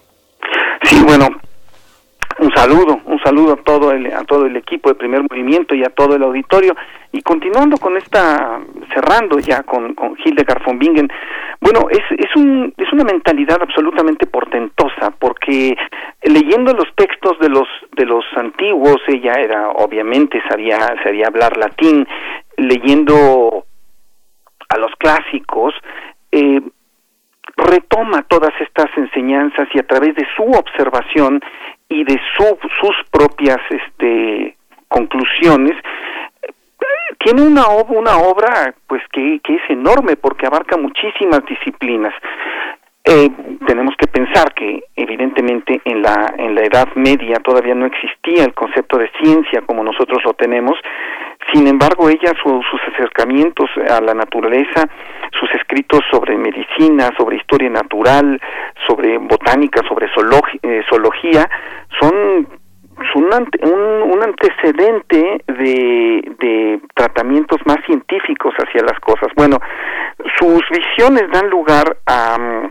[0.89, 1.27] Sí, bueno,
[2.39, 5.83] un saludo, un saludo a todo el a todo el equipo de Primer Movimiento y
[5.83, 6.75] a todo el auditorio
[7.11, 8.59] y continuando con esta
[8.91, 11.07] cerrando ya con con Hildegard von Bingen.
[11.61, 15.77] Bueno, es es un es una mentalidad absolutamente portentosa porque
[16.23, 22.07] leyendo los textos de los de los antiguos ella era obviamente sabía sabía hablar latín,
[22.57, 23.63] leyendo
[24.69, 25.75] a los clásicos
[26.31, 26.61] eh,
[27.59, 31.41] retoma todas estas enseñanzas y a través de su observación
[31.89, 34.55] y de su, sus propias este,
[34.87, 35.75] conclusiones
[37.19, 42.13] tiene una una obra pues que, que es enorme porque abarca muchísimas disciplinas.
[43.03, 43.29] Eh,
[43.65, 48.53] tenemos que pensar que evidentemente en la en la Edad Media todavía no existía el
[48.53, 50.77] concepto de ciencia como nosotros lo tenemos.
[51.53, 54.87] Sin embargo, ella sus acercamientos a la naturaleza,
[55.39, 58.39] sus escritos sobre medicina, sobre historia natural,
[58.87, 61.49] sobre botánica, sobre eh, zoología,
[61.99, 62.47] son
[63.15, 69.29] un, un, antecedente de, de tratamientos más científicos hacia las cosas.
[69.35, 69.57] Bueno,
[70.37, 72.69] sus visiones dan lugar a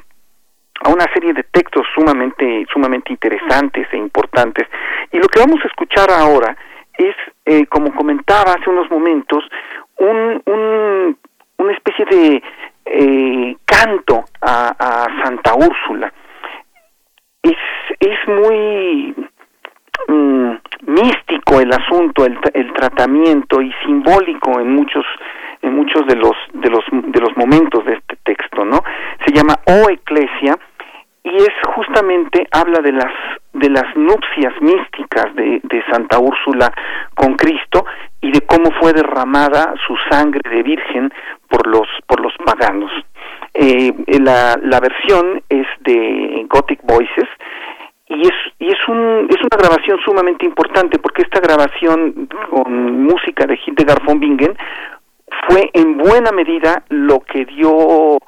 [0.81, 4.67] a una serie de textos sumamente sumamente interesantes e importantes
[5.11, 6.57] y lo que vamos a escuchar ahora
[6.99, 7.15] es
[7.47, 9.45] eh, como comentaba hace unos momentos
[9.97, 11.17] un, un
[11.59, 12.43] una especie de
[12.85, 16.13] eh, canto a, Santa Úrsula.
[17.43, 17.57] Es
[18.01, 19.15] es muy
[20.09, 20.53] mm,
[20.87, 25.05] místico el asunto el, el tratamiento y simbólico en muchos
[25.63, 28.81] en muchos de los de los de los momentos de este texto no
[29.27, 30.57] se llama O Eclesia
[31.31, 33.13] y es justamente habla de las
[33.53, 36.73] de las nupcias místicas de, de Santa Úrsula
[37.15, 37.85] con Cristo
[38.21, 41.13] y de cómo fue derramada su sangre de virgen
[41.49, 42.91] por los por los paganos.
[43.55, 47.29] Eh, la, la versión es de Gothic Voices
[48.07, 53.47] y es y es un es una grabación sumamente importante porque esta grabación con música
[53.47, 54.57] de Hildegard von Bingen
[55.49, 58.19] fue en buena medida lo que dio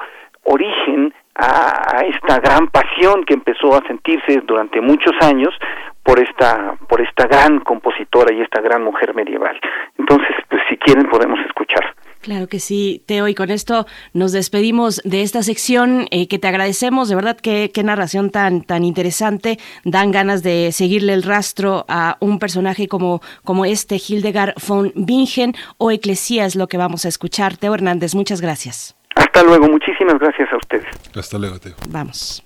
[0.44, 5.54] origen a, esta gran pasión que empezó a sentirse durante muchos años
[6.02, 9.58] por esta por esta gran compositora y esta gran mujer medieval.
[9.98, 11.94] Entonces, pues si quieren podemos escuchar.
[12.20, 16.48] Claro que sí, Teo, y con esto nos despedimos de esta sección eh, que te
[16.48, 21.86] agradecemos, de verdad qué, qué narración tan, tan interesante, dan ganas de seguirle el rastro
[21.88, 27.08] a un personaje como, como este Hildegard von Bingen o Eclesías, lo que vamos a
[27.08, 27.56] escuchar.
[27.56, 28.99] Teo Hernández, muchas gracias.
[29.16, 30.86] Hasta luego, muchísimas gracias a ustedes.
[31.14, 31.74] Hasta luego, Teo.
[31.88, 32.42] Vamos.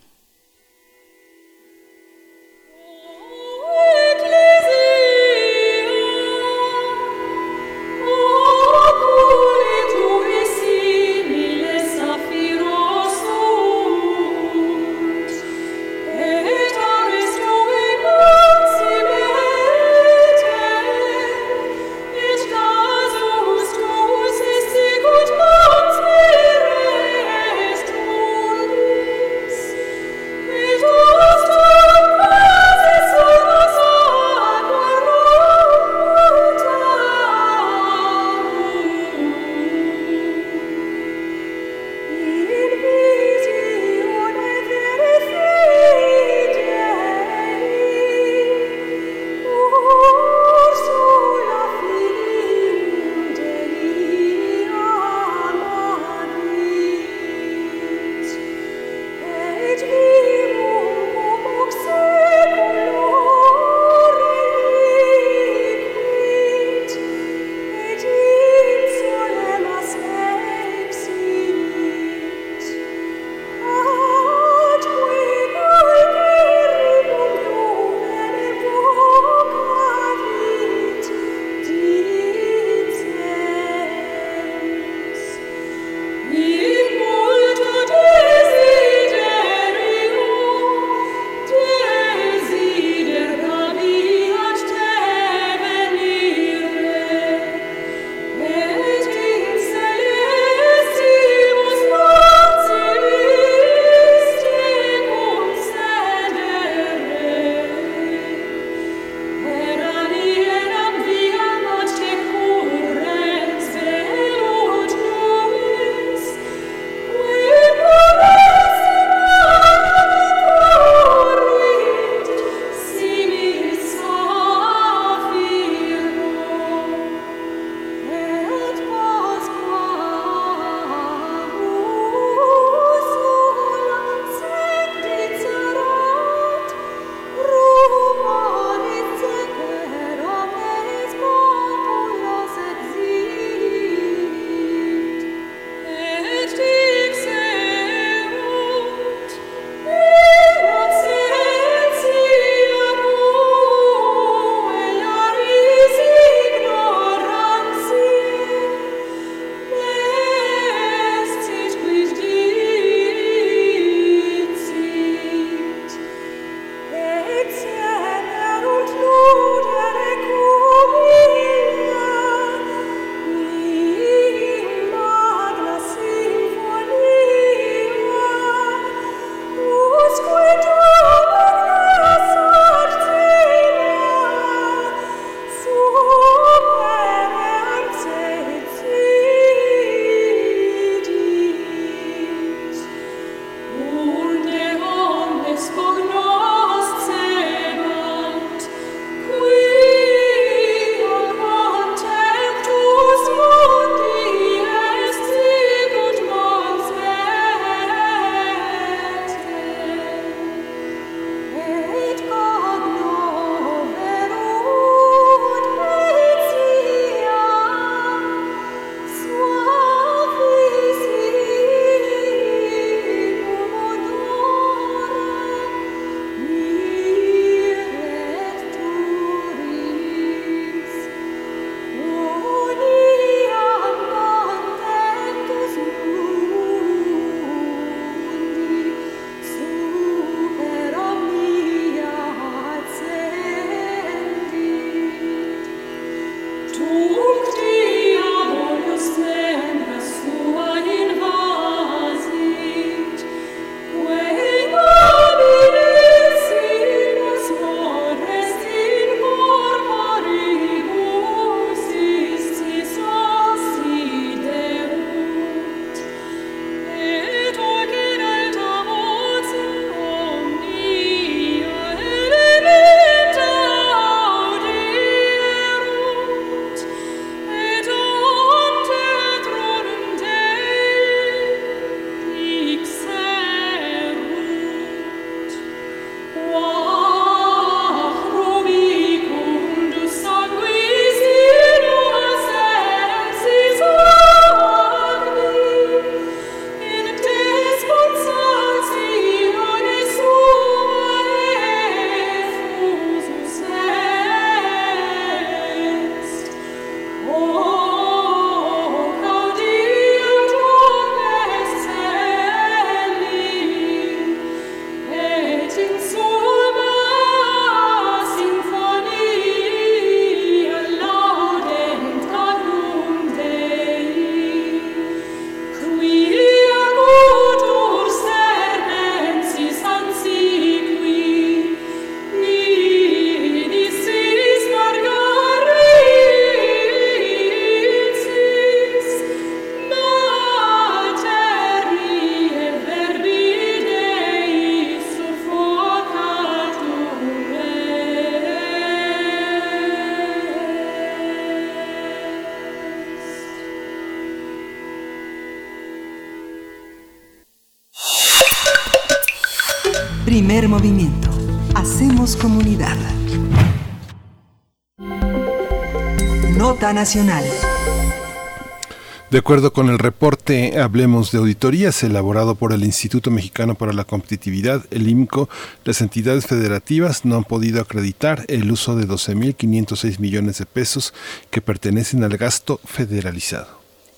[369.31, 374.05] De acuerdo con el reporte Hablemos de Auditorías elaborado por el Instituto Mexicano para la
[374.05, 375.51] Competitividad, el IMCO,
[375.85, 381.12] las entidades federativas no han podido acreditar el uso de 12.506 millones de pesos
[381.51, 383.73] que pertenecen al gasto federalizado.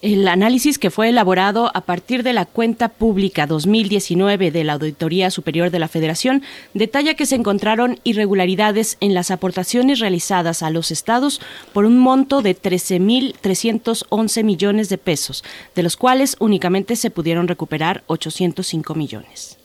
[0.07, 5.33] El análisis que fue elaborado a partir de la cuenta pública 2019 de la Auditoría
[5.33, 10.93] Superior de la Federación detalla que se encontraron irregularidades en las aportaciones realizadas a los
[10.93, 11.41] estados
[11.73, 15.43] por un monto de 13.311 millones de pesos,
[15.75, 19.59] de los cuales únicamente se pudieron recuperar 805 millones.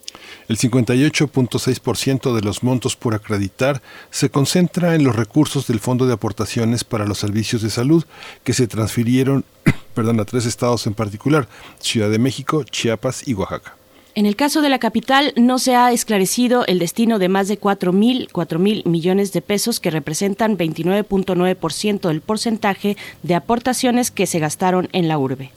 [0.47, 6.13] El 58.6% de los montos por acreditar se concentra en los recursos del Fondo de
[6.13, 8.03] Aportaciones para los Servicios de Salud
[8.43, 9.45] que se transfirieron
[9.93, 11.47] perdón, a tres estados en particular,
[11.79, 13.75] Ciudad de México, Chiapas y Oaxaca.
[14.13, 17.57] En el caso de la capital, no se ha esclarecido el destino de más de
[17.57, 24.39] 4 mil, mil millones de pesos que representan 29.9% del porcentaje de aportaciones que se
[24.39, 25.51] gastaron en la urbe.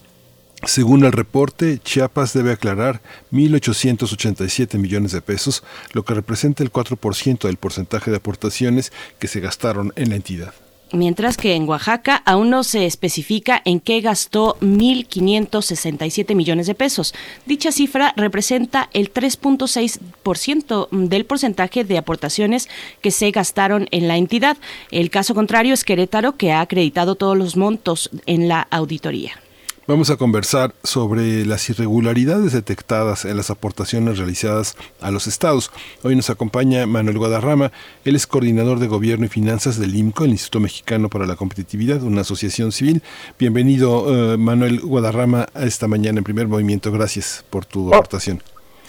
[0.66, 3.02] Según el reporte, Chiapas debe aclarar
[3.32, 9.40] 1.887 millones de pesos, lo que representa el 4% del porcentaje de aportaciones que se
[9.40, 10.55] gastaron en la entidad
[10.95, 17.15] mientras que en Oaxaca aún no se especifica en qué gastó 1.567 millones de pesos.
[17.47, 22.69] Dicha cifra representa el 3.6% del porcentaje de aportaciones
[23.01, 24.57] que se gastaron en la entidad.
[24.91, 29.44] El caso contrario es Querétaro, que ha acreditado todos los montos en la auditoría.
[29.86, 35.70] Vamos a conversar sobre las irregularidades detectadas en las aportaciones realizadas a los estados.
[36.02, 37.70] Hoy nos acompaña Manuel Guadarrama,
[38.06, 42.02] él es coordinador de Gobierno y Finanzas del IMCO, el Instituto Mexicano para la Competitividad,
[42.02, 43.02] una asociación civil.
[43.39, 46.90] Bienvenido, eh, Manuel Guadarrama, a esta mañana en primer movimiento.
[46.90, 47.94] Gracias por tu oh.
[47.94, 48.43] aportación.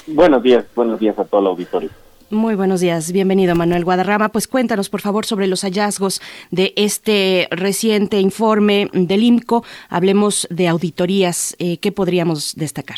[0.07, 1.89] Buenos días, buenos días a todo el auditorio.
[2.31, 4.30] Muy buenos días, bienvenido Manuel Guadarrama.
[4.30, 9.64] Pues cuéntanos por favor sobre los hallazgos de este reciente informe del IMCO.
[9.89, 11.56] Hablemos de auditorías.
[11.60, 12.97] Eh, ¿Qué podríamos destacar?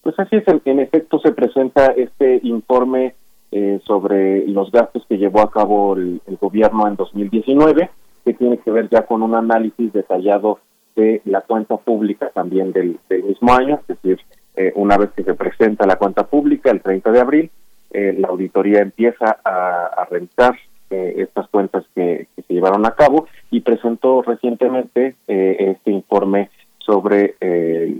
[0.00, 3.14] Pues así es, en efecto se presenta este informe
[3.52, 7.90] eh, sobre los gastos que llevó a cabo el, gobierno en 2019,
[8.24, 10.58] que tiene que ver ya con un análisis detallado
[10.96, 14.20] de la cuenta pública también del, mismo año, es decir,
[14.56, 17.50] eh, una vez que se presenta la cuenta pública el 30 de abril,
[17.90, 20.56] eh, la auditoría empieza a, revisar
[20.90, 27.34] eh, estas cuentas que, se llevaron a cabo y presentó recientemente eh, este informe sobre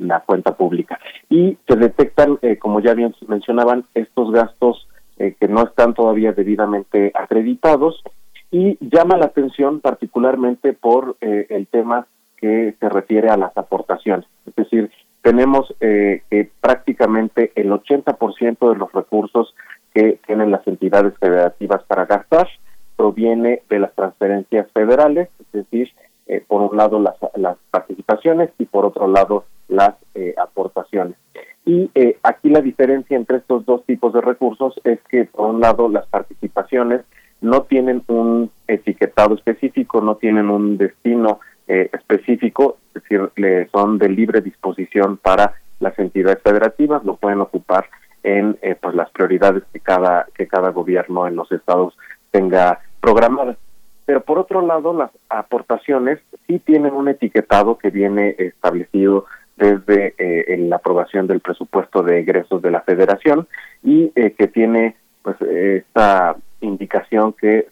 [0.00, 0.98] la cuenta pública.
[1.28, 4.88] Y se detectan, como ya bien mencionaban, estos gastos
[5.18, 8.02] que no están todavía debidamente acreditados
[8.50, 12.06] y llama la atención particularmente por el tema
[12.38, 14.26] que se refiere a las aportaciones.
[14.46, 14.90] Es decir,
[15.20, 19.54] tenemos que prácticamente el 80% de los recursos
[19.98, 22.46] que tienen las entidades federativas para gastar
[22.94, 25.90] proviene de las transferencias federales, es decir,
[26.28, 31.16] eh, por un lado las, las, participaciones y por otro lado las eh, aportaciones.
[31.64, 35.60] Y eh, aquí la diferencia entre estos dos tipos de recursos es que por un
[35.60, 37.00] lado las participaciones
[37.40, 44.08] no tienen un etiquetado específico, no tienen un destino específico, es decir, le son de
[44.08, 47.84] libre disposición para las entidades federativas, lo pueden ocupar
[48.28, 51.96] en eh, pues las prioridades que cada que cada gobierno en los estados
[52.30, 53.56] tenga programadas.
[54.04, 59.26] Pero por otro lado, las aportaciones sí tienen un etiquetado que viene establecido
[59.56, 63.48] desde eh, la aprobación del presupuesto de egresos de la Federación
[63.82, 67.68] y eh, que tiene pues esta indicación que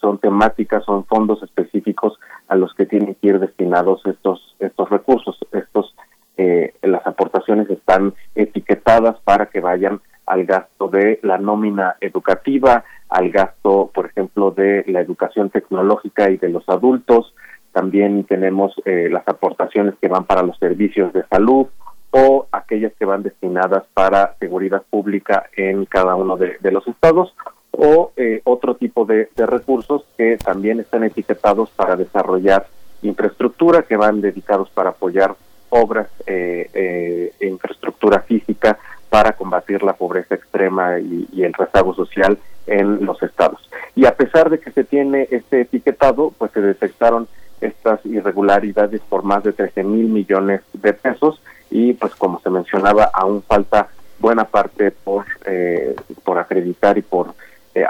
[0.00, 2.18] son temáticas, son fondos específicos
[2.48, 5.95] a los que tienen que ir destinados estos estos recursos, estos
[6.36, 13.30] eh, las aportaciones están etiquetadas para que vayan al gasto de la nómina educativa, al
[13.30, 17.32] gasto, por ejemplo, de la educación tecnológica y de los adultos.
[17.72, 21.66] También tenemos eh, las aportaciones que van para los servicios de salud
[22.10, 27.34] o aquellas que van destinadas para seguridad pública en cada uno de, los estados
[27.72, 32.66] o eh, otro tipo de, de recursos que también están etiquetados para desarrollar
[33.02, 35.36] infraestructura, que van dedicados para apoyar
[35.76, 38.78] obras eh, eh, infraestructura física
[39.08, 43.68] para combatir la pobreza extrema y, el rezago social en los estados.
[43.94, 47.28] Y a pesar de que se tiene este etiquetado, pues se detectaron
[47.60, 51.40] estas irregularidades por más de 13 mil millones de pesos
[51.70, 53.88] y pues como se mencionaba, aún falta
[54.18, 55.94] buena parte por, eh,
[56.24, 57.34] por acreditar y por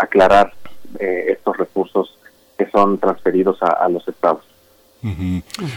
[0.01, 0.53] aclarar
[0.99, 2.19] estos recursos
[2.59, 4.46] que son transferidos a los estados.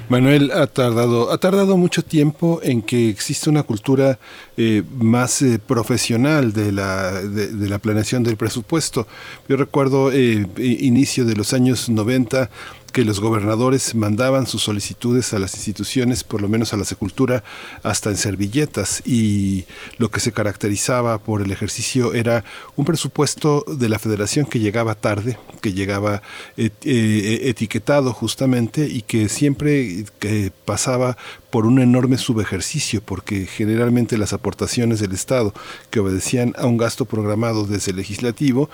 [0.10, 4.20] Manuel ha tardado, ha tardado mucho tiempo en que existe una cultura
[4.58, 9.08] eh, más eh, profesional de la, de, la planeación del presupuesto.
[9.48, 12.50] Yo recuerdo eh, inicio de los años 90
[12.92, 17.44] que los gobernadores mandaban sus solicitudes a las instituciones, por lo menos a la Secultura,
[17.84, 19.02] hasta en servilletas.
[19.06, 19.66] Y
[19.98, 22.44] lo que se caracterizaba por el ejercicio era
[22.76, 26.22] un presupuesto de la federación que llegaba tarde, que llegaba
[26.58, 31.18] eh, eh, etiquetado justamente y que siempre que pasaba
[31.50, 35.54] por un enorme subejercicio, porque generalmente las aportaciones del Estado
[35.90, 38.70] que obedecían a un gasto programado desde el legislativo,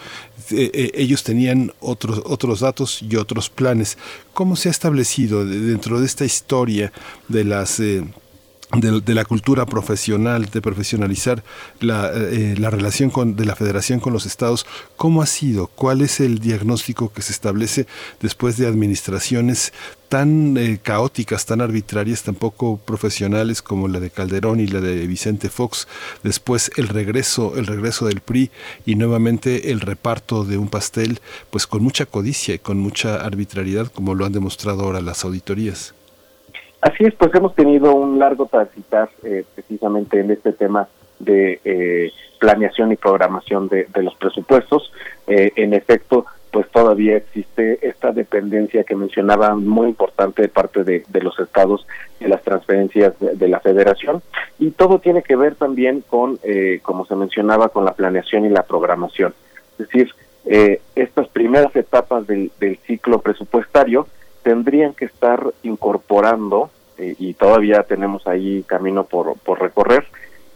[0.51, 3.97] eh, eh, ellos tenían otros, otros datos y otros planes.
[4.33, 6.91] ¿Cómo se ha establecido dentro de esta historia
[7.27, 7.79] de las...
[7.79, 8.03] Eh,
[8.79, 11.43] de, la cultura profesional, de profesionalizar
[11.79, 14.65] la, la relación con, de la federación con los estados,
[14.97, 15.67] ¿cómo ha sido?
[15.67, 17.87] ¿Cuál es el diagnóstico que se establece
[18.21, 19.73] después de administraciones
[20.09, 25.07] tan eh, caóticas, tan arbitrarias, tan poco profesionales como la de Calderón y la de
[25.07, 25.87] Vicente Fox,
[26.23, 28.51] después el regreso, el regreso del PRI
[28.85, 31.19] y nuevamente el reparto de un pastel,
[31.49, 35.94] pues con mucha codicia y con mucha arbitrariedad, como lo han demostrado ahora las auditorías.
[36.81, 40.87] Así es, pues hemos tenido un largo transitar eh, precisamente en este tema
[41.19, 44.91] de eh, planeación y programación de, los presupuestos.
[45.27, 46.25] en efecto,
[46.55, 51.85] pues todavía existe esta dependencia que mencionaba muy importante de parte de, los estados
[52.21, 54.21] en las transferencias de, la federación
[54.57, 58.49] y todo tiene que ver también con, eh, como se mencionaba, con la planeación y
[58.49, 59.33] la programación.
[59.73, 60.11] Es decir,
[60.45, 62.49] eh, estas primeras etapas del,
[62.87, 64.07] ciclo presupuestario
[64.45, 66.69] tendrían que estar incorporando,
[66.99, 70.05] eh, y todavía tenemos ahí camino por, por recorrer,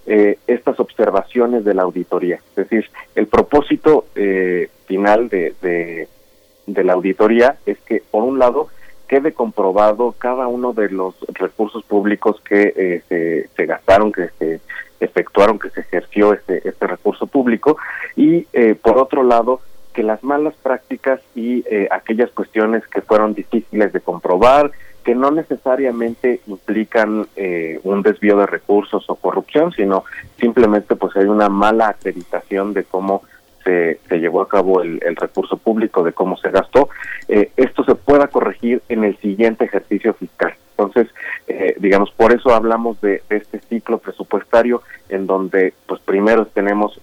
[0.06, 2.36] eh, estas observaciones de la auditoría.
[2.36, 2.86] Es decir,
[3.16, 8.68] el propósito eh, final de, de, la auditoría es que, por un lado,
[9.08, 14.60] quede comprobado cada uno de los recursos públicos que eh, se, se, gastaron, que se
[15.00, 17.76] efectuaron, que se ejerció este, este recurso público,
[18.16, 18.42] y
[18.84, 19.62] por otro lado,
[19.94, 24.72] que las malas prácticas y aquellas cuestiones que fueron difíciles de comprobar,
[25.04, 30.04] que no necesariamente implican eh, un desvío de recursos o corrupción, sino
[30.40, 33.24] simplemente pues hay una mala acreditación de cómo
[33.64, 36.90] se, se llevó a cabo el, recurso público, de cómo se gastó,
[37.28, 40.54] eh, esto se pueda corregir en el siguiente ejercicio fiscal.
[40.78, 41.08] Entonces,
[41.48, 47.02] eh, digamos, por eso hablamos de, de, este ciclo presupuestario en donde, pues primero tenemos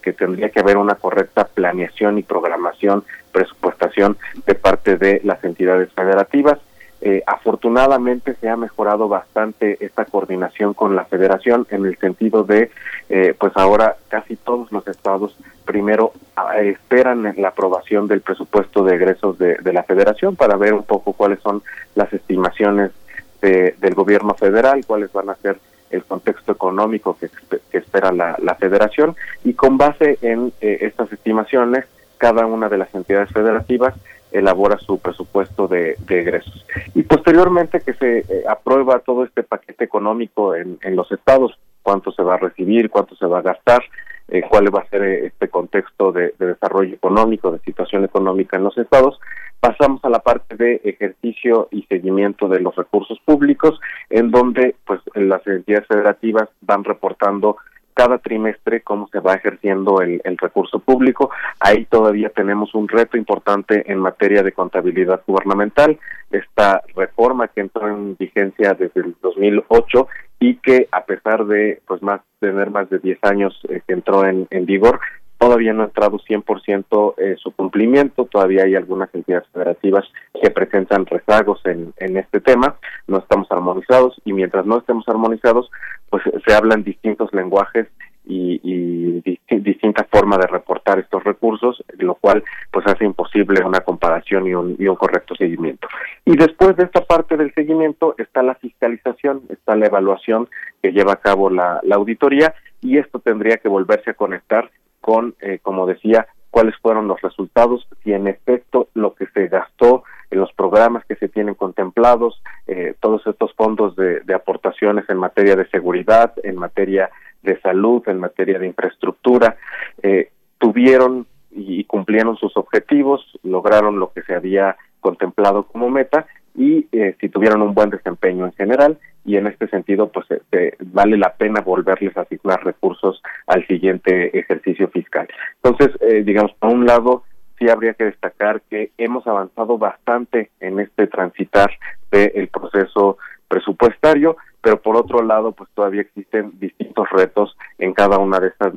[0.00, 5.92] que tendría que haber una correcta planeación y programación, presupuestación de parte de las entidades
[5.92, 6.58] federativas.
[7.04, 12.70] Eh, afortunadamente se ha mejorado bastante esta coordinación con la federación en el sentido de,
[13.08, 18.94] eh, pues ahora casi todos los estados primero ah, esperan la aprobación del presupuesto de
[18.94, 21.64] egresos de, la federación para ver un poco cuáles son
[21.96, 22.92] las estimaciones
[23.40, 25.58] del gobierno federal, cuáles van a ser
[25.92, 27.30] el contexto económico que,
[27.76, 29.14] espera la, federación
[29.44, 31.84] y con base en eh, estas estimaciones
[32.18, 33.94] cada una de las entidades federativas
[34.32, 36.66] elabora su presupuesto de, egresos.
[36.94, 42.22] Y posteriormente que se eh, aprueba todo este paquete económico en, los estados, cuánto se
[42.22, 43.82] va a recibir, cuánto se va a gastar,
[44.28, 48.64] eh, cuál va a ser eh, este contexto de, desarrollo económico, de situación económica en
[48.64, 49.18] los estados,
[49.60, 53.80] pasamos a la parte de ejercicio y seguimiento de los recursos públicos,
[54.10, 57.56] en donde pues las entidades federativas van reportando
[57.94, 61.30] cada trimestre cómo se va ejerciendo el, recurso público.
[61.60, 65.98] Ahí todavía tenemos un reto importante en materia de contabilidad gubernamental.
[66.30, 70.08] Esta reforma que entró en vigencia desde el 2008
[70.40, 74.24] y que a pesar de pues más tener más de 10 años eh, que entró
[74.26, 74.98] en, en vigor,
[75.42, 80.04] todavía no ha entrado 100% eh, su cumplimiento, todavía hay algunas entidades federativas
[80.40, 82.76] que presentan rezagos en, en este tema,
[83.08, 85.68] no estamos armonizados y mientras no estemos armonizados,
[86.10, 87.88] pues se hablan distintos lenguajes
[88.24, 94.46] y, y distintas formas de reportar estos recursos, lo cual pues hace imposible una comparación
[94.46, 95.88] y un, y un correcto seguimiento.
[96.24, 100.48] Y después de esta parte del seguimiento está la fiscalización, está la evaluación
[100.80, 104.70] que lleva a cabo la, la auditoría y esto tendría que volverse a conectar
[105.02, 110.04] con, eh, como decía, cuáles fueron los resultados, si en efecto lo que se gastó
[110.30, 115.56] en los programas que se tienen contemplados, eh, todos estos fondos de, aportaciones en materia
[115.56, 117.10] de seguridad, en materia
[117.42, 119.56] de salud, en materia de infraestructura,
[120.02, 126.86] eh, tuvieron y cumplieron sus objetivos, lograron lo que se había contemplado como meta y
[127.20, 131.34] si tuvieron un buen desempeño en general y en este sentido pues este, vale la
[131.34, 135.28] pena volverles a asignar recursos al siguiente ejercicio fiscal.
[135.62, 137.24] Entonces, eh, digamos, por un lado,
[137.58, 141.70] sí habría que destacar que hemos avanzado bastante en este transitar
[142.10, 143.18] del proceso
[143.48, 148.72] presupuestario, pero por otro lado, pues todavía existen distintos retos en cada una de estas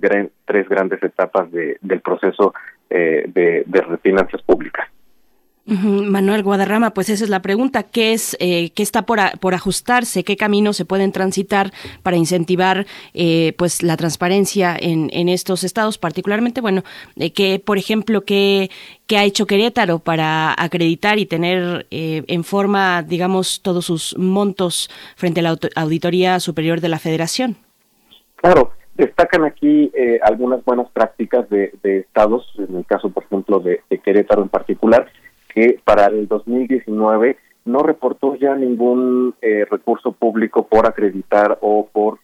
[0.45, 2.53] tres grandes etapas de, del proceso
[2.89, 4.87] eh, de, de finanzas públicas.
[5.67, 10.23] Manuel Guadarrama, pues esa es la pregunta, ¿qué es eh, qué está por, por ajustarse,
[10.23, 11.71] qué caminos se pueden transitar
[12.03, 12.85] para incentivar
[13.15, 16.83] eh, pues la transparencia en, en estos estados, particularmente, bueno,
[17.15, 18.69] eh, que por ejemplo qué,
[19.07, 24.91] qué ha hecho Querétaro para acreditar y tener eh, en forma, digamos, todos sus montos
[25.15, 27.57] frente a la auditoría superior de la Federación.
[28.35, 33.59] Claro, destacan aquí eh, algunas buenas prácticas de, de, estados, en el caso, por ejemplo,
[33.59, 35.07] de, de Querétaro en particular
[35.55, 42.19] que para el 2019 no reportó ya ningún eh, recurso público por acreditar o por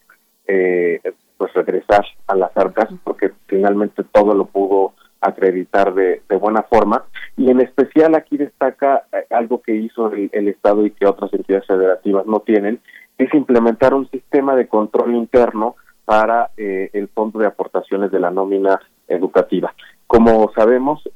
[0.46, 1.00] eh,
[1.38, 7.04] pues regresar a las arcas porque finalmente todo lo pudo acreditar de, buena forma
[7.36, 11.32] y en especial aquí destaca eh, algo que hizo el, el, Estado y que otras
[11.32, 12.80] entidades federativas no tienen
[13.16, 18.80] es implementar un sistema de control interno para el fondo de aportaciones de la nómina
[19.06, 19.72] educativa.
[20.08, 21.08] Como sabemos,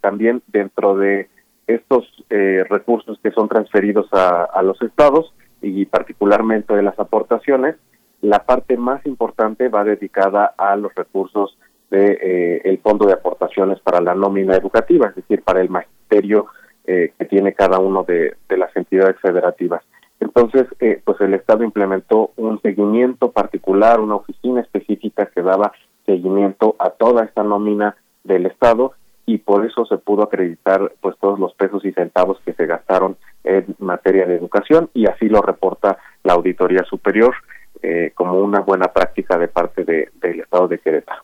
[0.00, 1.28] también dentro de
[1.66, 5.32] estos eh, recursos que son transferidos a, los estados
[5.62, 7.76] y particularmente de las aportaciones,
[8.20, 11.58] la parte más importante va dedicada a los recursos
[11.90, 16.46] de eh, el fondo de aportaciones para la nómina educativa, es decir, para el magisterio
[16.86, 19.82] eh, que tiene cada uno de, de las entidades federativas.
[20.20, 20.66] Entonces,
[21.04, 25.72] pues el Estado implementó un seguimiento particular, una oficina específica que daba
[26.06, 28.94] seguimiento a toda esta nómina del Estado
[29.26, 33.16] y por eso se pudo acreditar pues todos los pesos y centavos que se gastaron
[33.42, 37.34] en materia de educación y así lo reporta la auditoría superior
[37.82, 41.22] eh, como una buena práctica de parte de, del estado de Querétaro.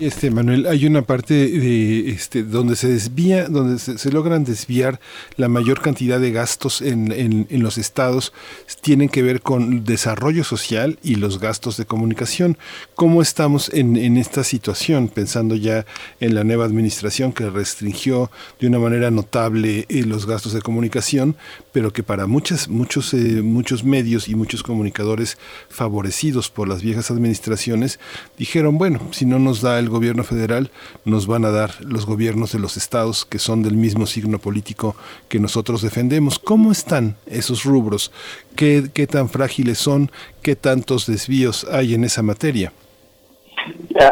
[0.00, 4.98] Este Manuel, hay una parte de este donde se desvía, donde se, logran desviar
[5.36, 8.32] la mayor cantidad de gastos en, los estados,
[8.80, 12.58] tienen que ver con desarrollo social y los gastos de comunicación.
[12.96, 15.86] ¿Cómo estamos en, en esta situación, pensando ya
[16.18, 21.36] en la nueva administración que restringió de una manera notable eh, los gastos de comunicación,
[21.72, 25.38] pero que para muchas, muchos, eh, muchos medios y muchos comunicadores
[25.68, 28.00] favorecidos por las viejas administraciones
[28.36, 30.70] dijeron, bueno, si no nos da el gobierno federal,
[31.04, 34.96] nos van a dar los gobiernos de los estados que son del mismo signo político
[35.28, 36.38] que nosotros defendemos.
[36.38, 38.12] ¿Cómo están esos rubros?
[38.56, 40.10] ¿Qué, qué tan frágiles son?
[40.42, 42.72] ¿Qué tantos desvíos hay en esa materia?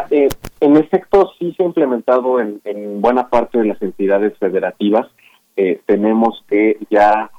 [0.09, 0.29] Eh,
[0.59, 2.61] en efecto, sí se ha implementado en,
[3.01, 5.07] buena parte de las entidades federativas.
[5.55, 7.29] Eh, tenemos que ya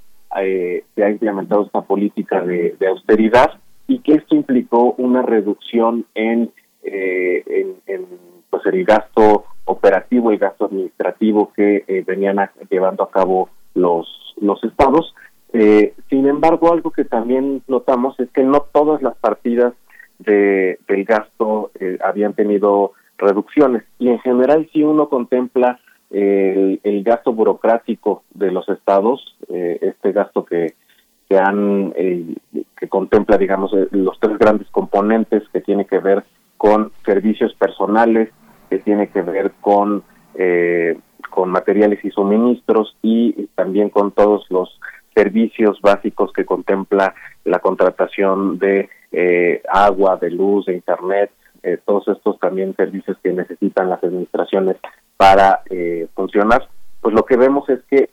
[0.40, 3.52] eh, se ha implementado esta política de, austeridad
[3.86, 6.51] y que esto implicó una reducción en,
[6.85, 8.06] en, en
[8.51, 12.39] pues el gasto operativo y gasto administrativo que eh, venían
[12.70, 14.06] llevando a cabo los
[14.40, 15.15] los estados.
[15.52, 19.73] Eh, sin embargo, algo que también notamos es que no todas las partidas
[20.19, 25.81] de, del gasto eh, habían tenido reducciones y en general si uno contempla
[26.11, 30.74] el, gasto burocrático de los estados, este gasto que
[31.28, 36.24] que han que contempla digamos los tres grandes componentes que tiene que ver
[36.65, 38.31] con servicios personales,
[38.70, 40.03] que tiene que ver con,
[40.35, 40.97] eh,
[41.28, 44.81] con materiales y suministros y también con todos los
[45.15, 47.15] servicios básicos que contempla
[47.45, 51.32] la contratación de eh, agua, de luz, de internet,
[51.62, 54.78] eh, todos estos también servicios que necesitan las administraciones
[55.19, 55.61] para
[56.15, 56.66] funcionar.
[57.03, 58.09] Pues lo que vemos es que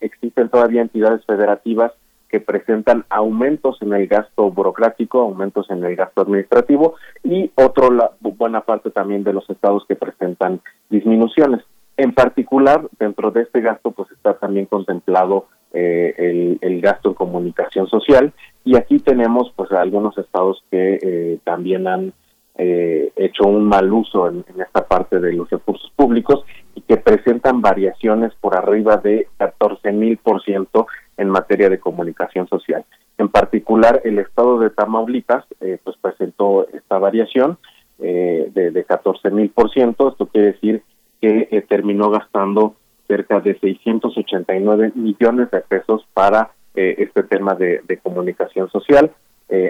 [0.00, 1.90] existen todavía entidades federativas
[2.28, 8.10] que presentan aumentos en el gasto burocrático, aumentos en el gasto administrativo y otro la,
[8.20, 11.62] buena parte también de los estados que presentan disminuciones.
[11.96, 17.88] En particular, dentro de este gasto, pues está también contemplado eh, el, gasto en comunicación
[17.88, 18.32] social
[18.64, 22.12] y aquí tenemos pues algunos estados que eh, también han
[22.58, 27.60] eh, hecho un mal uso en, esta parte de los recursos públicos y que presentan
[27.60, 32.84] variaciones por arriba de 14 mil por ciento en materia de comunicación social.
[33.18, 37.58] En particular, el estado de Tamaulipas eh, pues presentó esta variación
[37.98, 40.08] eh, de, de 14 mil por ciento.
[40.08, 40.82] Esto quiere decir
[41.20, 42.74] que eh, terminó gastando
[43.06, 49.10] cerca de 689 millones de pesos para este tema de comunicación social.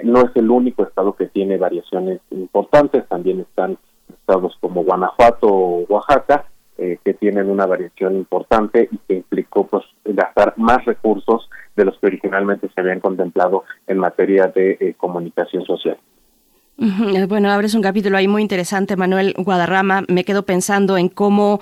[0.03, 3.77] No es el único estado que tiene variaciones importantes, también están
[4.09, 6.45] estados como Guanajuato o Oaxaca,
[6.79, 11.97] eh, que tienen una variación importante y que implicó pues gastar más recursos de los
[11.97, 15.97] que originalmente se habían contemplado en materia de eh, comunicación social.
[17.27, 20.03] Bueno, abres un capítulo ahí muy interesante, Manuel Guadarrama.
[20.07, 21.59] Me quedo pensando en cómo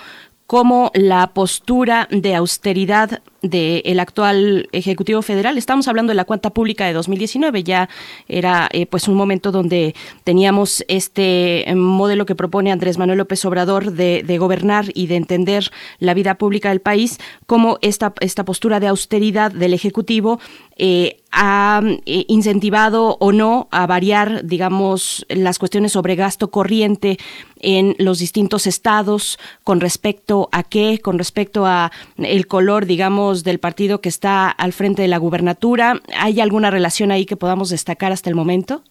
[0.47, 5.57] cómo la postura de austeridad del actual Ejecutivo Federal.
[5.57, 7.89] Estamos hablando de la cuenta pública de 2019, ya
[8.27, 13.91] era eh, pues un momento donde teníamos este modelo que propone Andrés Manuel López Obrador
[13.91, 18.87] de, gobernar y de entender la vida pública del país como esta, esta postura de
[18.87, 20.39] austeridad del Ejecutivo
[20.77, 27.17] eh, ha eh, incentivado o no a variar, digamos, las cuestiones sobre gasto corriente
[27.59, 33.59] en los distintos estados con respecto a qué, con respecto a el color, digamos, del
[33.59, 36.01] partido que está al frente de la gubernatura.
[36.17, 38.81] ¿Hay alguna relación ahí que podamos destacar hasta el momento?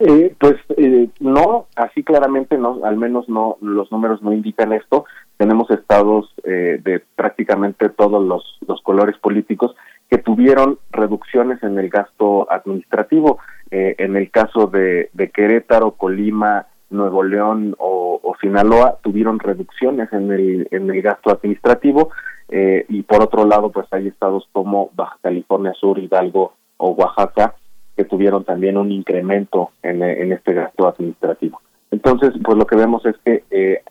[0.00, 5.06] Eh, pues eh, no, así claramente no, al menos no, los números no indican esto.
[5.36, 9.74] Tenemos estados eh, de prácticamente todos los, los colores políticos
[10.08, 13.38] que tuvieron reducciones en el gasto administrativo.
[13.70, 20.88] en el caso de, Querétaro, Colima, Nuevo León o, Sinaloa tuvieron reducciones en el, en
[20.90, 22.10] el gasto administrativo
[22.48, 27.56] eh, y por otro lado pues hay estados como Baja California Sur, Hidalgo o Oaxaca
[27.96, 31.60] que tuvieron también un incremento en, en este gasto administrativo.
[31.90, 33.82] Entonces pues lo que vemos es que eh,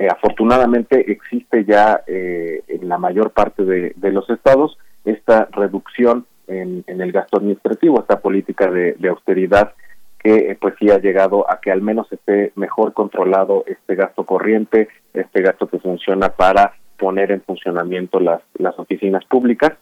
[0.00, 4.76] eh, afortunadamente existe ya en la mayor parte de, de, los estados
[5.10, 9.72] esta reducción en, el gasto administrativo, esta política de, austeridad
[10.18, 14.24] que eh, pues sí ha llegado a que al menos esté mejor controlado este gasto
[14.24, 19.72] corriente, este gasto que funciona para poner en funcionamiento las, las oficinas públicas,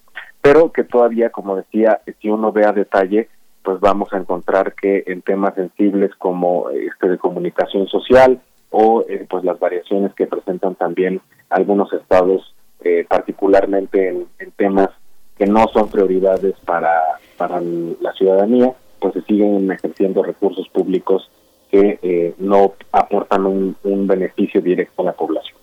[0.42, 3.28] pero que todavía, como decía, si uno ve a detalle,
[3.62, 8.40] pues vamos a encontrar que en temas sensibles como este de comunicación social
[8.70, 12.54] o eh, pues las variaciones que presentan también algunos estados,
[12.84, 14.90] eh, particularmente en, en temas
[15.38, 17.00] que no son prioridades para,
[17.36, 21.30] para la ciudadanía, pues se siguen ejerciendo recursos públicos
[21.70, 23.76] que eh, no aportan un,
[24.06, 25.56] beneficio directo a la población.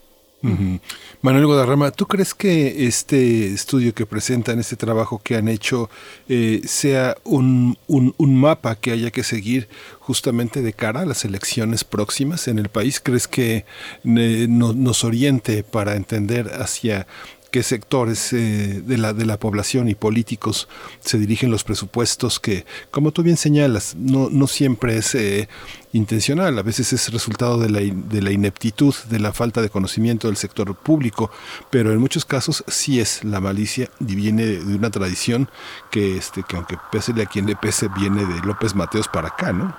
[1.22, 5.90] Manuel Guadarrama, ¿tú crees que este estudio que presentan, este trabajo que han hecho,
[6.28, 9.70] eh, sea un, un, mapa que haya que seguir
[10.00, 13.00] justamente de cara a las elecciones próximas en el país?
[13.00, 13.64] ¿Crees que
[14.04, 17.08] eh, nos oriente para entender hacia
[17.54, 20.68] qué sectores eh, de, la, de la población y políticos
[21.02, 25.48] se dirigen los presupuestos que, como tú bien señalas, no, no siempre es eh,
[25.92, 30.26] intencional, a veces es resultado de la, de la ineptitud, de la falta de conocimiento
[30.28, 31.30] del sector público,
[31.70, 35.48] pero en muchos casos sí es la malicia y viene de una tradición
[35.92, 39.54] que, este, que aunque pese a quien le pese, viene de López Mateos para acá,
[39.54, 39.76] ¿no?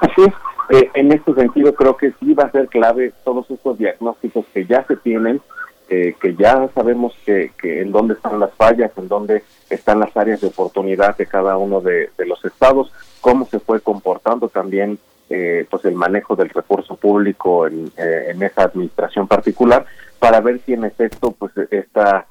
[0.00, 0.32] Así es.
[0.70, 4.64] Eh, en este sentido creo que sí va a ser clave todos estos diagnósticos que
[4.64, 5.42] ya se tienen
[5.90, 10.14] eh, que ya sabemos que, que, en dónde están las fallas, en dónde están las
[10.18, 12.92] áreas de oportunidad de cada uno de, los estados,
[13.22, 14.98] cómo se fue comportando también
[15.30, 19.86] eh, pues el manejo del recurso público en, eh, esa administración particular,
[20.18, 22.26] para ver si en efecto pues esta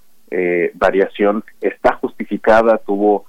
[0.73, 3.25] variación está justificada, tuvo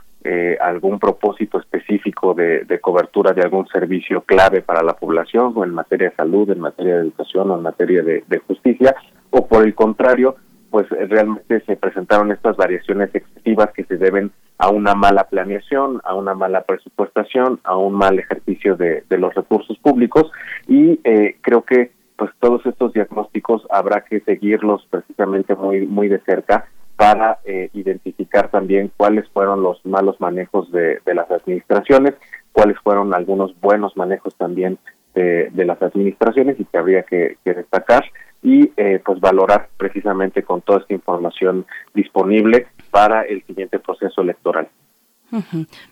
[0.61, 6.11] algún propósito específico de, cobertura de algún servicio clave para la población, o en materia
[6.11, 8.97] de salud, en materia de educación o en materia de justicia,
[9.31, 10.37] o por el contrario,
[10.71, 16.15] pues realmente se presentaron estas variaciones excesivas que se deben a una mala planeación, a
[16.15, 20.31] una mala presupuestación, a un mal ejercicio de, los recursos públicos.
[20.67, 26.19] Y eh, creo que pues todos estos diagnósticos habrá que seguirlos precisamente muy muy de
[26.21, 32.15] cerca para eh, identificar también cuáles fueron los malos manejos de, las administraciones,
[32.51, 34.79] cuáles fueron algunos buenos manejos también
[35.15, 38.05] de, las administraciones y que habría que destacar
[38.43, 44.69] y eh, pues valorar precisamente con toda esta información disponible para el siguiente proceso electoral.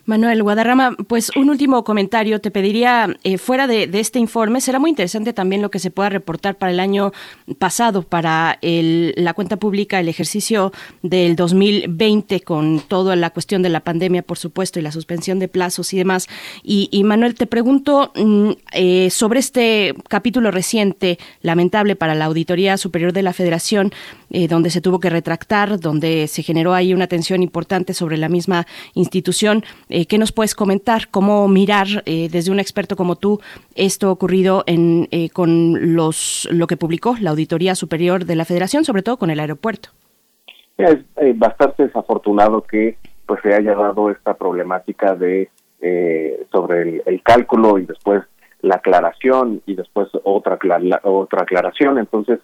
[0.05, 2.41] Manuel Guadarrama, pues un último comentario.
[2.41, 6.09] Te pediría, eh, fuera de, este informe, será muy interesante también lo que se pueda
[6.09, 7.11] reportar para el año
[7.59, 10.71] pasado, para la cuenta pública, el ejercicio
[11.03, 15.47] del 2020, con toda la cuestión de la pandemia, por supuesto, y la suspensión de
[15.47, 16.27] plazos y demás.
[16.63, 23.13] Y, Manuel, te pregunto mm, eh, sobre este capítulo reciente, lamentable para la Auditoría Superior
[23.13, 23.91] de la Federación,
[24.31, 28.29] eh, donde se tuvo que retractar, donde se generó ahí una tensión importante sobre la
[28.29, 28.65] misma
[28.95, 29.26] institución
[29.89, 31.09] eh, ¿Qué nos puedes comentar?
[31.09, 33.39] ¿Cómo mirar eh, desde un experto como tú
[33.75, 38.85] esto ocurrido en, eh, con los, lo que publicó la Auditoría Superior de la Federación,
[38.85, 39.89] sobre todo con el aeropuerto?
[40.77, 40.99] Es
[41.35, 45.49] bastante desafortunado que pues se haya dado esta problemática de
[46.51, 48.23] sobre el, cálculo y después
[48.61, 50.57] la aclaración y después otra
[51.03, 52.39] otra aclaración entonces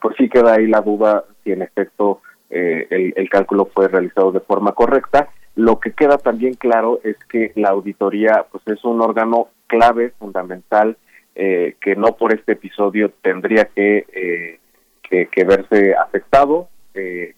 [0.00, 2.20] pues sí queda ahí la duda si en efecto
[2.50, 7.52] el, el, cálculo fue realizado de forma correcta lo que queda también claro es que
[7.54, 10.96] la auditoría pues es un órgano clave, fundamental,
[11.34, 14.58] eh, que no por este episodio tendría que, eh,
[15.02, 16.68] que, verse afectado.
[16.94, 17.34] Eh,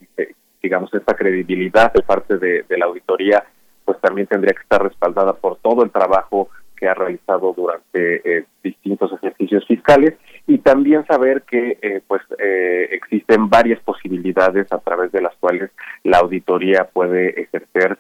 [0.63, 3.45] digamos, esta credibilidad de parte de, la auditoría,
[3.85, 8.45] pues también tendría que estar respaldada por todo el trabajo que ha realizado durante eh,
[8.63, 10.15] distintos ejercicios fiscales
[10.47, 15.71] y también saber que eh, pues eh, existen varias posibilidades a través de las cuales
[16.05, 17.99] la auditoría puede ejercer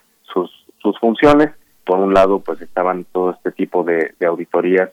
[0.86, 1.50] sus funciones
[1.84, 4.90] por un lado pues estaban todo este tipo de, auditorías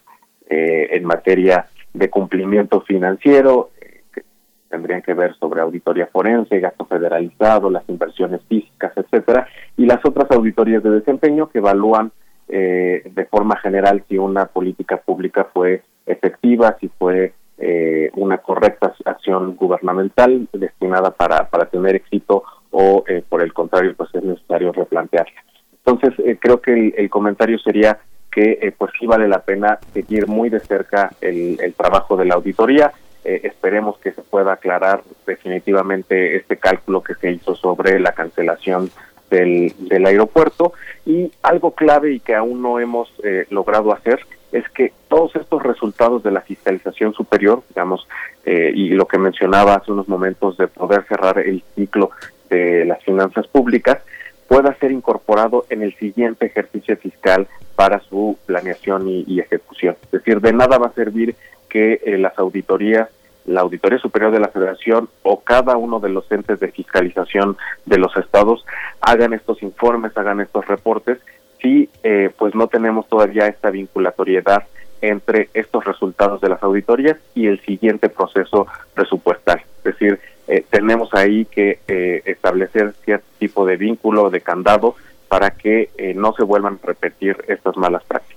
[0.50, 3.72] en materia de cumplimiento financiero
[4.74, 9.48] tendrían que ver sobre auditoría forense, gasto federalizado, las inversiones físicas, etcétera,
[9.78, 12.12] y las otras auditorías de desempeño que evalúan
[12.48, 18.96] eh, de forma general si una política pública fue efectiva, si fue eh, una correcta
[19.06, 24.72] acción gubernamental destinada para, para tener éxito o eh, por el contrario pues es necesario
[24.72, 25.40] replantearla.
[25.86, 28.00] Entonces creo que el, comentario sería
[28.32, 32.36] que pues sí vale la pena seguir muy de cerca el, el trabajo de la
[32.36, 32.94] auditoría,
[33.26, 38.92] eh, esperemos que se pueda aclarar definitivamente este cálculo que se hizo sobre la cancelación
[39.30, 40.74] del, del aeropuerto.
[41.06, 44.20] Y algo clave y que aún no hemos eh, logrado hacer
[44.52, 48.08] es que todos estos resultados de la fiscalización superior, digamos,
[48.46, 52.12] eh, y lo que mencionaba hace unos momentos de poder cerrar el ciclo
[52.50, 54.00] de las finanzas públicas,
[54.48, 59.96] pueda ser incorporado en el siguiente ejercicio fiscal para su planeación y ejecución.
[60.04, 61.36] Es decir, de nada va a servir
[61.74, 63.10] que eh, las auditorías,
[63.46, 67.58] la Auditoría Superior de la Federación o cada uno de los entes de fiscalización
[67.88, 68.64] de los estados
[69.02, 71.18] hagan estos informes, hagan estos reportes,
[71.60, 74.64] si eh, pues no tenemos todavía esta vinculatoriedad
[75.02, 79.64] entre estos resultados de las auditorías y el siguiente proceso presupuestal.
[79.80, 81.80] Es decir, eh, tenemos ahí que
[82.26, 84.96] establecer cierto tipo de vínculo, de candado,
[85.28, 88.34] para que no se vuelvan a repetir estas malas prácticas.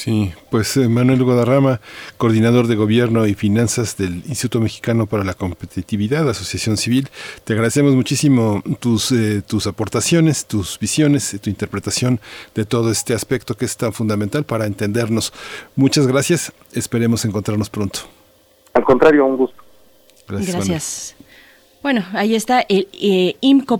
[0.00, 1.80] Sí, pues eh, Manuel Guadarrama,
[2.16, 7.10] coordinador de Gobierno y Finanzas del Instituto Mexicano para la Competitividad, Asociación Civil,
[7.44, 12.18] te agradecemos muchísimo tus, eh, tus aportaciones, tus visiones, tu interpretación
[12.54, 15.34] de todo este aspecto que es tan fundamental para entendernos.
[15.76, 18.00] Muchas gracias, esperemos encontrarnos pronto.
[18.72, 19.62] Al contrario, un gusto.
[20.26, 20.54] Gracias.
[20.54, 21.16] gracias.
[21.82, 23.78] Bueno, ahí está el eh, imco.org.mx,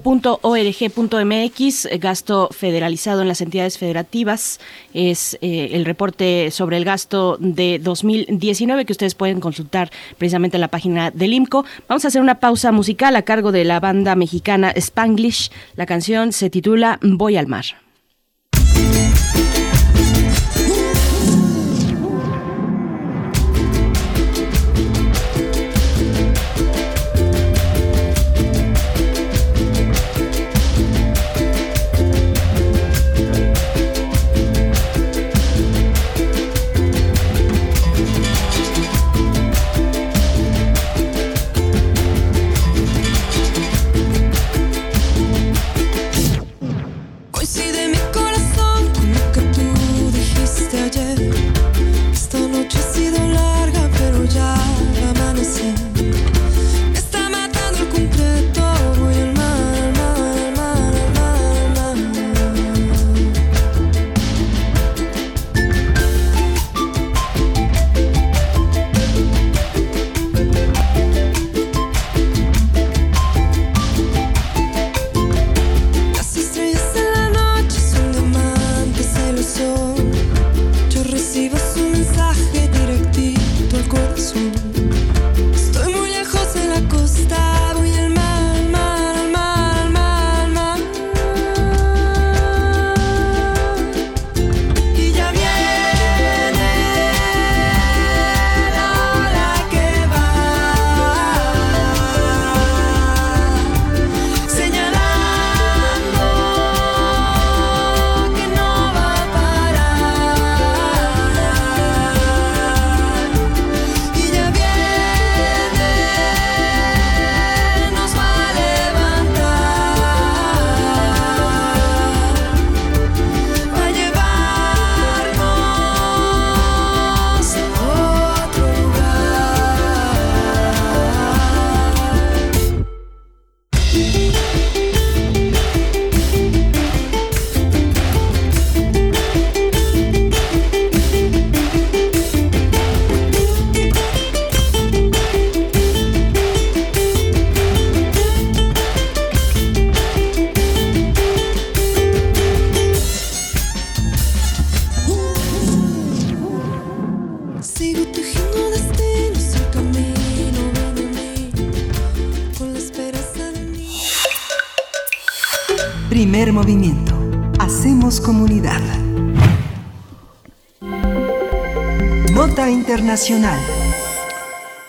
[1.99, 4.59] gasto federalizado en las entidades federativas.
[4.95, 10.63] Es eh, el reporte sobre el gasto de 2019 que ustedes pueden consultar precisamente en
[10.63, 11.67] la página del IMCO.
[11.89, 15.51] Vamos a hacer una pausa musical a cargo de la banda mexicana Spanglish.
[15.77, 17.67] La canción se titula Voy al mar.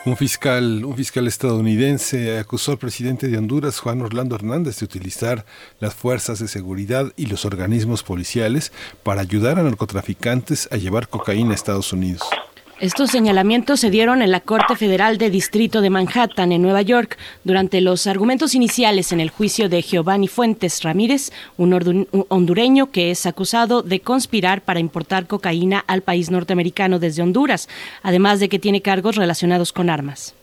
[0.06, 5.46] Un fiscal, un fiscal estadounidense acusó al presidente de Honduras, Juan Orlando Hernández, de utilizar
[5.82, 8.72] las fuerzas de seguridad y los organismos policiales
[9.04, 12.22] para ayudar a narcotraficantes a llevar cocaína a Estados Unidos.
[12.82, 17.16] Estos señalamientos se dieron en la Corte Federal de Distrito de Manhattan, en Nueva York,
[17.44, 23.28] durante los argumentos iniciales en el juicio de Giovanni Fuentes Ramírez, un hondureño que es
[23.28, 27.70] acusado de conspirar para importar cocaína al país norteamericano desde Honduras,
[28.02, 30.34] además de que tiene cargos relacionados con armas.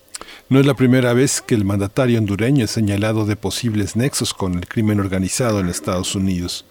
[0.49, 4.55] No es la primera vez que el mandatario hondureño es señalado de posibles nexos con
[4.55, 6.65] el crimen organizado en Estados Unidos.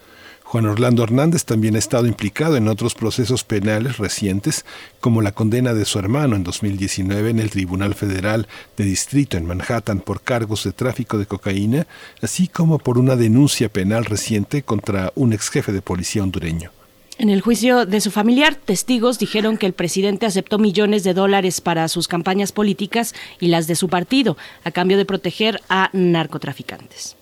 [0.47, 4.63] Juan Orlando Hernández también ha estado implicado en otros procesos penales recientes,
[5.01, 8.47] como la condena de su hermano en 2019 en el Tribunal Federal
[8.77, 11.85] de Distrito en Manhattan por cargos de tráfico de cocaína,
[12.21, 16.71] así como por una denuncia penal reciente contra un ex jefe de policía hondureño.
[17.17, 21.59] En el juicio de su familiar, testigos dijeron que el presidente aceptó millones de dólares
[21.59, 27.16] para sus campañas políticas y las de su partido, a cambio de proteger a narcotraficantes.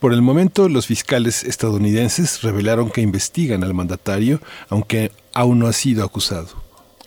[0.00, 4.40] Por el momento, los fiscales estadounidenses revelaron que investigan al mandatario,
[4.70, 6.59] aunque aún no ha sido acusado.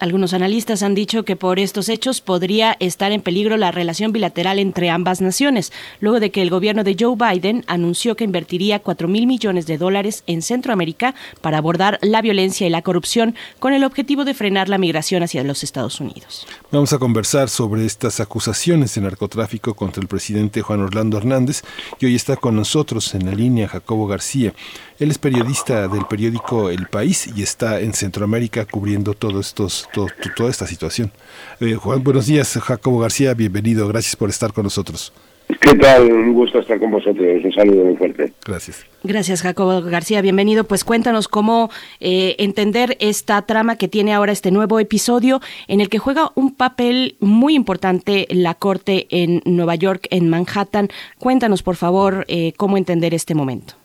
[0.03, 4.59] Algunos analistas han dicho que por estos hechos podría estar en peligro la relación bilateral
[4.59, 5.71] entre ambas naciones,
[6.01, 9.77] luego de que el gobierno de Joe Biden anunció que invertiría 4 mil millones de
[9.77, 14.67] dólares en Centroamérica para abordar la violencia y la corrupción con el objetivo de frenar
[14.67, 16.45] la migración hacia los Estados Unidos.
[16.69, 21.61] Vamos a conversar sobre estas acusaciones de narcotráfico contra el presidente Juan Orlando Hernández
[22.01, 24.53] y hoy está con nosotros en la línea Jacobo García.
[24.99, 30.49] Él es periodista del periódico El País y está en Centroamérica cubriendo todos estos, toda
[30.49, 31.11] esta situación.
[31.59, 35.13] Eh, Juan, buenos días, Jacobo García, bienvenido, gracias por estar con nosotros.
[35.59, 36.11] ¿Qué tal?
[36.11, 37.43] Un gusto estar con vosotros.
[37.43, 38.33] Un saludo muy fuerte.
[38.45, 38.85] Gracias.
[39.03, 40.21] Gracias, Jacobo García.
[40.21, 40.63] Bienvenido.
[40.63, 45.89] Pues cuéntanos cómo eh, entender esta trama que tiene ahora este nuevo episodio en el
[45.89, 50.89] que juega un papel muy importante la Corte en Nueva York, en Manhattan.
[51.19, 53.75] Cuéntanos, por favor, eh, cómo entender este momento.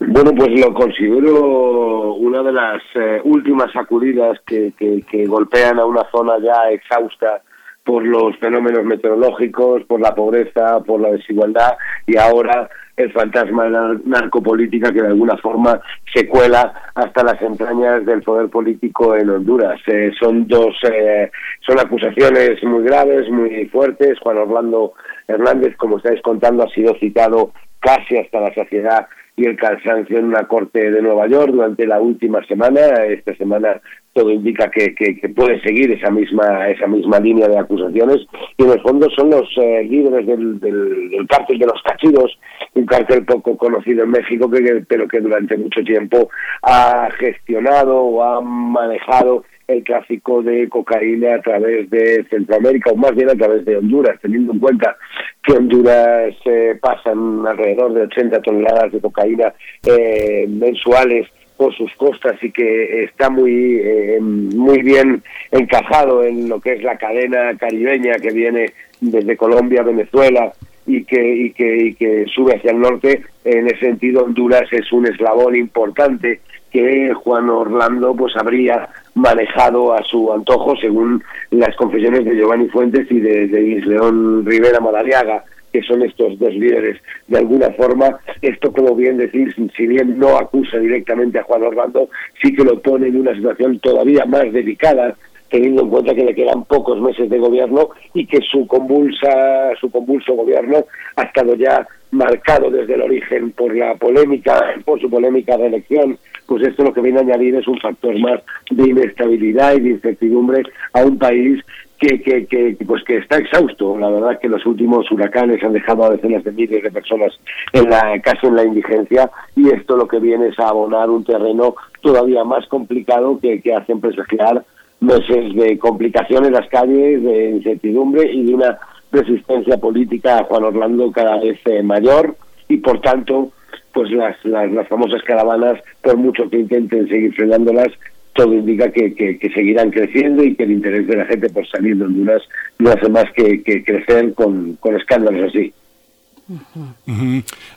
[0.00, 6.08] Bueno, pues lo considero una de las eh, últimas sacudidas que, que, golpean a una
[6.12, 7.42] zona ya exhausta
[7.82, 11.76] por los fenómenos meteorológicos, por la pobreza, por la desigualdad
[12.06, 15.80] y ahora el fantasma de la narcopolítica que de alguna forma
[16.12, 19.80] se cuela hasta las entrañas del poder político en Honduras.
[19.86, 21.30] Eh, son dos, eh,
[21.66, 24.18] son acusaciones muy graves, muy fuertes.
[24.20, 24.92] Juan Orlando
[25.26, 29.08] Hernández, como estáis contando, ha sido citado casi hasta la saciedad
[29.38, 32.80] y el cansancio en una corte de Nueva York durante la última semana.
[33.06, 33.80] Esta semana
[34.12, 38.70] todo indica que, que, puede seguir esa misma esa misma línea de acusaciones y en
[38.70, 42.36] el fondo son los eh, líderes del, del, cártel de los cachidos,
[42.74, 46.30] un cártel poco conocido en México, que, pero que durante mucho tiempo
[46.62, 53.14] ha gestionado o ha manejado el tráfico de cocaína a través de Centroamérica, o más
[53.14, 54.96] bien a través de Honduras, teniendo en cuenta
[55.44, 59.52] que Honduras eh, pasan alrededor de 80 toneladas de cocaína
[59.86, 61.28] eh, mensuales
[61.58, 66.82] por sus costas y que está muy eh, muy bien encajado en lo que es
[66.82, 70.52] la cadena caribeña que viene desde Colombia, Venezuela
[70.86, 73.22] y que, y que, y que sube hacia el norte.
[73.44, 76.40] En ese sentido, Honduras es un eslabón importante
[76.70, 78.88] que Juan Orlando pues habría
[79.18, 84.80] manejado a su antojo según las confesiones de Giovanni Fuentes y de, de León Rivera
[84.80, 86.98] Madariaga que son estos dos líderes.
[87.26, 92.08] De alguna forma, esto, como bien decir, si bien no acusa directamente a Juan Orlando,
[92.42, 95.14] sí que lo pone en una situación todavía más delicada,
[95.50, 99.90] teniendo en cuenta que le quedan pocos meses de gobierno y que su convulsa, su
[99.90, 100.84] convulso gobierno
[101.16, 106.18] ha estado ya marcado desde el origen por la polémica, por su polémica de elección
[106.48, 109.90] pues esto lo que viene a añadir es un factor más de inestabilidad y de
[109.90, 110.62] incertidumbre
[110.94, 111.62] a un país
[111.98, 113.98] que, que, que, pues que está exhausto.
[113.98, 117.38] La verdad que los últimos huracanes han dejado a decenas de miles de personas
[117.72, 121.22] en la, casi en la indigencia y esto lo que viene es a abonar un
[121.22, 124.64] terreno todavía más complicado que, que hace presagiar
[125.00, 128.78] meses de complicación en las calles, de incertidumbre y de una
[129.12, 132.36] resistencia política a Juan Orlando cada vez eh, mayor
[132.68, 133.50] y por tanto
[133.98, 137.88] pues las, las, famosas caravanas, por mucho que intenten seguir frenándolas,
[138.32, 141.96] todo indica que, que, seguirán creciendo y que el interés de la gente por salir
[141.96, 142.42] de Honduras
[142.78, 145.72] no hace más que, crecer con, con escándalos así.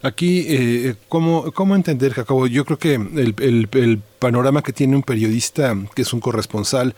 [0.04, 2.46] Aquí, eh, ¿cómo, ¿cómo entender, Jacobo?
[2.46, 6.94] Yo creo que el, el, el, panorama que tiene un periodista, que es un corresponsal,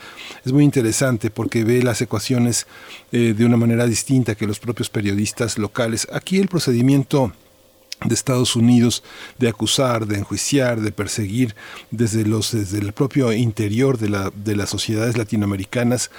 [0.45, 2.67] es muy interesante porque ve las ecuaciones
[3.13, 6.05] eh, de una manera distinta que los propios periodistas locales.
[6.11, 7.31] Aquí el procedimiento
[8.05, 9.03] de Estados Unidos
[9.39, 11.55] de acusar, de enjuiciar, de perseguir
[11.91, 16.11] desde los desde el propio interior de la de las sociedades latinoamericanas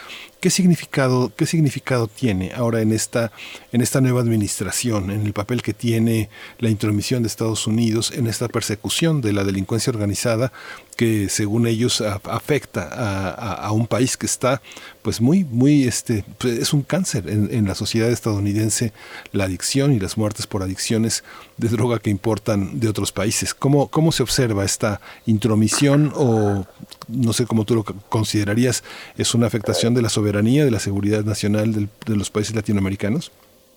[0.45, 3.33] ¿Qué significado, qué significado tiene ahora en esta,
[3.73, 8.27] en esta nueva administración, en el papel que tiene la intromisión de Estados Unidos en
[8.27, 10.53] esta persecución de la delincuencia organizada
[10.95, 12.89] que según ellos afecta
[13.35, 14.63] a, un país que está
[15.03, 18.93] pues muy muy este pues, es un cáncer en, la sociedad estadounidense
[19.33, 21.25] la adicción y las muertes por adicciones
[21.57, 26.65] de droga que importan de otros países cómo cómo se observa esta intromisión o
[27.09, 28.85] no sé cómo tú lo considerarías
[29.17, 33.33] es una afectación de la soberanía de la seguridad nacional de los países latinoamericanos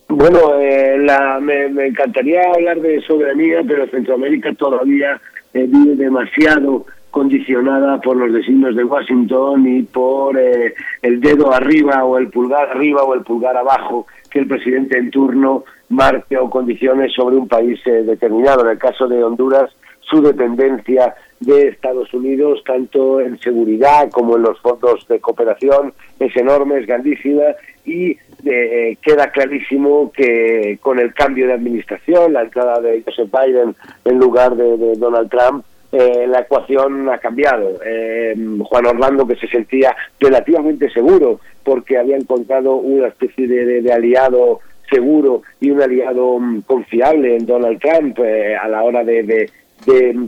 [0.08, 5.20] bueno, eh, la, me, encantaría hablar de soberanía, pero Centroamérica todavía
[5.52, 12.04] eh, vive demasiado condicionada por los designios de Washington y por eh, el dedo arriba
[12.04, 16.48] o el pulgar arriba o el pulgar abajo que el presidente en turno marque o
[16.48, 18.64] condiciones sobre un país eh, determinado.
[18.64, 24.42] En el caso de Honduras, su dependencia de Estados Unidos, tanto en seguridad como en
[24.42, 27.44] los fondos de cooperación, es enorme, es grandísima
[27.84, 33.74] y eh, queda clarísimo que con el cambio de administración, la entrada de Joseph Biden
[34.04, 37.80] en lugar de Donald Trump, eh, la ecuación ha cambiado.
[37.84, 44.60] Eh, Juan Orlando, que se sentía relativamente seguro porque había encontrado una especie de, aliado
[44.90, 49.50] seguro y un aliado mm, confiable en Donald Trump eh, a la hora de,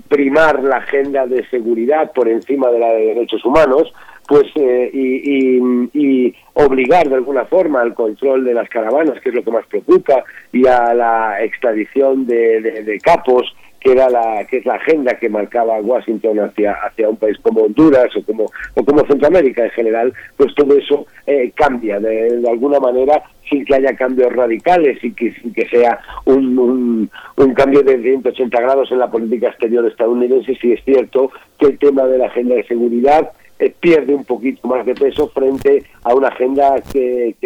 [0.09, 3.93] primar la agenda de seguridad por encima de la de derechos humanos,
[4.27, 9.51] pues y, obligar de alguna forma al control de las caravanas, que es lo que
[9.51, 15.19] más preocupa, y a la extradición de capos que era la que es la agenda
[15.19, 19.70] que marcaba Washington hacia hacia un país como Honduras o como o como Centroamérica en
[19.70, 25.12] general pues todo eso eh, cambia de, alguna manera sin que haya cambios radicales y
[25.12, 29.85] que sin que sea un, un, un, cambio de 180 grados en la política exterior
[29.86, 30.57] estadounidense.
[30.61, 34.66] Sí es cierto que el tema de la agenda de seguridad eh, pierde un poquito
[34.66, 37.37] más de peso frente a una agenda que,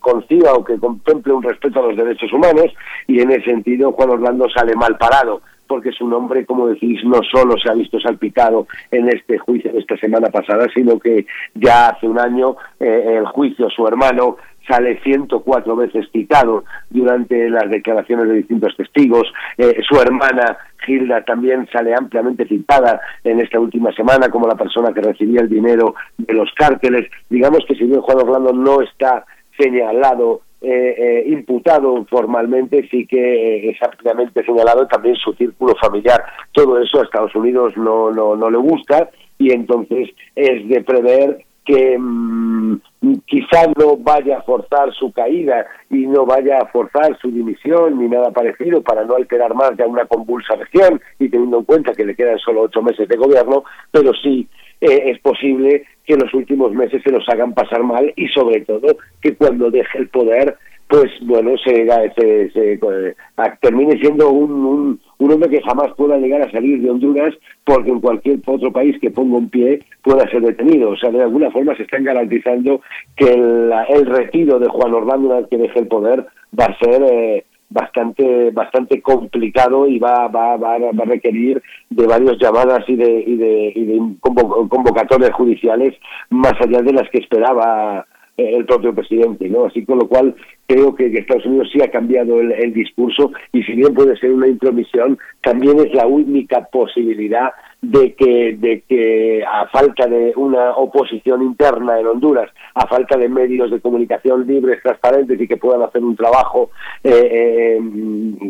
[0.00, 2.66] conciba o que contemple un respeto a los derechos humanos
[3.06, 7.20] y en ese sentido Juan Orlando sale mal parado porque su nombre, como decís, no
[7.22, 11.88] solo se ha visto salpicado en este juicio de esta semana pasada, sino que ya
[11.88, 14.36] hace un año eh, el juicio, su hermano,
[14.68, 19.32] sale 104 veces citado durante las declaraciones de distintos testigos.
[19.58, 24.92] Eh, su hermana Gilda también sale ampliamente citada en esta última semana como la persona
[24.92, 27.10] que recibía el dinero de los cárteles.
[27.28, 29.24] Digamos que si bien Juan Orlando no está
[29.58, 36.24] señalado eh, eh, imputado formalmente, sí que eh, es ampliamente señalado también su círculo familiar.
[36.52, 41.44] Todo eso a Estados Unidos no, no, no le gusta y entonces es de prever
[41.66, 42.80] que mm,
[43.26, 48.08] quizás no vaya a forzar su caída y no vaya a forzar su dimisión ni
[48.08, 52.04] nada parecido para no alterar más ya una convulsa región y teniendo en cuenta que
[52.04, 54.48] le quedan solo ocho meses de gobierno, pero sí
[54.80, 58.96] eh, es posible que los últimos meses se los hagan pasar mal y sobre todo
[59.20, 60.56] que cuando deje el poder
[60.88, 61.84] pues bueno, se,
[62.16, 63.14] se, eh,
[63.60, 67.34] termine siendo un, hombre que jamás pueda llegar a salir de Honduras
[67.64, 70.90] porque en cualquier otro país que ponga un pie pueda ser detenido.
[70.90, 72.80] O sea, de alguna forma se están garantizando
[73.16, 76.26] que el, el retiro de Juan Orlando una que deje el poder
[76.58, 77.02] va a ser...
[77.02, 81.60] Eh, bastante bastante complicado y va, va, va, a requerir
[81.90, 85.94] de varias llamadas y de, y de, y de convocatorias judiciales
[86.30, 88.06] más allá de las que esperaba
[88.36, 89.66] el propio presidente, ¿no?
[89.66, 90.34] Así con lo cual
[90.66, 94.48] creo que Estados Unidos sí ha cambiado el, discurso y si bien puede ser una
[94.48, 101.42] intromisión, también es la única posibilidad de que, de que a falta de una oposición
[101.42, 106.02] interna en Honduras, a falta de medios de comunicación libres, transparentes y que puedan hacer
[106.02, 106.70] un trabajo
[107.04, 107.80] eh, eh,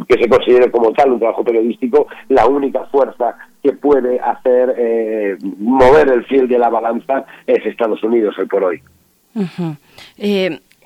[0.09, 5.37] que se considere como tal, un trabajo periodístico, la única fuerza que puede hacer eh,
[5.59, 8.81] mover el fiel de la balanza es Estados Unidos hoy por hoy.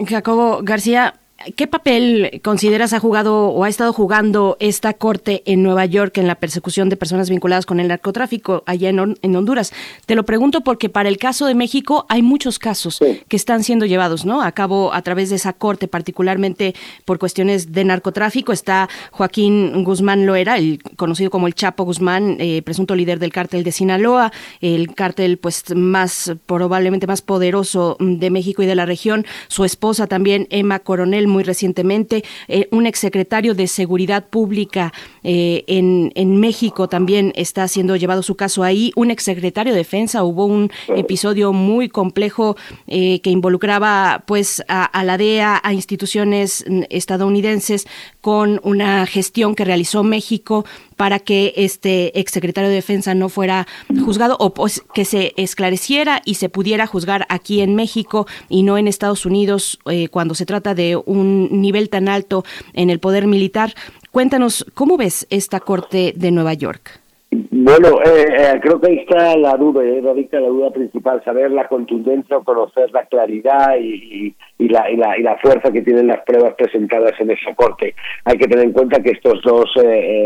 [0.06, 1.14] Jacobo García,
[1.56, 6.26] ¿Qué papel consideras ha jugado o ha estado jugando esta corte en Nueva York en
[6.26, 9.72] la persecución de personas vinculadas con el narcotráfico allá en, Honduras?
[10.04, 13.86] Te lo pregunto porque para el caso de México hay muchos casos que están siendo
[13.86, 14.42] llevados ¿no?
[14.42, 16.74] a cabo a través de esa corte, particularmente
[17.06, 18.52] por cuestiones de narcotráfico.
[18.52, 23.64] Está Joaquín Guzmán Loera, el conocido como el Chapo Guzmán, eh, presunto líder del cártel
[23.64, 24.30] de Sinaloa,
[24.60, 29.24] el cártel pues más probablemente más poderoso de México y de la región.
[29.48, 34.92] Su esposa también, Emma Coronel muy recientemente, eh, un exsecretario de Seguridad Pública
[35.22, 40.24] eh, en, en México también está siendo llevado su caso ahí, un exsecretario de Defensa,
[40.24, 46.82] hubo un episodio muy complejo que involucraba pues a, a la DEA, a instituciones mm,
[46.90, 47.86] estadounidenses
[48.20, 50.64] con una gestión que realizó México
[51.00, 53.66] para que este exsecretario de Defensa no fuera
[54.04, 58.76] juzgado o pues, que se esclareciera y se pudiera juzgar aquí en México y no
[58.76, 62.44] en Estados Unidos eh, cuando se trata de un nivel tan alto
[62.74, 63.72] en el poder militar.
[64.10, 67.00] Cuéntanos, ¿cómo ves esta Corte de Nueva York?
[67.32, 71.52] Bueno, eh, eh, creo que ahí está la duda, eh, radica la duda principal, saber
[71.52, 76.08] la contundencia o conocer la claridad y, la, y, la, y la fuerza que tienen
[76.08, 77.94] las pruebas presentadas en esa corte.
[78.24, 79.70] Hay que tener en cuenta que estos dos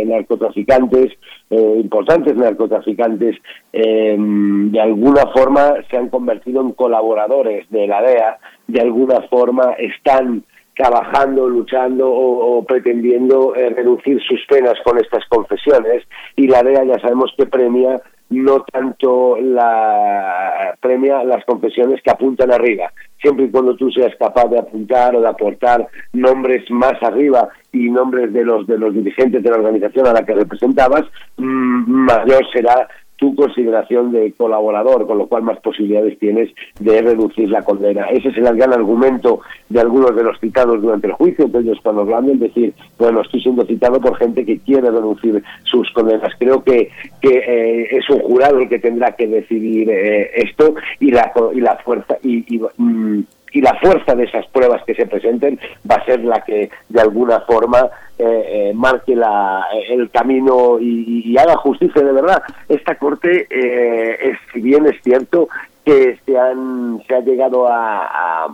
[0.07, 1.13] narcotraficantes,
[1.51, 3.37] importantes narcotraficantes,
[3.71, 10.43] de alguna forma se han convertido en colaboradores de la DEA, de alguna forma están
[10.77, 16.05] trabajando, luchando o, pretendiendo eh, reducir sus penas con estas confesiones.
[16.37, 22.53] Y la DEA ya sabemos que premia no tanto la premia las confesiones que apuntan
[22.53, 22.93] arriba.
[23.21, 27.91] Siempre y cuando tú seas capaz de apuntar o de aportar nombres más arriba y
[27.91, 31.05] nombres de los de los dirigentes de la organización a la que representabas
[31.37, 36.51] mm, mayor será tu consideración de colaborador, con lo cual más posibilidades tienes
[36.81, 38.07] de reducir la condena.
[38.07, 42.03] Ese es el gran argumento de algunos de los citados durante el juicio, entonces cuando
[42.03, 46.33] hablan de decir, bueno, estoy siendo citado por gente que quiere reducir sus condenas.
[46.39, 51.11] Creo que, que eh, es un jurado el que tendrá que decidir eh, esto y
[51.11, 53.25] la, y la fuerza y, y mm,
[53.55, 55.59] y la fuerza de esas pruebas que se presenten
[55.89, 61.37] va a ser la que de alguna forma eh, eh, marque la, el camino y,
[61.39, 62.43] haga justicia de verdad.
[62.69, 65.49] Esta corte, eh, es, si bien es cierto
[65.85, 68.49] que se han se ha llegado a,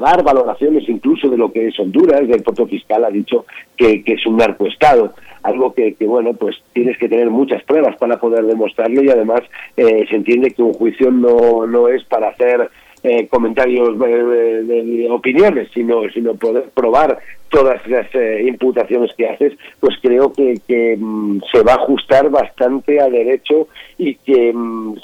[0.00, 3.46] dar valoraciones incluso de lo que es Honduras, el propio fiscal ha dicho
[3.76, 8.18] que, es un narcoestado algo que, que, bueno pues tienes que tener muchas pruebas para
[8.18, 9.40] poder demostrarlo y además
[9.76, 12.68] se entiende que un juicio no, no es para hacer
[13.08, 17.18] eh, comentarios de, opiniones, sino, sino poder probar
[17.48, 22.28] todas las eh, imputaciones que haces, pues creo que, que mm, se va a ajustar
[22.30, 24.96] bastante a derecho y que mm,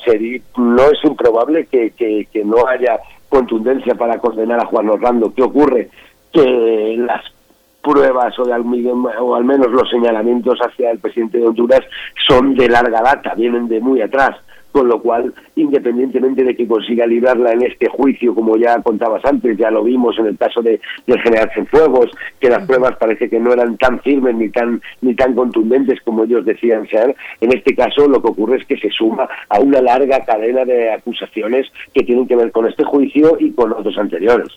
[0.56, 2.98] no es improbable que no haya
[3.28, 5.32] contundencia para condenar a Juan Orlando.
[5.34, 5.88] ¿Qué ocurre?
[6.32, 7.22] Que las
[7.82, 8.54] pruebas o, de,
[9.20, 11.80] o al menos los señalamientos hacia el presidente de Honduras
[12.26, 14.36] son de larga data, vienen de muy atrás
[14.72, 19.56] con lo cual, independientemente de que consiga librarla en este juicio, como ya contabas antes,
[19.56, 23.38] ya lo vimos en el caso de, del general Cienfuegos, que las pruebas parece que
[23.38, 27.74] no eran tan firmes ni tan, ni tan contundentes como ellos decían ser, en este
[27.74, 32.02] caso lo que ocurre es que se suma a una larga cadena de acusaciones que
[32.02, 34.48] tienen que ver con este juicio y con otros anteriores.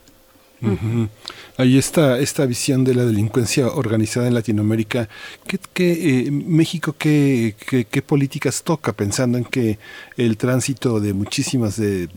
[1.57, 5.07] Ahí está esta visión de la delincuencia organizada en Latinoamérica.
[5.47, 7.55] ¿Qué, eh, México qué,
[7.89, 9.79] qué, políticas toca pensando en que
[10.17, 12.09] el tránsito de muchísimas de,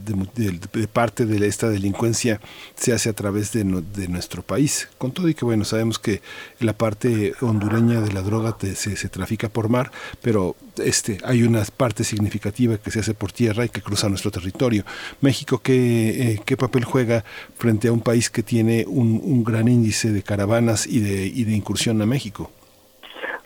[0.92, 2.40] parte de esta delincuencia
[2.74, 4.88] se hace a través de, nuestro país?
[4.98, 6.22] Con todo y que bueno, sabemos que
[6.60, 9.90] la parte hondureña de la droga se, se trafica por mar,
[10.22, 14.30] pero este, hay una parte significativa que se hace por tierra y que cruza nuestro
[14.30, 14.84] territorio.
[15.20, 17.24] México, ¿qué, eh, qué papel juega
[17.56, 21.44] frente a un país que tiene un, un gran índice de caravanas y de, y
[21.44, 22.50] de incursión a México.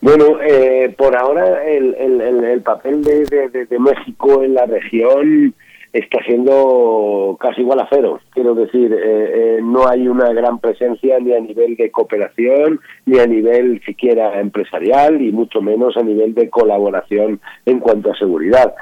[0.03, 5.55] Bueno, eh, por ahora el, el, el, papel de, de, México en la región
[5.93, 8.19] está siendo casi igual a cero.
[8.31, 13.21] Quiero decir, eh, eh, no hay una gran presencia ni a nivel de cooperación, ni
[13.21, 18.75] a nivel siquiera empresarial, y mucho menos a nivel de colaboración en cuanto a seguridad.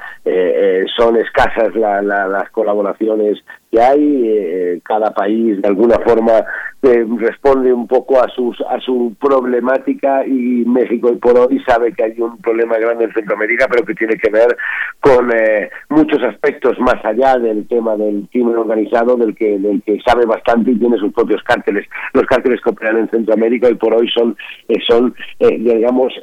[0.97, 4.81] son escasas las colaboraciones que hay.
[4.83, 6.43] cada país, de alguna forma,
[6.81, 12.03] responde un poco a sus a su problemática y México hoy por hoy sabe que
[12.03, 14.57] hay un problema grande en Centroamérica pero que tiene que ver
[14.99, 19.99] con eh, muchos aspectos más allá del tema del crimen organizado del que del que
[20.03, 23.93] sabe bastante y tiene sus propios cárteles los cárteles que operan en Centroamérica hoy por
[23.93, 24.35] hoy son
[24.67, 26.13] eh, son eh, digamos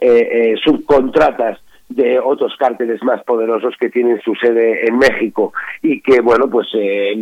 [0.64, 5.52] subcontratas de otros cárteles más poderosos que tienen su sede en México
[5.82, 7.14] y que, bueno, pues eh,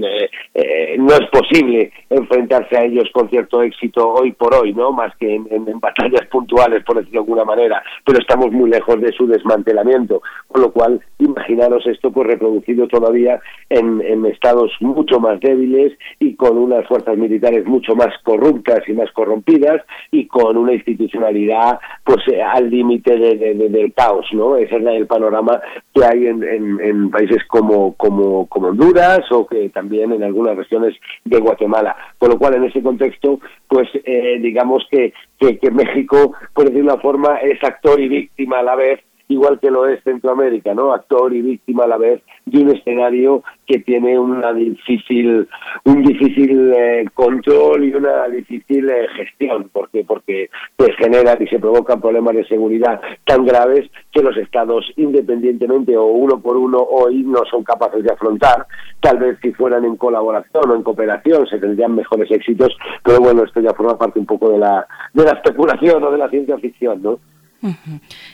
[0.55, 4.93] eh, no es posible enfrentarse a ellos con cierto éxito hoy por hoy, ¿no?
[4.93, 9.13] Más que en, batallas puntuales, por decirlo de alguna manera, pero estamos muy lejos de
[9.13, 15.41] su desmantelamiento, con lo cual, imaginaros esto pues reproducido todavía en, en estados mucho más
[15.41, 20.73] débiles y con unas fuerzas militares mucho más corruptas y más corrompidas y con una
[20.73, 24.56] institucionalidad pues eh, al límite del caos, ¿no?
[24.57, 24.65] ¿No?
[24.65, 25.61] Ese es el panorama
[25.95, 30.95] que hay en, en, países como, como, como Honduras o que también en algunas regiones
[31.25, 31.97] de Guatemala.
[32.19, 36.83] Con lo cual, en ese contexto, pues eh, digamos que, que, que México, por decir
[36.83, 40.93] una forma, es actor y víctima a la vez igual que lo es Centroamérica, ¿no?
[40.93, 45.49] Actor y víctima a la vez de un escenario que tiene una difícil,
[45.85, 51.59] un difícil eh, control y una difícil eh, gestión, porque porque pues generan y se
[51.59, 57.23] provocan problemas de seguridad tan graves que los estados, independientemente o uno por uno, hoy
[57.23, 58.67] no son capaces de afrontar.
[59.01, 63.43] Tal vez si fueran en colaboración o en cooperación se tendrían mejores éxitos, pero bueno,
[63.45, 66.57] esto ya forma parte un poco de la de la especulación o de la ciencia
[66.59, 67.19] ficción, ¿no?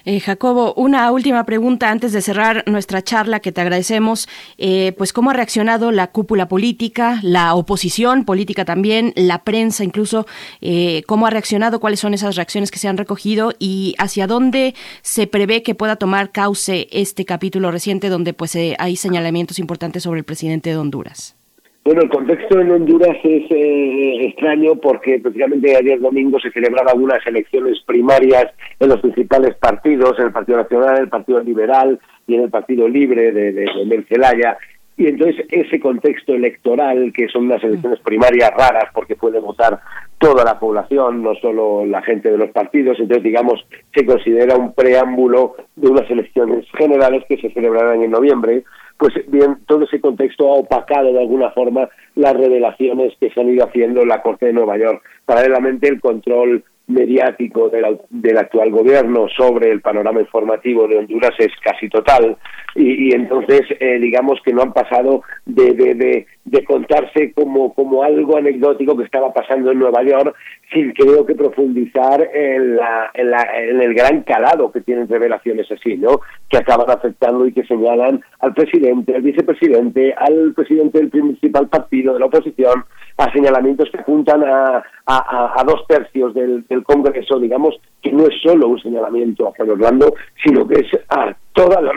[0.05, 4.28] Eh, Jacobo, una última pregunta antes de cerrar nuestra charla que te agradecemos.
[4.59, 10.27] Eh, pues cómo ha reaccionado la cúpula política, la oposición política también, la prensa incluso,
[10.61, 14.74] eh, cómo ha reaccionado, cuáles son esas reacciones que se han recogido y hacia dónde
[15.03, 20.19] se prevé que pueda tomar cauce este capítulo reciente donde pues hay señalamientos importantes sobre
[20.19, 21.36] el presidente de Honduras.
[21.84, 27.26] Bueno, el contexto en Honduras es eh, extraño porque precisamente ayer domingo se celebraban algunas
[27.26, 31.98] elecciones primarias en los principales partidos, en el Partido Nacional, el Partido Liberal
[32.28, 34.56] y en el Partido Libre de, de, de
[34.97, 39.81] Y entonces ese contexto electoral, que son unas elecciones primarias raras porque puede votar
[40.19, 43.64] toda la población, no solo la gente de los partidos, entonces digamos
[43.94, 48.64] se considera un preámbulo de unas elecciones generales que se celebrarán en noviembre
[49.02, 53.48] pues bien, todo ese contexto ha opacado de alguna forma las revelaciones que se han
[53.48, 55.02] ido haciendo en la Corte de Nueva York.
[55.27, 61.88] Paralelamente, el control mediático del, actual gobierno sobre el panorama informativo de Honduras es casi
[61.88, 62.36] total.
[62.74, 66.26] Y, entonces eh, digamos que no han pasado de, de,
[66.66, 70.35] contarse como, como algo anecdótico que estaba pasando en Nueva York
[70.73, 75.70] sin creo que profundizar en, la, en, la, en el gran calado que tienen revelaciones
[75.70, 76.20] así, ¿no?
[76.48, 82.14] Que acaban afectando y que señalan al presidente, al vicepresidente, al presidente del principal partido
[82.14, 82.85] de la oposición,
[83.19, 88.35] a señalamientos que apuntan a, a, dos tercios del, del, Congreso, digamos, que no es
[88.43, 91.93] solo un señalamiento a Juan Orlando, sino que es a toda la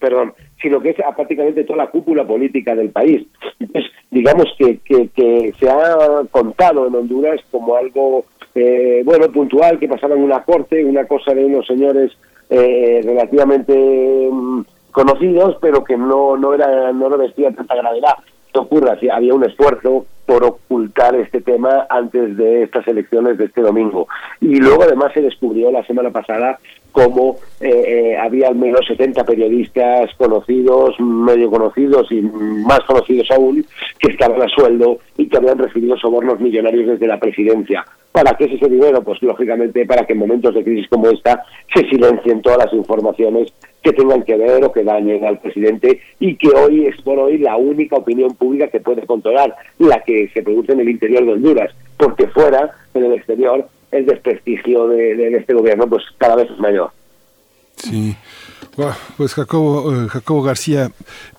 [0.00, 3.26] perdón, sino que es a prácticamente toda la cúpula política del país.
[3.60, 8.24] Entonces, digamos que, que, se ha contado en Honduras como algo,
[8.54, 12.10] eh, bueno, puntual, que pasaba en una corte, una cosa de unos señores
[12.48, 13.74] eh, relativamente
[14.32, 18.14] mm, conocidos, pero que no, no, era, no revestía tanta gravedad.
[18.52, 18.98] ¿Qué ocurra?
[18.98, 24.06] Si había un esfuerzo por ocultar este tema antes de estas elecciones de este domingo.
[24.40, 26.60] Y luego además se descubrió la semana pasada
[26.92, 33.66] cómo eh, eh, había al menos 70 periodistas conocidos, medio conocidos y más conocidos aún,
[33.98, 37.84] que estaban a sueldo y que habían recibido sobornos millonarios desde la presidencia.
[38.12, 39.02] ¿Para qué es ese dinero?
[39.02, 41.44] Pues lógicamente para que en momentos de crisis como esta
[41.74, 43.52] se silencien todas las informaciones
[43.82, 47.38] que tengan que ver o que dañen al presidente y que hoy es por hoy
[47.38, 51.32] la única opinión pública que puede controlar, la que se produce en el interior de
[51.32, 56.58] Honduras, porque fuera, en el exterior, el desprestigio de, este gobierno pues cada vez es
[56.58, 56.90] mayor.
[57.76, 58.14] Sí.
[59.16, 60.90] Pues Jacobo, eh, Jacobo García,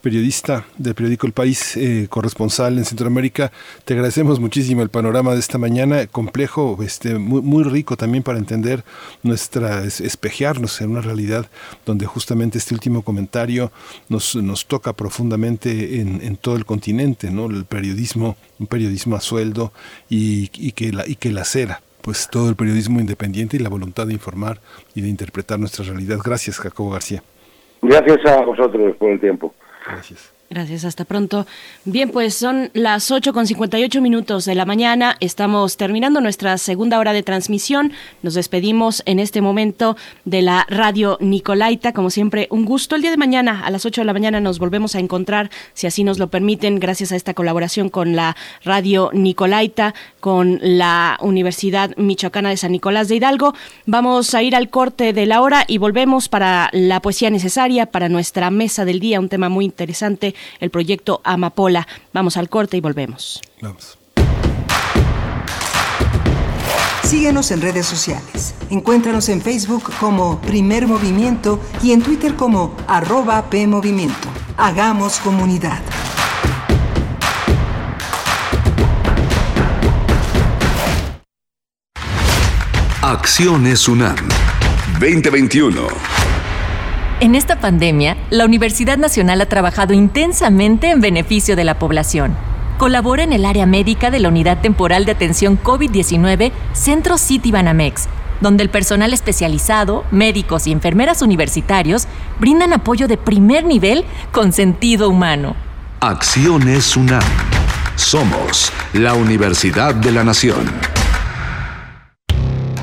[0.02, 3.52] periodista del periódico El País, eh, corresponsal en Centroamérica,
[3.86, 8.84] te agradecemos muchísimo el panorama de esta mañana, complejo, este, muy, rico también para entender
[9.24, 11.48] nuestra, espejearnos en una realidad
[11.86, 13.72] donde justamente este último comentario
[14.10, 14.38] nos,
[14.68, 17.46] toca profundamente en, todo el continente, ¿no?
[17.46, 19.74] El periodismo, un periodismo a sueldo
[20.10, 24.08] y que la, y que la cera pues todo el periodismo independiente y la voluntad
[24.08, 24.60] de informar
[24.96, 26.18] y de interpretar nuestra realidad.
[26.24, 27.24] Gracias, Jacobo García.
[27.82, 29.54] Gracias a vosotros por el tiempo.
[29.86, 30.32] Gracias.
[30.52, 31.48] Gracias, hasta pronto.
[31.86, 35.16] Bien, pues son las 8 con 58 minutos de la mañana.
[35.22, 37.94] Estamos terminando nuestra segunda hora de transmisión.
[38.22, 39.96] Nos despedimos en este momento
[40.26, 41.94] de la radio Nicolaita.
[41.94, 42.98] Como siempre, un gusto.
[42.98, 45.88] El día de mañana, a las 8 de la mañana, nos volvemos a encontrar, si
[45.88, 51.96] así nos lo permiten, gracias a esta colaboración con la radio Nicolaita, con la Universidad
[51.96, 53.56] Michoacana de San Nicolás de Hidalgo.
[53.86, 58.10] Vamos a ir al corte de la hora y volvemos para la poesía necesaria, para
[58.10, 61.88] nuestra mesa del día, un tema muy interesante el proyecto Amapola.
[62.14, 63.42] Vamos al corte y volvemos.
[63.62, 63.98] Vamos.
[67.04, 68.56] Síguenos en redes sociales.
[68.70, 74.30] Encuéntranos en Facebook como Primer Movimiento y en Twitter como arroba PMovimiento.
[74.56, 75.82] Hagamos comunidad.
[83.02, 84.16] Acciones UNAM
[85.00, 86.21] 2021.
[87.22, 92.36] En esta pandemia, la Universidad Nacional ha trabajado intensamente en beneficio de la población.
[92.80, 98.08] Colabora en el área médica de la Unidad Temporal de Atención COVID-19 Centro City Banamex
[98.42, 102.08] donde el personal especializado, médicos y enfermeras universitarios
[102.40, 105.56] brindan apoyo de primer nivel con sentido humano.
[106.00, 107.22] Acciones UNAM.
[107.98, 110.66] Somos la Universidad de la Nación.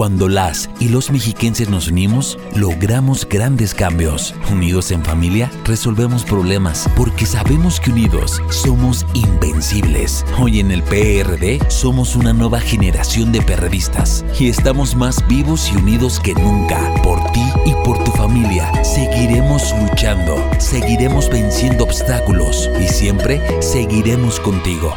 [0.00, 4.34] Cuando las y los mexiquenses nos unimos, logramos grandes cambios.
[4.50, 10.24] Unidos en familia, resolvemos problemas, porque sabemos que unidos somos invencibles.
[10.38, 15.76] Hoy en el PRD somos una nueva generación de perredistas y estamos más vivos y
[15.76, 16.80] unidos que nunca.
[17.02, 24.96] Por ti y por tu familia, seguiremos luchando, seguiremos venciendo obstáculos y siempre seguiremos contigo.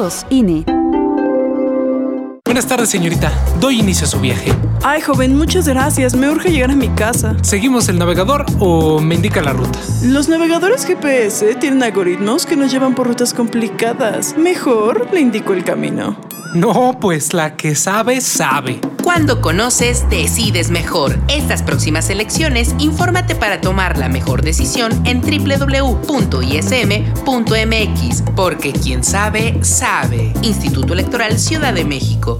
[0.00, 0.24] todos.
[0.30, 0.89] INE.
[2.50, 3.32] Buenas tardes, señorita.
[3.60, 4.52] Doy inicio a su viaje.
[4.82, 6.16] Ay, joven, muchas gracias.
[6.16, 7.36] Me urge llegar a mi casa.
[7.42, 9.78] ¿Seguimos el navegador o me indica la ruta?
[10.02, 14.36] Los navegadores GPS tienen algoritmos que nos llevan por rutas complicadas.
[14.36, 16.16] Mejor le indico el camino.
[16.52, 18.80] No, pues la que sabe, sabe.
[19.04, 21.18] Cuando conoces, decides mejor.
[21.28, 26.12] Estas próximas elecciones, infórmate para tomar la mejor decisión en www.ism.mx,
[28.34, 30.32] porque quien sabe, sabe.
[30.42, 32.39] Instituto Electoral Ciudad de México.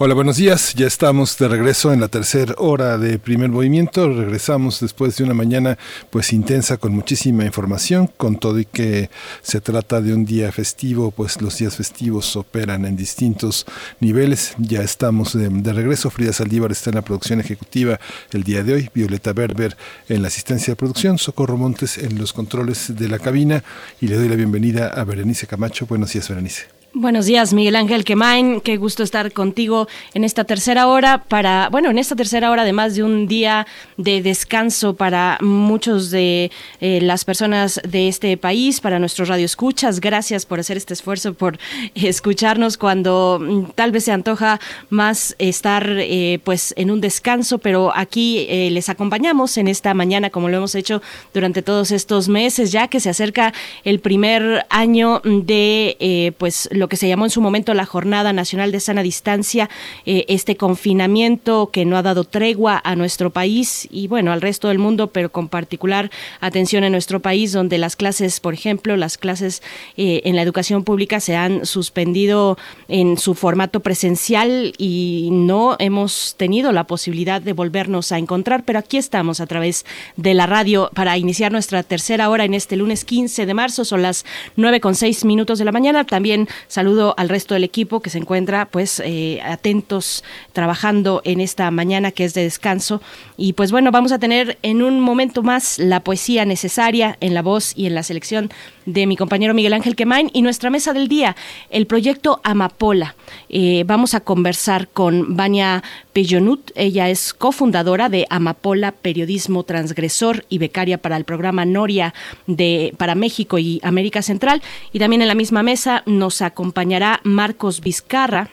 [0.00, 0.74] Hola, buenos días.
[0.74, 4.08] Ya estamos de regreso en la tercera hora de primer movimiento.
[4.08, 5.76] Regresamos después de una mañana
[6.10, 9.10] pues intensa con muchísima información, con todo y que
[9.42, 13.66] se trata de un día festivo, pues los días festivos operan en distintos
[13.98, 14.54] niveles.
[14.58, 16.10] Ya estamos de, de regreso.
[16.10, 17.98] Frida Saldívar está en la producción ejecutiva
[18.30, 19.76] el día de hoy, Violeta Berber
[20.08, 23.64] en la asistencia de producción, Socorro Montes en los controles de la cabina
[24.00, 25.86] y le doy la bienvenida a Berenice Camacho.
[25.86, 26.77] Buenos días, Berenice.
[26.94, 28.62] Buenos días, Miguel Ángel Quemain.
[28.62, 32.96] Qué gusto estar contigo en esta tercera hora para, bueno, en esta tercera hora, además
[32.96, 33.66] de un día
[33.98, 36.50] de descanso para muchos de
[36.80, 40.00] eh, las personas de este país, para nuestros radioescuchas.
[40.00, 41.58] Gracias por hacer este esfuerzo, por
[41.94, 44.58] escucharnos cuando mm, tal vez se antoja
[44.88, 50.30] más estar, eh, pues, en un descanso, pero aquí eh, les acompañamos en esta mañana,
[50.30, 51.02] como lo hemos hecho
[51.34, 53.52] durante todos estos meses, ya que se acerca
[53.84, 58.72] el primer año de, pues, lo que se llamó en su momento la Jornada Nacional
[58.72, 59.68] de Sana Distancia,
[60.06, 64.68] eh, este confinamiento que no ha dado tregua a nuestro país y bueno, al resto
[64.68, 66.10] del mundo, pero con particular
[66.40, 69.62] atención en nuestro país, donde las clases, por ejemplo, las clases
[69.96, 72.56] eh, en la educación pública se han suspendido
[72.88, 78.78] en su formato presencial y no hemos tenido la posibilidad de volvernos a encontrar, pero
[78.78, 79.84] aquí estamos a través
[80.16, 84.02] de la radio para iniciar nuestra tercera hora en este lunes 15 de marzo, son
[84.02, 84.24] las
[84.56, 86.04] 9 con 6 minutos de la mañana.
[86.04, 90.22] También Saludo al resto del equipo que se encuentra pues eh, atentos
[90.52, 93.00] trabajando en esta mañana que es de descanso.
[93.36, 97.42] Y pues bueno, vamos a tener en un momento más la poesía necesaria en la
[97.42, 98.50] voz y en la selección
[98.88, 101.36] de mi compañero Miguel Ángel Quemain y nuestra mesa del día,
[101.70, 103.14] el proyecto Amapola.
[103.50, 105.82] Eh, vamos a conversar con Vania
[106.12, 106.70] Pellonut.
[106.74, 112.14] Ella es cofundadora de Amapola Periodismo Transgresor y becaria para el programa Noria
[112.46, 114.62] de, para México y América Central.
[114.92, 118.50] Y también en la misma mesa nos acompañará Marcos Vizcarra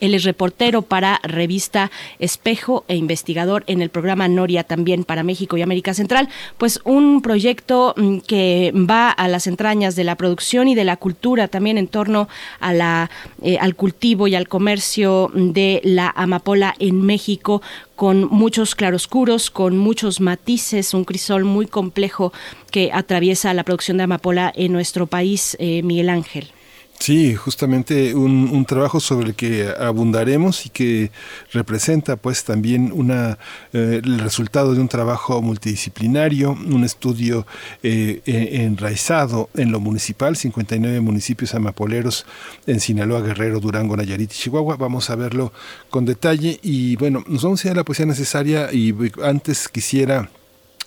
[0.00, 5.56] él es reportero para revista Espejo e investigador en el programa Noria también para México
[5.56, 6.28] y América Central.
[6.58, 10.96] Pues un proyecto mm, que va a las entrañas de la producción y de la
[10.96, 12.28] cultura también en torno
[12.60, 13.10] a la,
[13.42, 17.62] eh, al cultivo y al comercio de la amapola en México
[17.96, 22.32] con muchos claroscuros, con muchos matices, un crisol muy complejo
[22.70, 26.53] que atraviesa la producción de amapola en nuestro país, eh, Miguel Ángel.
[26.98, 31.10] Sí, justamente un, trabajo sobre el que abundaremos y que
[31.52, 33.38] representa pues también una,
[33.74, 37.46] eh, el resultado de un trabajo multidisciplinario, un estudio
[37.82, 42.24] eh, e, enraizado en lo municipal, 59 municipios amapoleros
[42.66, 44.76] en Sinaloa, Guerrero, Durango, Nayarit y Chihuahua.
[44.76, 45.52] Vamos a verlo
[45.90, 50.30] con detalle y bueno, nos vamos a ir a la poesía necesaria y antes quisiera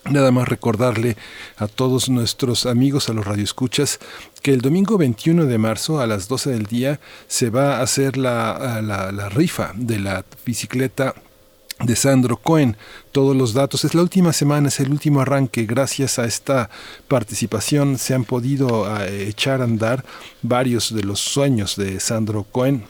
[0.10, 1.18] Nada más recordarle
[1.58, 4.00] a todos nuestros amigos, a los radioescuchas,
[4.42, 8.16] que el domingo 21 de marzo a las 12 del día se va a hacer
[8.16, 11.14] la, la, rifa de la bicicleta
[11.80, 12.78] de Sandro Cohen.
[13.12, 15.66] Todos los datos, es la última semana, es el último arranque.
[15.66, 16.70] Gracias a esta
[17.08, 20.06] participación se han podido eh, echar a andar
[20.42, 22.86] varios de los sueños de Sandro Cohen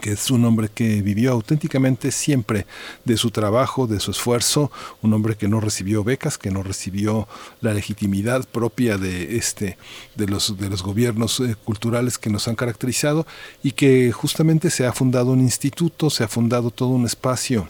[0.00, 2.66] que es un hombre que vivió auténticamente siempre
[3.04, 4.70] de su trabajo, de su esfuerzo,
[5.02, 7.28] un hombre que no recibió becas, que no recibió
[7.60, 9.78] la legitimidad propia de este
[10.14, 13.26] de los de los gobiernos eh, culturales que nos han caracterizado
[13.62, 17.68] y que justamente se ha fundado un instituto, se ha fundado todo un espacio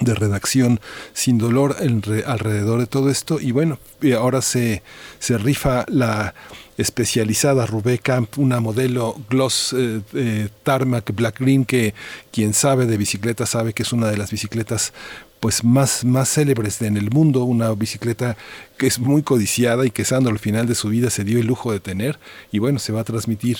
[0.00, 0.80] de redacción
[1.12, 3.40] sin dolor alrededor de todo esto.
[3.40, 3.78] Y bueno,
[4.16, 4.82] ahora se,
[5.18, 6.34] se rifa la
[6.82, 11.94] especializada Rubé Camp, una modelo Gloss eh, eh, Tarmac Black Green que
[12.30, 14.92] quien sabe de bicicleta sabe que es una de las bicicletas
[15.40, 18.36] pues más, más célebres en el mundo, una bicicleta
[18.78, 21.46] que es muy codiciada y que Sandro al final de su vida se dio el
[21.46, 22.20] lujo de tener
[22.52, 23.58] y bueno, se va a transmitir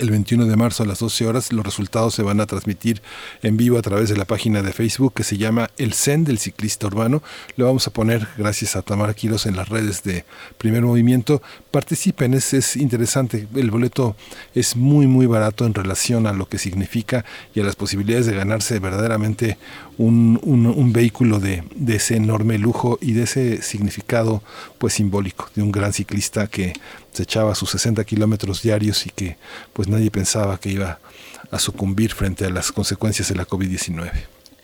[0.00, 3.02] el 21 de marzo a las 12 horas los resultados se van a transmitir
[3.42, 6.38] en vivo a través de la página de Facebook que se llama El Zen del
[6.38, 7.22] Ciclista Urbano.
[7.56, 10.24] Lo vamos a poner gracias a Tamara Quiros en las redes de
[10.56, 11.42] Primer Movimiento.
[11.70, 13.46] Participen, es, es interesante.
[13.54, 14.16] El boleto
[14.54, 18.34] es muy muy barato en relación a lo que significa y a las posibilidades de
[18.34, 19.58] ganarse verdaderamente
[19.98, 24.42] un, un, vehículo de, de, ese enorme lujo y de ese significado
[24.78, 26.72] pues simbólico de un gran ciclista que
[27.12, 29.36] se echaba sus 60 kilómetros diarios y que
[29.72, 30.98] pues nadie pensaba que iba
[31.50, 34.10] a sucumbir frente a las consecuencias de la COVID-19.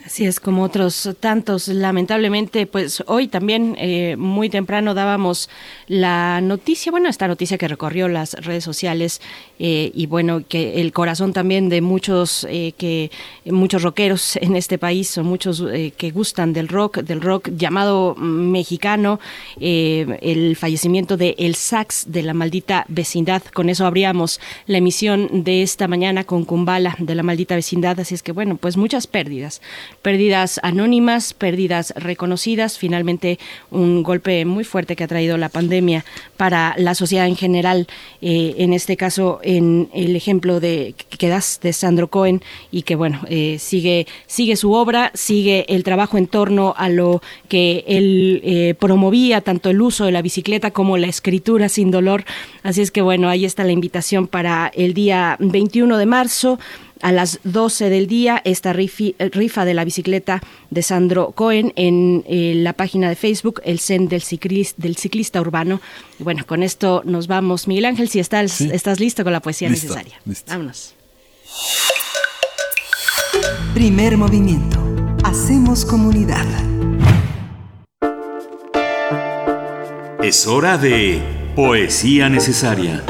[0.09, 5.50] Así es, como otros tantos, lamentablemente, pues hoy también eh, muy temprano dábamos
[5.86, 9.20] la noticia, bueno, esta noticia que recorrió las redes sociales
[9.59, 13.10] eh, y bueno, que el corazón también de muchos eh, que
[13.44, 15.64] muchos rockeros en este país, son muchos
[15.97, 19.20] que gustan del rock, del rock llamado mexicano,
[19.60, 23.43] el fallecimiento de El Sax de la maldita vecindad.
[23.52, 28.14] Con eso abríamos la emisión de esta mañana con Kumbala de la maldita vecindad, así
[28.14, 29.60] es que bueno, pues muchas pérdidas
[30.02, 33.39] pérdidas anónimas, pérdidas reconocidas, finalmente
[33.70, 36.05] un golpe muy fuerte que ha traído la pandemia
[36.36, 37.86] para la sociedad en general,
[38.22, 42.97] eh, en este caso en el ejemplo de que das de Sandro Cohen y que
[42.97, 48.43] bueno, eh, sigue, sigue su obra, sigue el trabajo en torno a lo que él
[48.45, 52.25] eh, promovía, tanto el uso de la bicicleta como la escritura sin dolor.
[52.62, 56.59] Así es que bueno, ahí está la invitación para el día 21 de marzo
[57.03, 62.55] a las 12 del día esta rifa de la bicicleta de Sandro Cohen en eh,
[62.57, 65.81] la página de Facebook, el Zen del ciclista, del ciclista urbano.
[66.19, 67.69] bueno, con esto nos vamos.
[67.69, 70.20] Miguel Ángel, si estás, estás listo con la poesía necesaria.
[70.47, 70.95] Vámonos.
[73.75, 74.79] Primer movimiento.
[75.25, 76.47] Hacemos comunidad.
[80.23, 81.23] Es hora de
[81.55, 83.05] poesía necesaria.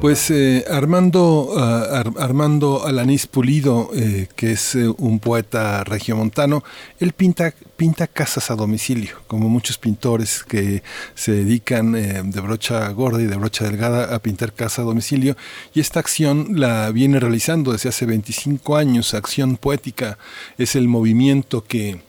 [0.00, 6.64] Pues eh, Armando, ah, Armando Alanís Pulido, eh, que es eh, un poeta regiomontano,
[6.98, 10.82] él pinta, pinta casas a domicilio, como muchos pintores que
[11.14, 15.36] se dedican de brocha gorda y de brocha delgada a pintar casas a domicilio.
[15.74, 20.16] Y esta acción la viene realizando desde hace 25 años, acción poética,
[20.56, 22.00] es el movimiento que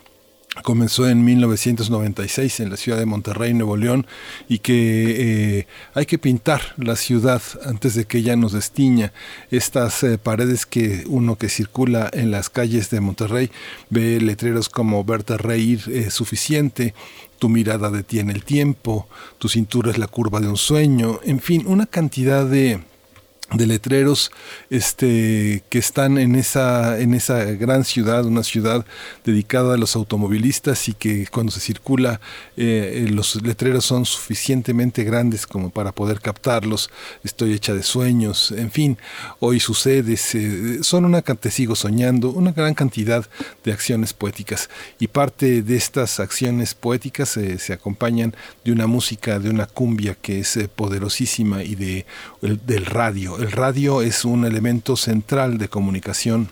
[0.64, 4.06] comenzó en 1996 en la ciudad de Monterrey, Nuevo León,
[4.50, 9.14] y que eh, hay que pintar la ciudad antes de que ella nos destiña.
[9.50, 13.50] Estas eh, paredes que uno que circula en las calles de Monterrey
[13.90, 16.94] ve letreros como verte reír es suficiente,
[17.40, 19.08] tu mirada detiene el tiempo,
[19.40, 22.82] tu cintura es la curva de un sueño, en fin, una cantidad de
[23.54, 24.32] de letreros
[24.70, 28.86] este que están en esa en esa gran ciudad una ciudad
[29.26, 32.22] dedicada a los automovilistas y que cuando se circula
[32.56, 36.90] eh, eh, los letreros son suficientemente grandes como para poder captarlos.
[37.24, 38.98] Estoy hecha de sueños en fin
[39.40, 40.16] hoy sucede
[40.84, 43.26] son una te sigo soñando una gran cantidad
[43.64, 44.70] de acciones poéticas.
[45.00, 50.16] Y parte de estas acciones poéticas eh, se acompañan de una música de una cumbia
[50.16, 52.06] que es poderosísima y de
[52.42, 56.50] del radio el radio es un elemento central de comunicación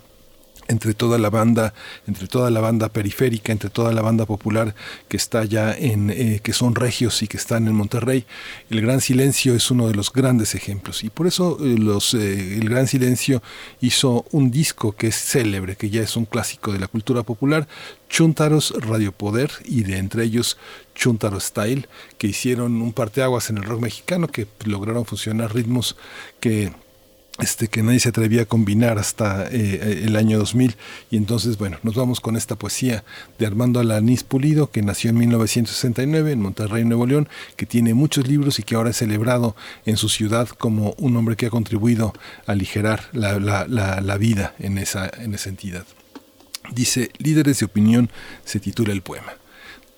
[0.69, 1.73] entre toda la banda,
[2.07, 4.75] entre toda la banda periférica, entre toda la banda popular
[5.09, 8.25] que está ya en, eh, que son regios y que están en Monterrey.
[8.69, 12.57] El Gran Silencio es uno de los grandes ejemplos y por eso eh, los, eh,
[12.57, 13.41] el Gran Silencio
[13.81, 17.67] hizo un disco que es célebre, que ya es un clásico de la cultura popular,
[18.07, 20.57] Chuntaros Radio Poder y de entre ellos
[20.93, 21.87] Chuntaro Style,
[22.17, 25.95] que hicieron un parteaguas en el rock mexicano, que lograron fusionar ritmos
[26.39, 26.71] que
[27.39, 30.75] este, que nadie se atrevía a combinar hasta eh, el año 2000.
[31.09, 33.03] Y entonces, bueno, nos vamos con esta poesía
[33.37, 38.27] de Armando Alanís Pulido, que nació en 1969 en Monterrey, Nuevo León, que tiene muchos
[38.27, 39.55] libros y que ahora es celebrado
[39.85, 42.13] en su ciudad como un hombre que ha contribuido
[42.45, 45.85] a aligerar la, la, la vida en esa, en esa entidad.
[46.73, 48.09] Dice, Líderes de Opinión
[48.45, 49.33] se titula el poema.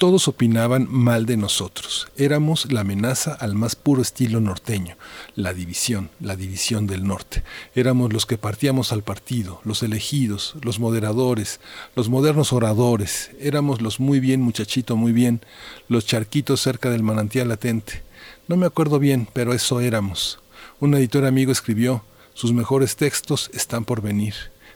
[0.02, 2.08] Todos opinaban mal de nosotros.
[2.18, 4.98] Éramos la amenaza al más puro estilo norteño,
[5.36, 7.44] la división, la división del norte.
[7.76, 11.60] Éramos los que partíamos al partido, los elegidos, los moderadores,
[11.96, 13.30] los modernos oradores.
[13.40, 15.42] Éramos los muy bien, muchachito, muy bien,
[15.88, 18.02] los charquitos cerca del manantial latente.
[18.48, 20.40] No me acuerdo bien, pero eso éramos.
[20.80, 22.04] Un editor amigo escribió,
[22.34, 24.34] sus mejores textos están por venir,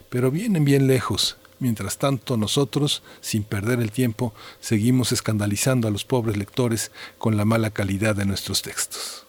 [0.08, 6.04] pero vienen bien lejos, Mientras tanto, nosotros, sin perder el tiempo, seguimos escandalizando a los
[6.04, 9.26] pobres lectores con la mala calidad de nuestros textos.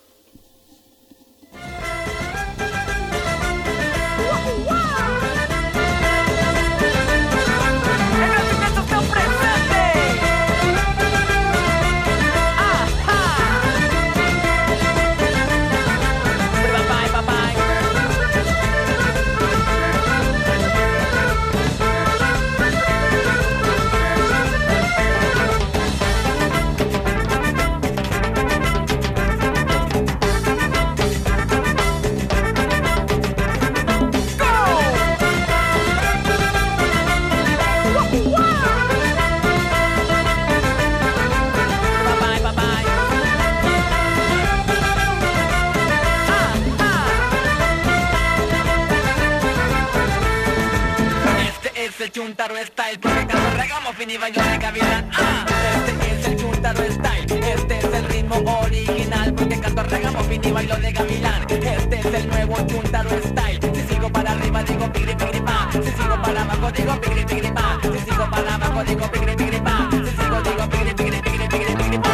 [53.97, 55.09] Fin y bailo de gavilán.
[55.13, 55.45] Ah,
[55.87, 59.83] este es el chuntaro style, este es el ritmo original, porque canto
[60.23, 61.45] fin y bailo de gavilán.
[61.49, 63.59] Este es el nuevo chuntaro style.
[63.73, 67.51] Si sigo para arriba digo pigri pigri pa, si sigo para abajo digo pigri pigri
[67.51, 71.47] pa, si sigo para abajo digo pigri pigri pa, si sigo digo pigri pigri pigri
[71.47, 72.09] pigri pigri pa.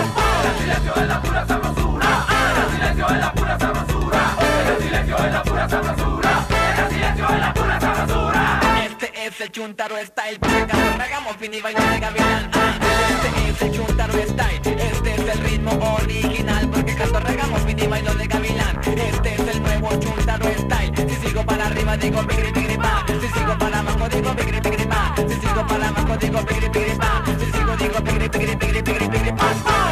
[0.48, 2.26] El silencio es la pura sabrosura,
[2.58, 3.43] el silencio es la pura
[9.44, 12.50] el chuntaro style, cuando hagamos y bailo de gavilán.
[13.10, 18.14] Este es el chuntaro style, este es el ritmo original, porque canto regamos y bailo
[18.16, 18.80] de gavilán.
[18.86, 23.28] Este es el nuevo chuntaro style, si sigo para arriba digo pigri pigri pa, si
[23.28, 27.24] sigo para abajo digo pigri pigri pa, si sigo para abajo digo pigri pigri pa,
[27.38, 29.48] si sigo digo pigri pigri pigri pigri pigri pa.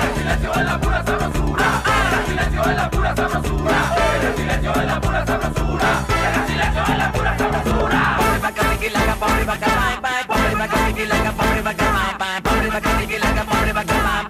[0.06, 1.84] El silencio es la pura sabrosura,
[2.20, 5.61] el silencio es la pura sabrosura, el silencio es la pura sabrosura,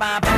[0.02, 0.31] Bye bye.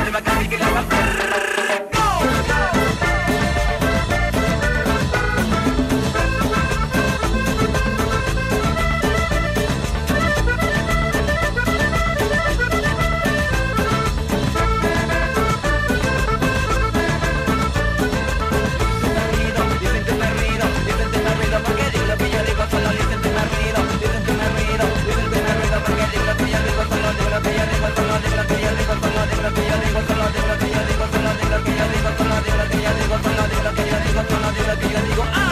[34.74, 35.24] lo que yo digo.
[35.32, 35.43] ¡Ah!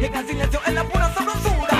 [0.00, 1.79] llegar sin deseo en la pura sabrosura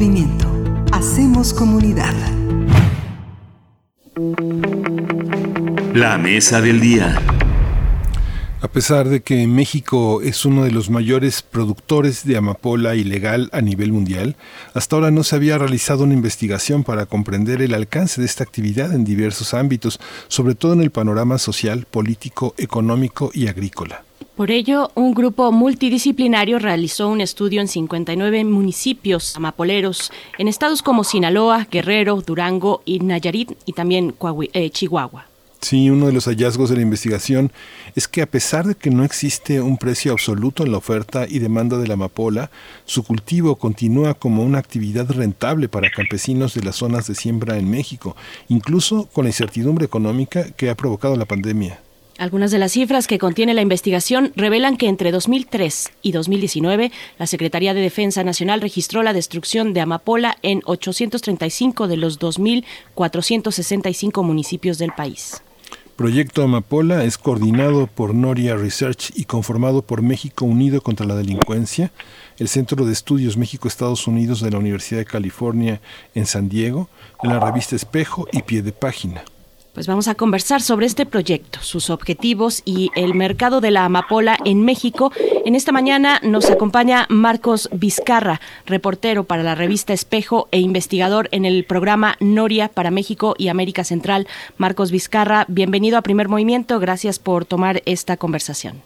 [0.00, 0.48] movimiento.
[0.92, 2.14] Hacemos comunidad.
[5.92, 7.20] La mesa del día.
[8.62, 13.60] A pesar de que México es uno de los mayores productores de amapola ilegal a
[13.60, 14.36] nivel mundial,
[14.72, 18.94] hasta ahora no se había realizado una investigación para comprender el alcance de esta actividad
[18.94, 24.04] en diversos ámbitos, sobre todo en el panorama social, político, económico y agrícola.
[24.40, 31.04] Por ello, un grupo multidisciplinario realizó un estudio en 59 municipios amapoleros en estados como
[31.04, 34.14] Sinaloa, Guerrero, Durango y Nayarit y también
[34.54, 35.26] eh, Chihuahua.
[35.60, 37.52] Sí, uno de los hallazgos de la investigación
[37.94, 41.38] es que a pesar de que no existe un precio absoluto en la oferta y
[41.38, 42.50] demanda de la amapola,
[42.86, 47.70] su cultivo continúa como una actividad rentable para campesinos de las zonas de siembra en
[47.70, 48.16] México,
[48.48, 51.80] incluso con la incertidumbre económica que ha provocado la pandemia.
[52.20, 57.26] Algunas de las cifras que contiene la investigación revelan que entre 2003 y 2019 la
[57.26, 64.76] Secretaría de Defensa Nacional registró la destrucción de amapola en 835 de los 2.465 municipios
[64.76, 65.42] del país.
[65.96, 71.90] Proyecto Amapola es coordinado por Noria Research y conformado por México Unido contra la Delincuencia,
[72.36, 75.80] el Centro de Estudios México-Estados Unidos de la Universidad de California
[76.14, 76.90] en San Diego,
[77.22, 79.24] la revista Espejo y Pie de Página.
[79.80, 84.36] Pues vamos a conversar sobre este proyecto, sus objetivos y el mercado de la amapola
[84.44, 85.10] en México.
[85.46, 91.46] En esta mañana nos acompaña Marcos Vizcarra, reportero para la revista Espejo e investigador en
[91.46, 94.26] el programa Noria para México y América Central.
[94.58, 96.78] Marcos Vizcarra, bienvenido a Primer Movimiento.
[96.78, 98.82] Gracias por tomar esta conversación.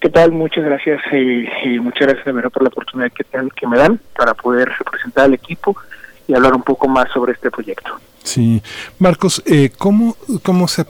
[0.00, 0.32] ¿Qué tal?
[0.32, 3.24] Muchas gracias y, muchas gracias de por la oportunidad que,
[3.54, 5.76] que me dan para poder representar al equipo
[6.26, 7.98] y hablar un poco más sobre este proyecto.
[8.24, 8.62] Sí,
[9.00, 10.86] Marcos, eh, ¿cómo, cómo se,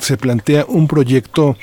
[0.00, 1.56] se plantea un proyecto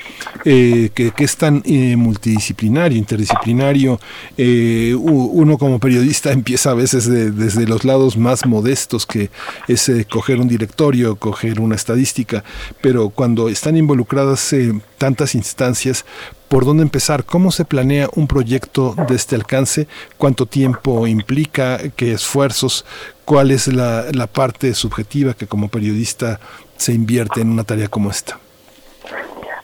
[0.44, 4.00] eh, que, es tan eh, multidisciplinario, interdisciplinario?
[4.36, 9.30] Eh, uno como periodista empieza a veces desde los lados más modestos, que
[9.68, 12.42] es coger un directorio, coger una estadística,
[12.80, 14.54] pero cuando están involucradas
[14.98, 16.04] tantas instancias,
[16.52, 19.86] por dónde empezar, cómo se planea un proyecto de este alcance,
[20.18, 22.84] cuánto tiempo implica, qué esfuerzos,
[23.24, 26.40] cuál es la, parte subjetiva que como periodista
[26.76, 28.38] se invierte en una tarea como esta.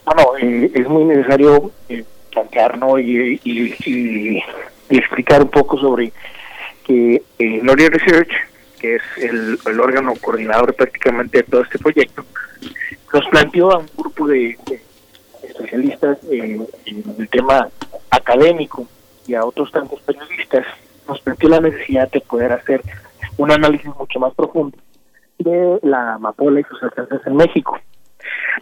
[0.07, 4.43] Bueno, eh, es muy necesario eh, plantear y,
[4.89, 6.11] explicar un poco sobre
[6.87, 8.31] que eh, Research,
[8.81, 12.25] que es el, órgano coordinador prácticamente de todo este proyecto,
[13.13, 14.57] nos planteó a un grupo de,
[15.59, 16.67] especialistas en
[17.19, 17.69] el tema
[18.11, 18.87] académico
[19.27, 20.65] y a otros tantos periodistas,
[21.07, 22.83] nos planteó la necesidad de poder hacer
[23.37, 24.77] un análisis mucho más profundo
[25.39, 27.79] de la amapola y sus alcances en México,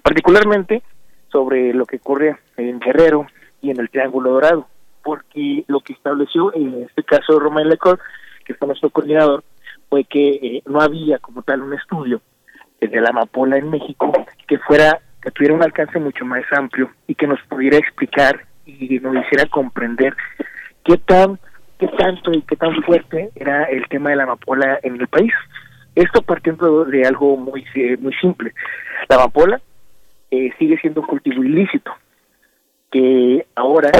[0.02, 0.82] particularmente
[1.31, 3.27] sobre lo que ocurre en Guerrero
[3.62, 4.66] y en el Triángulo Dorado,
[5.02, 7.98] porque lo que estableció en este caso Romain Lecor,
[8.44, 9.44] que fue nuestro coordinador,
[9.89, 12.20] fue que eh, no había como tal un estudio
[12.81, 14.12] de la amapola en México
[14.47, 19.01] que fuera que tuviera un alcance mucho más amplio y que nos pudiera explicar y
[19.01, 20.15] nos hiciera comprender
[20.85, 21.40] qué tan
[21.81, 25.32] qué tanto y qué tan fuerte era el tema de la amapola en el país.
[25.97, 28.55] Esto partiendo de algo muy eh, muy simple.
[29.09, 29.61] La amapola
[30.31, 31.93] eh, sigue siendo un cultivo ilícito,
[32.93, 33.90] que ahora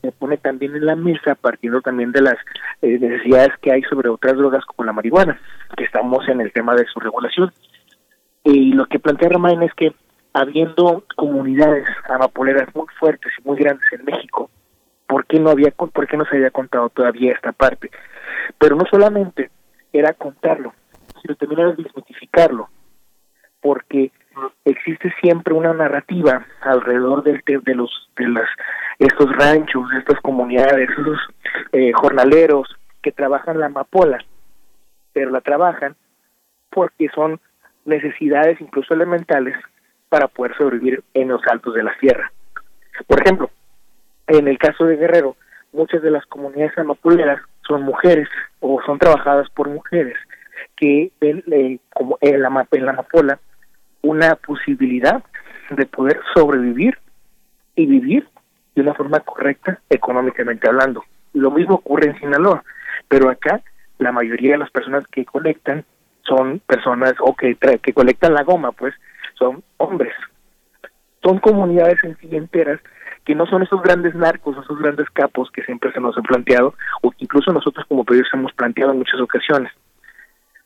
[0.00, 2.36] se pone también en la mesa partiendo también de las
[2.80, 5.38] eh, necesidades que hay sobre otras drogas como la marihuana,
[5.76, 7.52] que estamos en el tema de su regulación.
[8.44, 9.92] Y lo que plantea Ramain es que
[10.32, 14.50] habiendo comunidades amapoleras muy fuertes y muy grandes en México,
[15.06, 17.90] ¿por qué no había por qué no se había contado todavía esta parte?
[18.58, 19.50] Pero no solamente
[19.92, 20.72] era contarlo,
[21.20, 22.68] sino también era desmitificarlo,
[23.60, 24.12] porque
[24.64, 28.48] existe siempre una narrativa alrededor del de los de las
[28.98, 31.18] estos ranchos, de estas comunidades, esos
[31.72, 32.68] eh, jornaleros
[33.02, 34.18] que trabajan la amapola,
[35.12, 35.96] pero la trabajan
[36.70, 37.40] porque son
[37.84, 39.56] necesidades incluso elementales
[40.10, 42.30] para poder sobrevivir en los altos de la sierra.
[43.06, 43.50] Por ejemplo,
[44.26, 45.36] en el caso de Guerrero,
[45.72, 48.28] muchas de las comunidades amapoleras son mujeres
[48.60, 50.18] o son trabajadas por mujeres
[50.76, 53.38] que ven eh, como en la, en la amapola
[54.02, 55.22] una posibilidad
[55.70, 56.98] de poder sobrevivir
[57.76, 58.28] y vivir
[58.74, 61.04] de una forma correcta económicamente hablando.
[61.32, 62.64] Lo mismo ocurre en Sinaloa,
[63.08, 63.62] pero acá
[63.98, 65.84] la mayoría de las personas que colectan
[66.22, 68.94] son personas o que, que colectan la goma, pues
[69.40, 70.12] son hombres.
[71.24, 72.80] Son comunidades en sí enteras
[73.24, 76.74] que no son esos grandes narcos, esos grandes capos que siempre se nos han planteado,
[77.02, 79.72] o que incluso nosotros como periodistas hemos planteado en muchas ocasiones,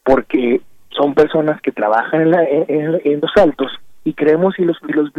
[0.04, 3.72] porque son personas que trabajan en, la, en, los altos
[4.04, 5.10] y creemos y los, y los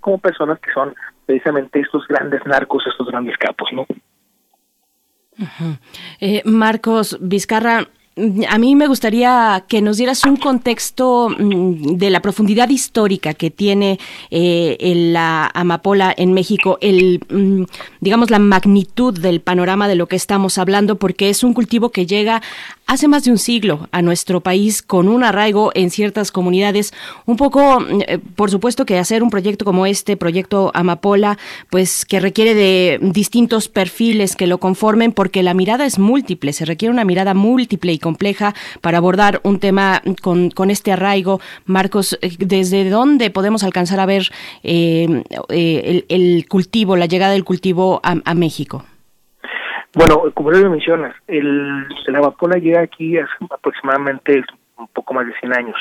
[0.00, 0.94] como personas que son
[1.24, 3.86] precisamente estos grandes narcos, estos grandes capos, ¿no?
[6.20, 7.86] eh, Marcos Vizcarra,
[8.48, 13.50] a mí me gustaría que nos dieras un contexto mm, de la profundidad histórica que
[13.50, 13.98] tiene
[14.30, 17.64] eh, la amapola en México, el, mm,
[18.00, 22.06] digamos, la magnitud del panorama de lo que estamos hablando, porque es un cultivo que
[22.06, 22.40] llega
[22.86, 26.94] hace más de un siglo a nuestro país con un arraigo en ciertas comunidades.
[27.26, 31.36] Un poco, eh, por supuesto que hacer un proyecto como este, proyecto Amapola,
[31.68, 36.64] pues que requiere de distintos perfiles que lo conformen porque la mirada es múltiple, se
[36.64, 41.40] requiere una mirada múltiple y compleja para abordar un tema con, con este arraigo.
[41.66, 44.24] Marcos, eh, ¿desde dónde podemos alcanzar a ver
[44.62, 45.22] eh,
[46.08, 48.84] el, cultivo, la llegada del cultivo a México?
[49.96, 54.44] Bueno, como lo mencionas, el, la amapola llega aquí hace aproximadamente
[54.76, 55.76] un poco más de 100 años.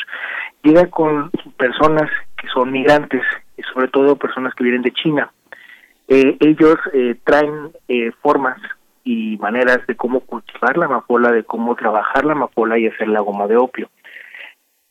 [0.64, 3.22] Llega con personas que son migrantes
[3.58, 5.30] y sobre todo personas que vienen de China.
[6.08, 8.58] Eh, ellos eh, traen eh, formas
[9.06, 13.22] y maneras de cómo cultivar la amapola, de cómo trabajar la amapola y hacer la
[13.22, 13.90] goma de opio.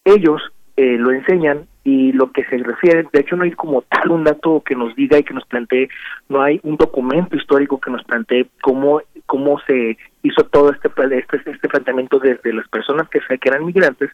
[0.04, 0.40] Ellos
[0.76, 4.24] eh, lo enseñan y lo que se refiere, de hecho no hay como tal un
[4.24, 5.88] dato que nos diga y que nos plantee,
[6.28, 11.50] no hay un documento histórico que nos plantee cómo cómo se hizo todo este este,
[11.50, 14.10] este planteamiento desde las personas que, que eran migrantes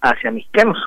[0.00, 0.78] hacia mexicanos.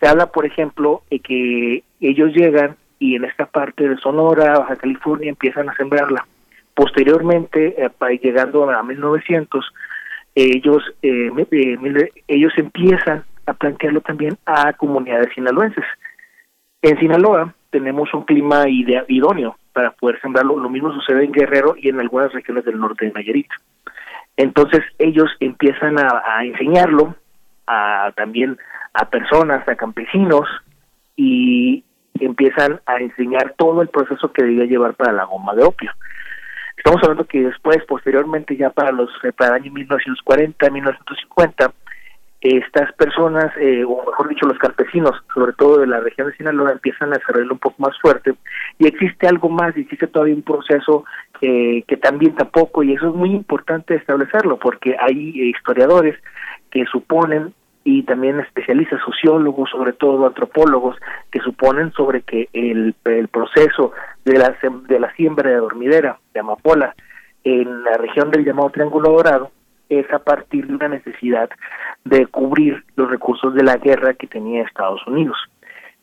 [0.00, 4.76] Se habla, por ejemplo, de que ellos llegan y en esta parte de Sonora, Baja
[4.76, 6.26] California, empiezan a sembrarla.
[6.76, 9.64] Posteriormente, eh, llegando a 1900,
[10.34, 15.86] ellos eh, eh, ellos empiezan a plantearlo también a comunidades sinaloenses.
[16.82, 20.58] En Sinaloa tenemos un clima idóneo para poder sembrarlo.
[20.58, 23.48] Lo mismo sucede en Guerrero y en algunas regiones del norte de Nayarit.
[24.36, 27.16] Entonces ellos empiezan a, a enseñarlo
[27.66, 28.58] a también
[28.92, 30.46] a personas, a campesinos
[31.16, 31.84] y
[32.20, 35.90] empiezan a enseñar todo el proceso que debía llevar para la goma de opio.
[36.86, 41.72] Estamos hablando que después, posteriormente, ya para los para el año 1940, 1950,
[42.40, 46.70] estas personas, eh, o mejor dicho, los campesinos, sobre todo de la región de Sinaloa,
[46.70, 48.34] empiezan a desarrollarlo un poco más fuerte.
[48.78, 51.04] Y existe algo más, existe todavía un proceso
[51.40, 56.16] que también tampoco, y eso es muy importante establecerlo, porque hay historiadores
[56.70, 57.52] que suponen
[57.86, 60.96] y también especialistas, sociólogos, sobre todo antropólogos,
[61.30, 63.92] que suponen sobre que el, el proceso
[64.24, 64.56] de la,
[64.88, 66.96] de la siembra de dormidera de amapola
[67.44, 69.52] en la región del llamado Triángulo Dorado
[69.88, 71.48] es a partir de una necesidad
[72.04, 75.38] de cubrir los recursos de la guerra que tenía Estados Unidos.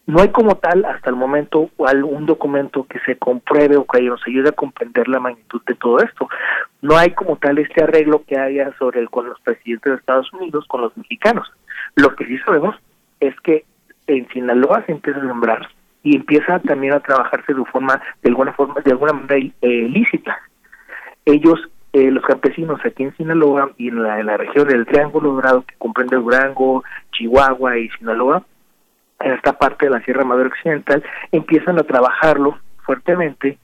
[0.05, 4.21] No hay como tal hasta el momento algún documento que se compruebe o que nos
[4.27, 6.27] ayude a comprender la magnitud de todo esto.
[6.81, 10.31] No hay como tal este arreglo que haya sobre el con los presidentes de Estados
[10.33, 11.49] Unidos con los mexicanos.
[11.95, 12.75] Lo que sí sabemos
[13.21, 13.63] es que
[14.07, 15.69] en Sinaloa se empieza a sembrar
[16.03, 20.37] y empieza también a trabajarse de forma de alguna forma de alguna manera eh, lícita.
[21.23, 21.61] Ellos
[21.93, 25.63] eh, los campesinos aquí en Sinaloa y en la, en la región del Triángulo Dorado
[25.65, 26.83] que comprende Durango,
[27.13, 28.43] Chihuahua y Sinaloa
[29.23, 33.57] en esta parte de la Sierra Madre Occidental, empiezan a trabajarlo fuertemente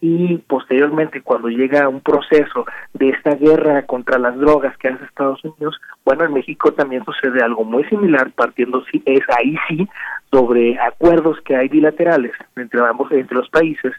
[0.00, 5.42] y posteriormente cuando llega un proceso de esta guerra contra las drogas que hace Estados
[5.44, 9.88] Unidos, bueno, en México también sucede algo muy similar, partiendo es ahí sí
[10.30, 13.94] sobre acuerdos que hay bilaterales entre ambos entre los países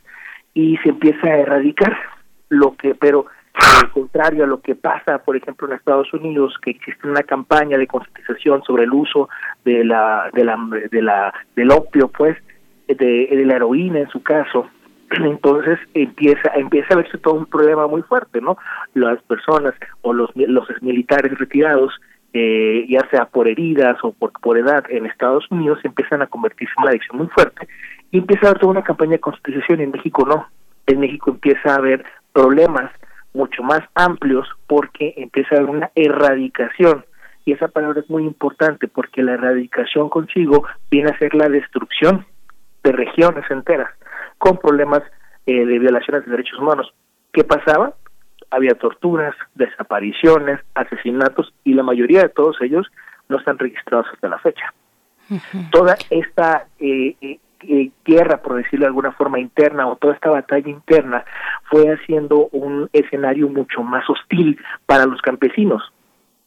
[0.54, 1.98] y se empieza a erradicar
[2.50, 3.26] lo que pero
[3.58, 7.78] al contrario a lo que pasa, por ejemplo, en Estados Unidos, que existe una campaña
[7.78, 9.30] de concientización sobre el uso
[9.66, 10.58] de la, de la,
[10.92, 12.38] de la, del opio, pues,
[12.88, 14.70] de, la heroína en su caso,
[15.12, 18.58] entonces empieza empieza a verse todo un problema muy fuerte, ¿no?
[18.94, 21.94] Las personas o los los militares retirados
[22.34, 26.84] eh, ya sea por heridas o por, edad en Estados Unidos empiezan a convertirse en
[26.84, 27.68] una adicción muy fuerte
[28.12, 30.46] y empieza a haber toda una campaña de concientización en México no
[30.88, 32.92] en México empieza a haber problemas
[33.38, 37.06] mucho más amplios porque empieza a haber una erradicación.
[37.46, 42.26] Y esa palabra es muy importante porque la erradicación consigo viene a ser la destrucción
[42.84, 43.90] de regiones enteras
[44.38, 45.04] con problemas
[45.46, 46.94] eh, de violaciones de derechos humanos.
[47.32, 47.94] ¿Qué pasaba?
[48.52, 52.88] Había torturas, desapariciones, asesinatos y la mayoría de todos ellos
[53.30, 54.74] no están registrados hasta la fecha.
[55.72, 60.70] Toda esta eh, eh, guerra, por decirlo de alguna forma, interna o toda esta batalla
[60.70, 61.26] interna
[61.70, 65.82] fue haciendo un escenario mucho más hostil para los campesinos.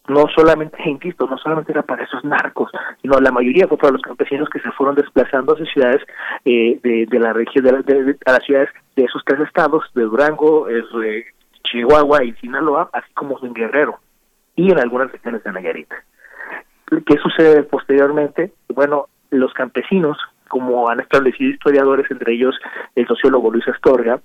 [0.08, 2.70] No solamente, insisto, no solamente era para esos narcos,
[3.02, 6.02] sino la mayoría fue para los campesinos que se fueron desplazando a ciudades
[6.44, 11.24] eh, de, la región, de, a las ciudades de esos tres estados, de Durango, eh,
[11.64, 14.00] Chihuahua y Sinaloa, así como en Guerrero
[14.56, 15.88] y en algunas regiones de Nayarit.
[17.06, 18.52] ¿Qué sucede posteriormente?
[18.68, 20.18] Bueno, los campesinos
[20.50, 22.54] como han establecido historiadores, entre ellos
[22.96, 24.20] el sociólogo Luis Astorga,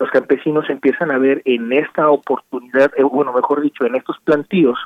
[0.00, 4.78] los campesinos empiezan a ver en esta oportunidad, eh, bueno, mejor dicho, en estos plantíos,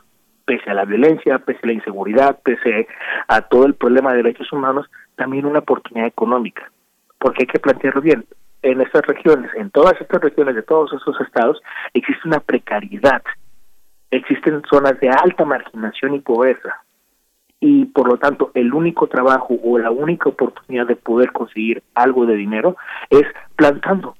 [0.44, 2.86] pese a la violencia, pese a la inseguridad, pese
[3.28, 6.70] a todo el problema de derechos humanos, también una oportunidad económica,
[7.18, 8.26] porque hay que plantearlo bien.
[8.62, 11.62] En estas regiones, en todas estas regiones de todos esos estados,
[11.94, 13.22] existe una precariedad,
[14.10, 16.83] existen zonas de alta marginación y pobreza,
[17.66, 22.26] y por lo tanto el único trabajo o la única oportunidad de poder conseguir algo
[22.26, 22.76] de dinero
[23.08, 23.24] es
[23.56, 24.14] plantando.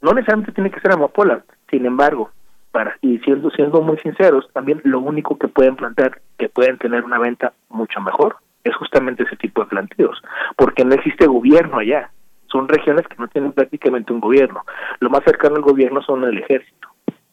[0.00, 2.30] No necesariamente tiene que ser amapola, sin embargo,
[2.72, 7.04] para y siendo siendo muy sinceros, también lo único que pueden plantar que pueden tener
[7.04, 10.22] una venta mucho mejor es justamente ese tipo de planteos,
[10.56, 12.12] porque no existe gobierno allá.
[12.46, 14.62] Son regiones que no tienen prácticamente un gobierno.
[15.00, 16.88] Lo más cercano al gobierno son el ejército.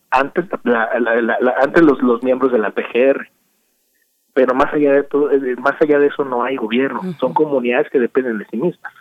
[0.09, 3.29] Antes antes los los miembros de la PGR
[4.33, 7.89] pero más allá de todo, eh, más allá de eso no hay gobierno, son comunidades
[7.91, 8.93] que dependen de sí mismas.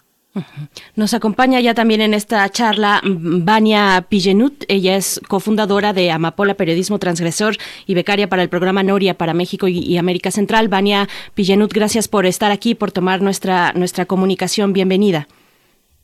[0.95, 4.65] Nos acompaña ya también en esta charla Vania Pillenut.
[4.69, 7.55] Ella es cofundadora de Amapola Periodismo Transgresor
[7.87, 10.69] y becaria para el programa Noria para México y, América Central.
[10.69, 14.73] Vania Pillenut, gracias por estar aquí, por tomar nuestra, nuestra comunicación.
[14.73, 15.27] Bienvenida.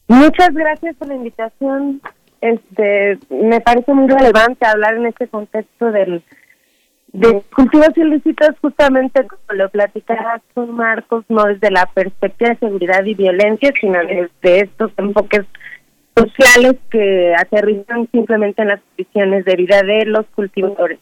[0.09, 2.01] Muchas gracias por la invitación.
[2.41, 6.23] Este, me parece muy relevante hablar en este contexto del
[7.17, 13.05] de cultivos ilícitos justamente como lo platicaba con Marcos, no desde la perspectiva de seguridad
[13.05, 15.47] y violencia, sino desde estos enfoques
[16.15, 20.99] sociales que aterrizan simplemente en las condiciones de vida de los cultivadores.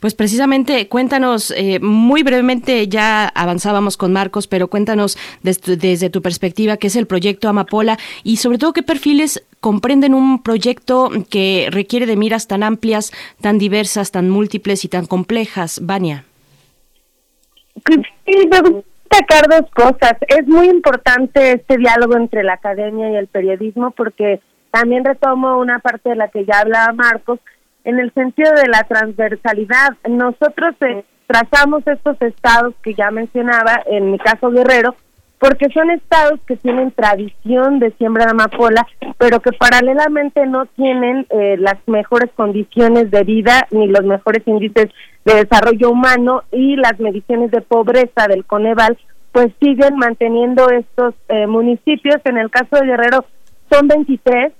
[0.00, 6.76] Pues precisamente, cuéntanos eh, muy brevemente, ya avanzábamos con Marcos, pero cuéntanos desde, tu perspectiva
[6.76, 12.06] qué es el proyecto Amapola y sobre todo qué perfiles comprenden un proyecto que requiere
[12.06, 15.80] de miras tan amplias, tan diversas, tan múltiples y tan complejas.
[15.82, 16.24] Vania.
[17.84, 18.48] Pues sí,
[19.10, 20.14] destacar dos cosas.
[20.28, 25.78] Es muy importante este diálogo entre la academia y el periodismo porque también retomo una
[25.78, 27.38] parte de la que ya hablaba Marcos,
[27.84, 29.90] en el sentido de la transversalidad.
[30.08, 34.94] Nosotros eh, trazamos estos estados que ya mencionaba, en mi caso Guerrero,
[35.38, 38.86] porque son estados que tienen tradición de siembra de amapola,
[39.18, 44.88] pero que paralelamente no tienen eh, las mejores condiciones de vida ni los mejores índices
[45.24, 48.96] de desarrollo humano y las mediciones de pobreza del Coneval,
[49.32, 52.16] pues siguen manteniendo estos eh, municipios.
[52.24, 53.26] En el caso de Guerrero
[53.70, 54.52] son 23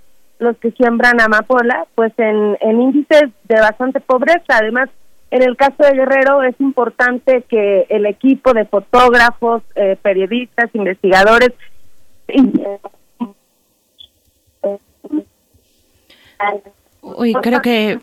[0.45, 4.59] los que siembran amapola, pues en, en índices de bastante pobreza.
[4.61, 4.89] Además,
[5.31, 11.51] en el caso de Guerrero es importante que el equipo de fotógrafos, eh, periodistas, investigadores...
[17.03, 17.99] Uy, creo que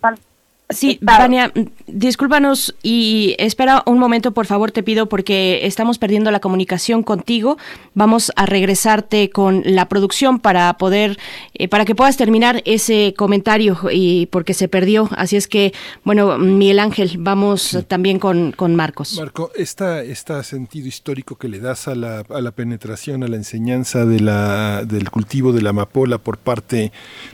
[0.74, 1.52] Sí, Vania,
[1.88, 7.58] discúlpanos y espera un momento, por favor, te pido, porque estamos perdiendo la comunicación contigo.
[7.94, 11.18] Vamos a regresarte con la producción para poder,
[11.54, 15.10] eh, para que puedas terminar ese comentario y porque se perdió.
[15.16, 19.18] Así es que, bueno, Miguel Ángel, vamos también con, con Marcos.
[19.18, 23.36] Marco, esta, este sentido histórico que le das a la, a la penetración, a la
[23.36, 26.92] enseñanza de la, del cultivo de la amapola por parte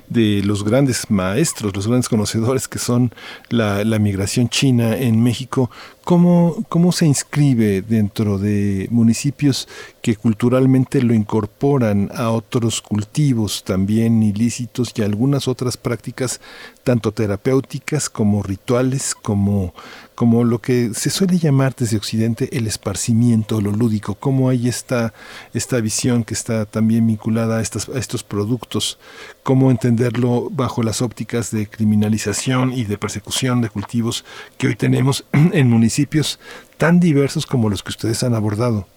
[0.09, 3.11] de los grandes maestros, los grandes conocedores que son
[3.49, 5.69] la, la migración china en México,
[6.03, 9.67] ¿cómo, ¿cómo se inscribe dentro de municipios
[10.01, 16.39] que culturalmente lo incorporan a otros cultivos también ilícitos y algunas otras prácticas
[16.83, 19.73] tanto terapéuticas como rituales, como
[20.17, 25.13] como lo que se suele llamar desde Occidente el esparcimiento, lo lúdico, cómo hay esta,
[25.53, 28.99] esta visión que está también vinculada a, estas, a estos productos,
[29.43, 34.25] cómo entenderlo bajo las ópticas de criminalización y de persecución de cultivos
[34.57, 35.23] que hoy tenemos
[35.53, 36.39] en municipios
[36.77, 38.87] tan diversos como los que ustedes han abordado.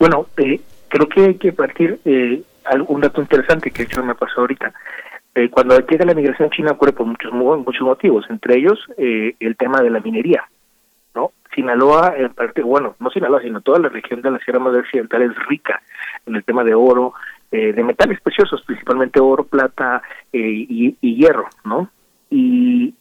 [0.00, 2.42] Bueno, eh, creo que hay que partir eh,
[2.88, 4.74] un dato interesante que hecho me pasó ahorita.
[5.34, 9.56] Eh, cuando llega la migración china ocurre por muchos muchos motivos, entre ellos eh, el
[9.56, 10.44] tema de la minería.
[11.14, 11.32] ¿no?
[11.54, 15.22] Sinaloa, en parte, bueno, no Sinaloa, sino toda la región de la Sierra Madre Occidental
[15.22, 15.80] es rica
[16.26, 17.14] en el tema de oro,
[17.50, 21.88] eh, de metales preciosos, principalmente oro, plata y, y, hierro, ¿no?
[22.30, 22.94] Y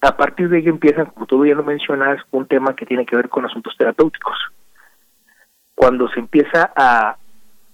[0.00, 3.16] a partir de ello empiezan, como tú ya lo mencionas, un tema que tiene que
[3.16, 4.36] ver con asuntos terapéuticos.
[5.74, 7.16] Cuando se empieza a,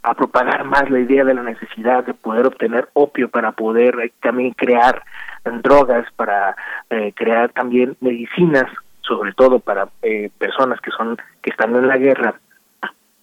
[0.02, 4.12] a propagar más la idea de la necesidad de poder obtener opio para poder eh,
[4.20, 5.02] también crear
[5.62, 6.56] drogas, para
[6.90, 11.96] eh, crear también medicinas, sobre todo para eh, personas que son que están en la
[11.96, 12.40] guerra.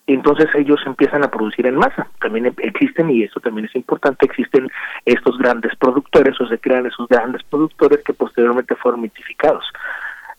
[0.06, 2.08] Entonces ellos empiezan a producir en masa.
[2.20, 4.70] También existen, y eso también es importante, existen
[5.06, 9.66] estos grandes productores o se crean esos grandes productores que posteriormente fueron mitificados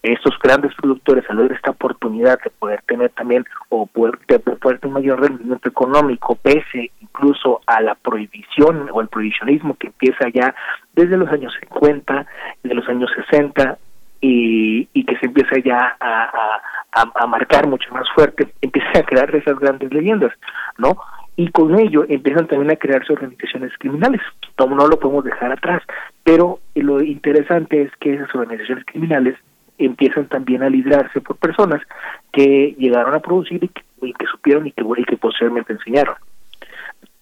[0.04, 4.78] estos grandes productores al ver esta oportunidad de poder tener también o poder, de poder
[4.78, 10.54] tener mayor rendimiento económico pese incluso a la prohibición o el prohibicionismo que empieza ya
[10.92, 12.26] desde los años 50,
[12.62, 13.78] de los años 60
[14.20, 19.58] y, y que se empieza ya a, marcar mucho más fuerte, empieza a crear esas
[19.58, 20.32] grandes leyendas,
[20.78, 20.96] ¿no?
[21.36, 24.20] y con ello empiezan también a crearse organizaciones criminales.
[24.56, 25.82] Como no lo podemos dejar atrás,
[26.22, 29.36] pero lo interesante es que esas organizaciones criminales
[29.78, 31.82] empiezan también a liderarse por personas
[32.32, 33.64] que llegaron a producir
[34.02, 36.14] y que, supieron y que, y que posteriormente enseñaron.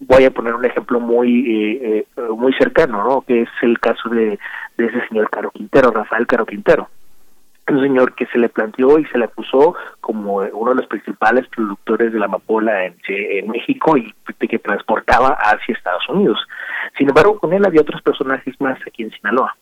[0.01, 3.21] Voy a poner un ejemplo muy eh, eh, muy cercano, ¿no?
[3.23, 4.39] que es el caso de,
[4.77, 6.89] de ese señor Caro Quintero, Rafael Caro Quintero
[7.73, 11.47] un señor que se le planteó y se le acusó como uno de los principales
[11.49, 16.39] productores de la amapola en, en México y que transportaba hacia Estados Unidos.
[16.99, 19.57] Sin embargo, con él había otros personajes más aquí en Sinaloa.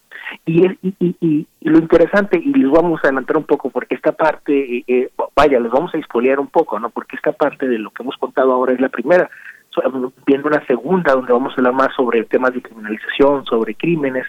[0.46, 5.10] Y, lo interesante, y les vamos a adelantar un poco, porque esta parte, eh, eh,
[5.36, 6.90] vaya, les vamos a expoliar un poco, ¿no?
[6.90, 9.30] Porque esta parte de lo que hemos contado ahora es la primera,
[10.26, 14.26] viendo una segunda donde vamos a hablar más sobre temas de criminalización, sobre crímenes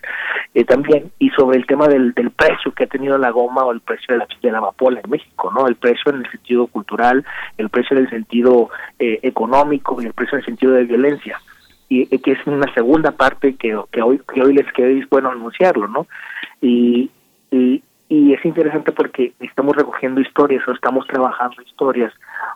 [0.53, 3.71] eh, también, y sobre el tema del, del precio que ha tenido la goma o
[3.71, 5.67] el precio de la, de la amapola en México, ¿no?
[5.67, 7.25] El precio en el sentido cultural,
[7.57, 11.39] el precio en el sentido económico y el precio en el sentido de violencia
[11.91, 15.89] y que es una segunda parte que, que hoy que hoy les quedé bueno anunciarlo
[15.89, 16.07] no
[16.61, 17.11] y,
[17.51, 22.13] y, y es interesante porque estamos recogiendo historias o estamos trabajando historias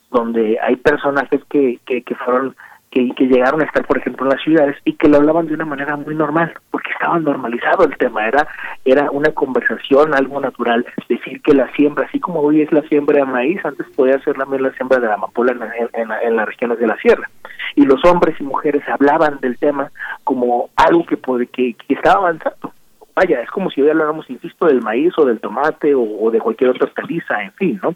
[0.10, 2.56] donde hay personajes que, que fueron
[2.96, 5.54] que, que llegaron a estar por ejemplo en las ciudades y que lo hablaban de
[5.54, 8.48] una manera muy normal porque estaba normalizado el tema, era,
[8.86, 13.18] era una conversación, algo natural, decir que la siembra, así como hoy es la siembra
[13.18, 15.52] de maíz, antes podía ser también la siembra de la amapola
[15.94, 17.30] en, en, las regiones de la sierra.
[17.76, 19.92] Y los hombres y mujeres hablaban del tema
[20.24, 21.18] como algo que,
[21.48, 22.72] que, que estaba avanzando.
[23.16, 26.72] Vaya, es como si hoy habláramos, insisto, del maíz o del tomate o, de cualquier
[26.72, 27.96] otra hortaliza, en fin, ¿no?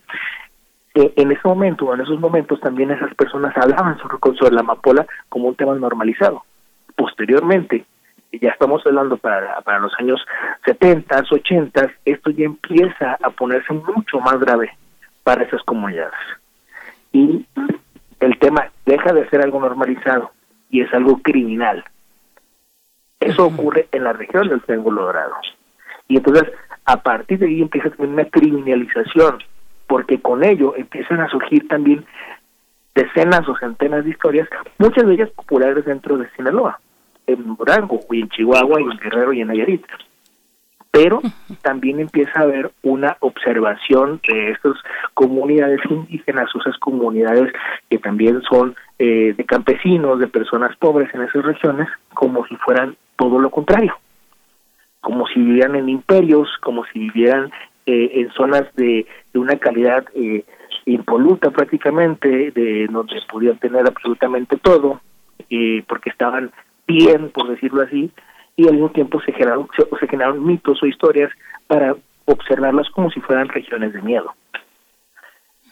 [0.99, 4.59] Eh, en ese momento, o en esos momentos, también esas personas hablaban sobre, sobre la
[4.59, 6.43] amapola como un tema normalizado.
[6.93, 7.85] Posteriormente,
[8.33, 10.19] ya estamos hablando para, para los años
[10.65, 14.71] 70, 80, esto ya empieza a ponerse mucho más grave
[15.23, 16.19] para esas comunidades.
[17.13, 17.45] Y
[18.19, 20.31] el tema deja de ser algo normalizado
[20.69, 21.81] y es algo criminal.
[23.21, 25.35] Eso ocurre en la región del Triángulo Dorado.
[26.09, 26.51] Y entonces,
[26.83, 29.39] a partir de ahí empieza también una criminalización,
[29.89, 32.05] porque con ello empiezan a surgir también
[32.93, 36.79] decenas o centenas de historias, muchas de ellas populares dentro de Sinaloa
[37.25, 39.85] en Morango, y en Chihuahua, y en Guerrero y en Nayarit.
[40.91, 41.21] Pero
[41.61, 44.73] también empieza a haber una observación de estas
[45.15, 47.51] comunidades indígenas, esas comunidades
[47.89, 52.95] que también son eh, de campesinos, de personas pobres en esas regiones, como si fueran
[53.17, 53.95] todo lo contrario,
[55.01, 57.51] como si vivieran en imperios, como si vivieran
[57.91, 60.45] eh, en zonas de, una calidad eh,
[60.85, 65.01] impoluta prácticamente, de donde podían tener absolutamente todo,
[65.49, 66.51] eh, porque estaban
[66.85, 68.11] bien, por decirlo así,
[68.55, 71.31] y al mismo tiempo se generaron, se, generaron mitos o historias
[71.65, 71.95] para
[72.25, 74.35] observarlas como si fueran regiones de miedo.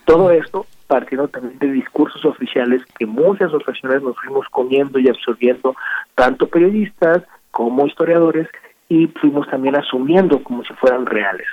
[0.06, 5.76] Todo esto partiendo también de discursos oficiales que muchas ocasiones nos fuimos comiendo y absorbiendo,
[6.16, 7.22] tanto periodistas
[7.52, 8.48] como historiadores,
[8.90, 11.48] y fuimos también asumiendo como si fueran reales.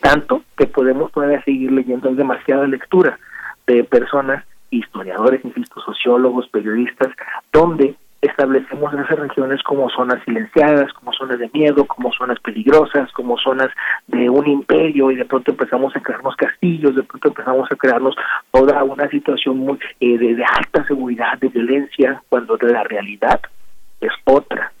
[0.00, 3.18] Tanto que podemos todavía seguir leyendo demasiada lectura
[3.66, 7.08] de personas, historiadores, insisto, sociólogos, periodistas,
[7.52, 13.38] donde establecemos esas regiones como zonas silenciadas, como zonas de miedo, como zonas peligrosas, como
[13.38, 13.68] zonas
[14.08, 18.16] de un imperio y de pronto empezamos a crearnos castillos, de pronto empezamos a crearnos
[18.50, 23.40] toda una situación muy, eh, de, alta seguridad, de violencia, cuando la realidad
[24.00, 24.72] es otra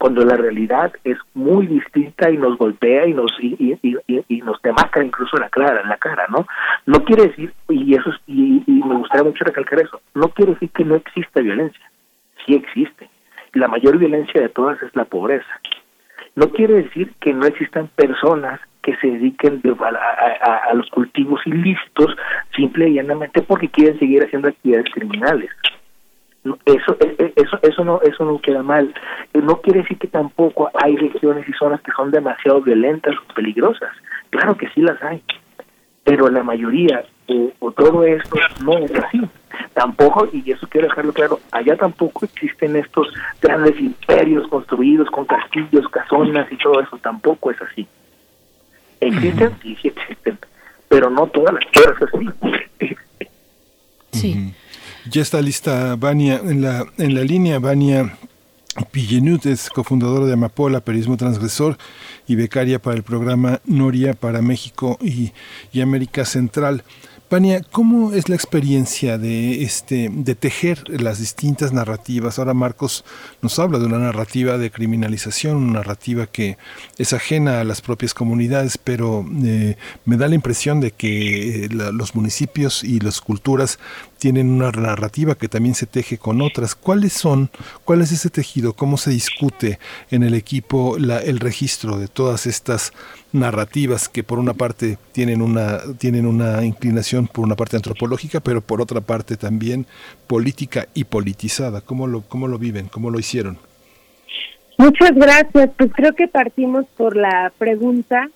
[0.00, 4.60] cuando la realidad es muy distinta y nos golpea y nos y, y, y, nos
[4.62, 6.46] demasca incluso la cara la cara no
[6.86, 10.70] no quiere decir y eso y, y me gustaría mucho recalcar eso no quiere decir
[10.70, 11.90] que no exista violencia
[12.46, 13.08] sí existe.
[13.52, 15.60] La mayor violencia de todas es la pobreza.
[16.36, 22.16] No quiere decir que no existan personas que se dediquen a, los cultivos ilícitos
[22.56, 25.50] simple y llanamente porque quieren seguir haciendo actividades criminales.
[26.44, 28.94] Eso, e, e, eso, eso no, eso no queda mal.
[29.34, 33.90] No quiere decir que tampoco hay regiones y zonas que son demasiado violentas o peligrosas.
[34.30, 35.22] Claro que sí las hay,
[36.04, 37.04] pero la mayoría
[37.60, 39.20] o todo esto no es así
[39.74, 43.08] tampoco, y eso quiero dejarlo claro, allá tampoco existen estos
[43.40, 47.86] grandes imperios construidos con castillos, casonas y todo eso, tampoco es así.
[49.00, 50.38] Existen, sí, sí existen,
[50.88, 52.96] pero no todas las cosas así.
[54.12, 54.54] Sí.
[55.08, 58.18] Ya está lista Vania en la, en la línea, Vania
[58.90, 61.78] Pillenut es cofundadora de Amapola, Periodismo Transgresor
[62.26, 65.32] y becaria para el programa Noria para México y,
[65.72, 66.84] y América Central.
[67.30, 72.40] Pania, ¿cómo es la experiencia de este de tejer las distintas narrativas?
[72.40, 73.04] Ahora Marcos
[73.40, 76.58] nos habla de una narrativa de criminalización, una narrativa que
[76.98, 81.68] es ajena a las propias comunidades, pero eh, me da la impresión de que eh,
[81.70, 83.78] los municipios y las culturas
[84.20, 86.74] tienen una narrativa que también se teje con otras.
[86.74, 87.50] ¿Cuáles son?
[87.84, 88.74] ¿Cuál es ese tejido?
[88.74, 92.92] ¿Cómo se discute en el equipo la, el registro de todas estas
[93.32, 98.60] narrativas que por una parte tienen una tienen una inclinación por una parte antropológica, pero
[98.60, 99.86] por otra parte también
[100.26, 101.80] política y politizada.
[101.80, 102.88] ¿Cómo lo cómo lo viven?
[102.88, 103.58] ¿Cómo lo hicieron?
[104.76, 105.70] Muchas gracias.
[105.76, 108.28] Pues creo que partimos por la pregunta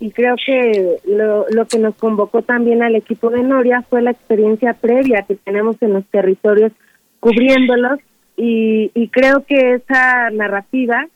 [0.00, 4.10] y creo que lo, lo que nos convocó también al equipo de Noria fue la
[4.10, 6.72] experiencia previa que tenemos en los territorios
[7.20, 8.00] cubriéndolos
[8.36, 11.06] y, y creo que esa narrativa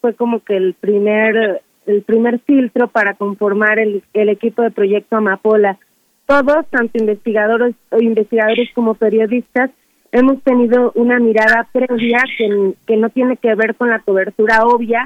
[0.00, 5.16] fue como que el primer el primer filtro para conformar el, el equipo de proyecto
[5.16, 5.78] Amapola.
[6.26, 9.70] Todos, tanto investigadores o investigadores como periodistas,
[10.10, 15.04] hemos tenido una mirada previa que, que no tiene que ver con la cobertura obvia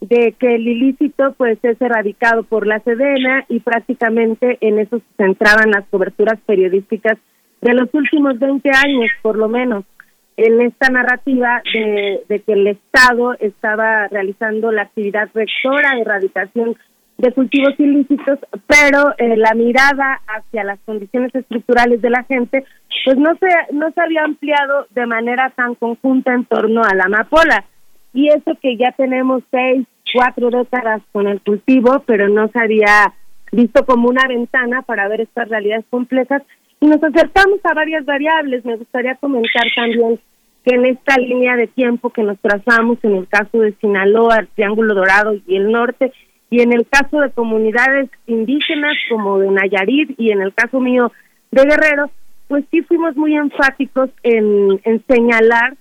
[0.00, 5.24] de que el ilícito pues es erradicado por la Sedena y prácticamente en eso se
[5.24, 7.18] centraban las coberturas periodísticas
[7.60, 9.84] de los últimos 20 años por lo menos
[10.38, 16.76] en esta narrativa de, que el Estado estaba realizando la actividad rectora de erradicación
[17.16, 22.64] de cultivos ilícitos, pero eh, la mirada hacia las condiciones estructurales de la gente,
[23.04, 27.06] pues no se, no se había ampliado de manera tan conjunta en torno a la
[27.06, 27.64] amapola.
[28.18, 33.14] Y eso que ya tenemos seis, cuatro décadas con el cultivo, pero no se había
[33.52, 36.42] visto como una ventana para ver estas realidades complejas
[36.80, 38.64] y nos acercamos a varias variables.
[38.64, 40.18] Me gustaría comentar también
[40.64, 44.96] que en esta línea de tiempo que nos trazamos en el caso de Sinaloa, Triángulo
[44.96, 46.12] Dorado y el norte,
[46.50, 51.12] y en el caso de comunidades indígenas como de Nayarit y en el caso mío
[51.52, 52.10] de Guerrero,
[52.48, 55.76] pues sí fuimos muy enfáticos en, en señalar,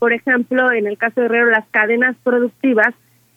[0.00, 2.92] por ejemplo, en el caso de Guerrero, las cadenas productivas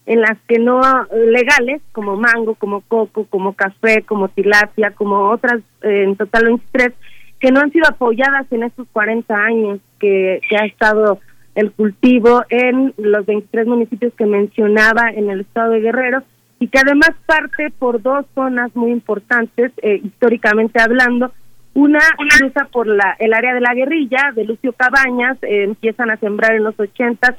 [0.07, 0.81] en las que no
[1.27, 6.93] legales, como mango, como coco, como café, como tilapia, como otras, eh, en total 23,
[7.39, 11.19] que no han sido apoyadas en estos 40 años que, que ha estado
[11.55, 16.23] el cultivo en los 23 municipios que mencionaba en el estado de Guerrero
[16.59, 21.33] y que además parte por dos zonas muy importantes, eh, históricamente hablando.
[21.73, 21.99] Una
[22.37, 26.55] cruza por la, el área de la guerrilla, de Lucio Cabañas, eh, empiezan a sembrar
[26.55, 27.35] en los 80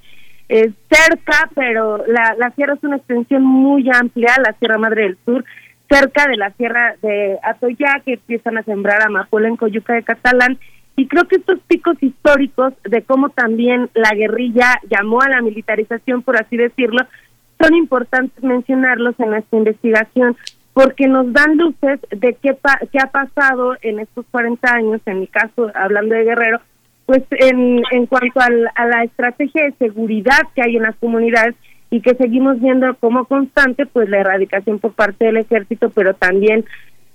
[0.48, 5.18] eh, cerca, pero la, la sierra es una extensión muy amplia, la Sierra Madre del
[5.24, 5.44] Sur,
[5.88, 10.58] cerca de la Sierra de Atoyá, que empiezan a sembrar amapola en Coyuca de Catalán.
[10.96, 16.22] Y creo que estos picos históricos de cómo también la guerrilla llamó a la militarización,
[16.22, 17.00] por así decirlo,
[17.60, 20.36] son importantes mencionarlos en nuestra investigación
[20.74, 22.56] porque nos dan luces de qué,
[22.92, 26.60] qué ha pasado en estos 40 años, en mi caso, hablando de Guerrero,
[27.06, 31.54] pues en, en cuanto a la estrategia de seguridad que hay en las comunidades
[31.90, 36.64] y que seguimos viendo como constante, pues la erradicación por parte del ejército, pero también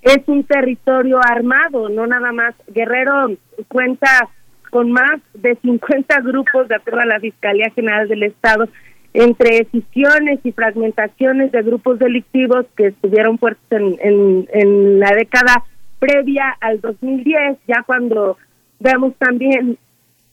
[0.00, 2.54] es un territorio armado, no nada más.
[2.68, 3.30] Guerrero
[3.68, 4.28] cuenta
[4.70, 8.68] con más de 50 grupos, de acuerdo a la Fiscalía General del Estado,
[9.12, 15.64] entre decisiones y fragmentaciones de grupos delictivos que estuvieron fuertes en, en, en la década
[15.98, 18.36] previa al 2010, ya cuando
[18.80, 19.76] Vemos también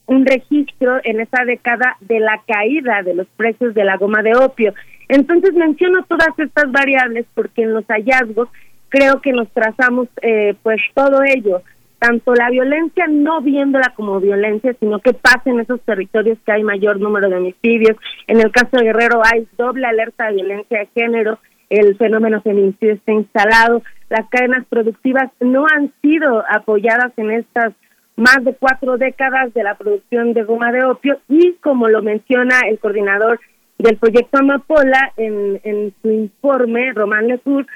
[0.06, 4.36] un registro en esa década de la caída de los precios de la goma de
[4.36, 4.74] opio.
[5.10, 8.48] Entonces menciono todas estas variables porque en los hallazgos
[8.88, 11.62] creo que nos trazamos eh, pues todo ello,
[12.00, 16.64] tanto la violencia no viéndola como violencia, sino que pasa en esos territorios que hay
[16.64, 17.98] mayor número de homicidios.
[18.28, 22.94] En el caso de Guerrero hay doble alerta de violencia de género, el fenómeno feminicidio
[22.94, 27.74] está instalado, las cadenas productivas no han sido apoyadas en estas
[28.16, 32.62] más de cuatro décadas de la producción de goma de opio y como lo menciona
[32.68, 33.40] el coordinador
[33.78, 37.68] del proyecto Amapola en, su informe, Román Lecour,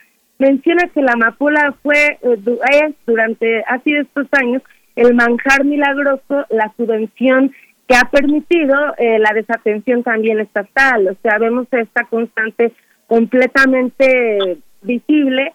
[0.42, 4.64] menciona que la amapola fue eh, durante ha sido estos años
[4.96, 7.54] el manjar milagroso, la subvención
[7.88, 11.08] que ha permitido eh, la desatención también estatal.
[11.10, 12.74] O sea, vemos esta constante
[13.08, 15.54] completamente visible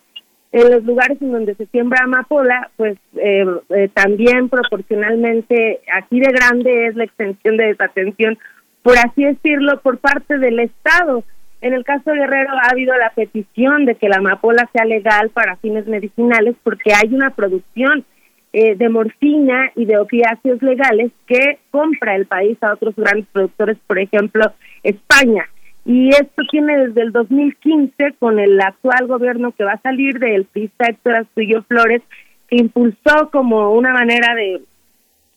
[0.53, 6.33] en los lugares en donde se siembra amapola, pues eh, eh, también proporcionalmente aquí de
[6.33, 8.39] grande es la extensión de desatención,
[8.83, 11.25] por así decirlo, por parte del Estado.
[11.61, 15.31] En el caso de Guerrero ha habido la petición de que la amapola sea legal
[15.31, 18.05] para fines medicinales porque hay una producción
[18.53, 23.77] eh, de morfina y de opiáceos legales que compra el país a otros grandes productores,
[23.87, 24.53] por ejemplo,
[24.83, 25.49] España.
[25.85, 30.45] Y esto tiene desde el 2015 con el actual gobierno que va a salir del
[30.47, 32.03] pista Héctor Astudillo Flores,
[32.49, 34.63] que impulsó como una manera de,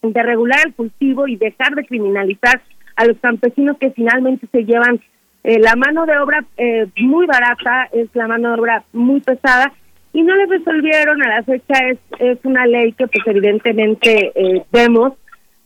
[0.01, 2.61] de regular el cultivo y dejar de criminalizar
[2.95, 4.99] a los campesinos que finalmente se llevan
[5.43, 9.71] eh, la mano de obra eh, muy barata, es la mano de obra muy pesada,
[10.11, 14.63] y no le resolvieron a la fecha, es, es una ley que pues evidentemente eh,
[14.71, 15.13] vemos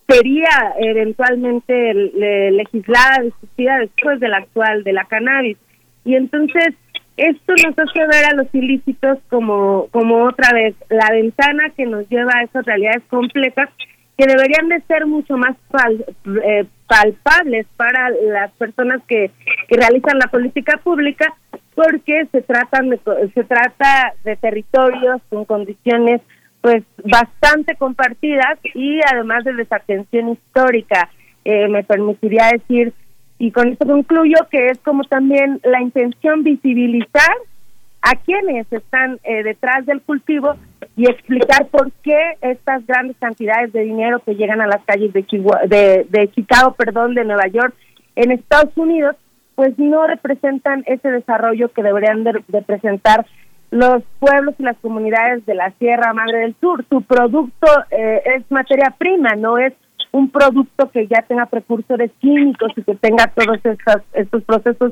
[0.05, 1.93] sería eventualmente
[2.51, 5.57] legislada, discutida después de la actual, de la cannabis.
[6.03, 6.75] Y entonces
[7.17, 12.07] esto nos hace ver a los ilícitos como, como otra vez la ventana que nos
[12.09, 13.69] lleva a esas realidades complejas
[14.17, 15.55] que deberían de ser mucho más
[16.43, 19.31] eh, palpables para las personas que,
[19.67, 21.33] que realizan la política pública
[21.73, 22.91] porque se tratan
[23.33, 26.21] se trata de territorios con condiciones
[26.61, 31.09] pues bastante compartidas y además de desatención histórica.
[31.43, 32.93] Eh, me permitiría decir,
[33.37, 37.35] y con esto concluyo, que es como también la intención visibilizar
[38.03, 40.55] a quienes están eh, detrás del cultivo
[40.97, 46.05] y explicar por qué estas grandes cantidades de dinero que llegan a las calles de,
[46.09, 47.73] de, Chicago, perdón, de Nueva York,
[48.17, 49.15] en Estados Unidos,
[49.55, 53.25] pues no representan ese desarrollo que deberían de, de presentar
[53.71, 56.85] los pueblos y las comunidades de la Sierra Madre del Sur.
[56.89, 59.73] Su producto eh, es materia prima, no es
[60.11, 64.91] un producto que ya tenga precursores químicos y que tenga todos estos, estos procesos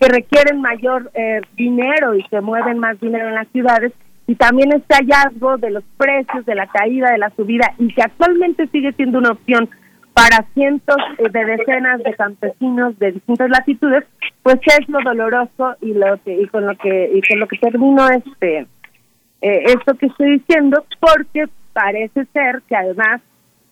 [0.00, 3.92] que requieren mayor eh, dinero y que mueven más dinero en las ciudades.
[4.26, 8.02] Y también este hallazgo de los precios, de la caída, de la subida, y que
[8.02, 9.68] actualmente sigue siendo una opción
[10.18, 14.04] para cientos eh, de decenas de campesinos de distintas latitudes,
[14.42, 17.58] pues es lo doloroso y lo que y con lo que y con lo que
[17.58, 18.66] termino este
[19.40, 23.20] eh, esto que estoy diciendo, porque parece ser que además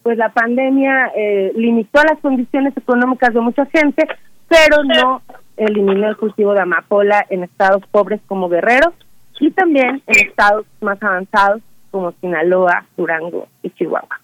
[0.05, 4.07] pues la pandemia eh, limitó las condiciones económicas de mucha gente,
[4.49, 5.23] pero no
[5.57, 8.92] eliminó el cultivo de amapola en estados pobres como Guerrero
[9.41, 14.20] y también en estados más avanzados como Sinaloa, Durango y Chihuahua.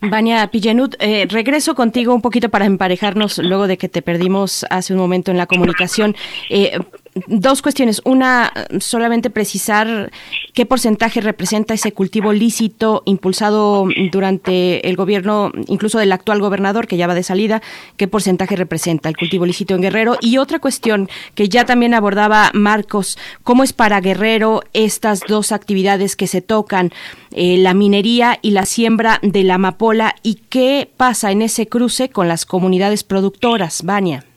[0.00, 4.94] Vania Pillenut, eh, regreso contigo un poquito para emparejarnos luego de que te perdimos hace
[4.94, 6.14] un momento en la comunicación.
[6.50, 6.78] Eh,
[7.26, 8.00] dos cuestiones.
[8.04, 10.10] Una, solamente precisar
[10.54, 16.96] qué porcentaje representa ese cultivo lícito impulsado durante el gobierno, incluso del actual gobernador que
[16.96, 17.62] ya va de salida,
[17.96, 20.16] qué porcentaje representa el cultivo lícito en Guerrero.
[20.20, 26.16] Y otra cuestión que ya también abordaba Marcos, ¿cómo es para Guerrero estas dos actividades
[26.16, 26.92] que se tocan,
[27.32, 32.08] eh, la minería y la siembra de la amapola, y qué pasa en ese cruce
[32.08, 34.27] con las comunidades productoras, Vania?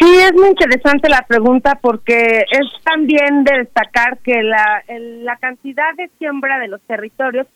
[0.00, 5.94] Sí, es muy interesante la pregunta porque es también de destacar que la, la cantidad
[5.94, 7.46] de siembra de los territorios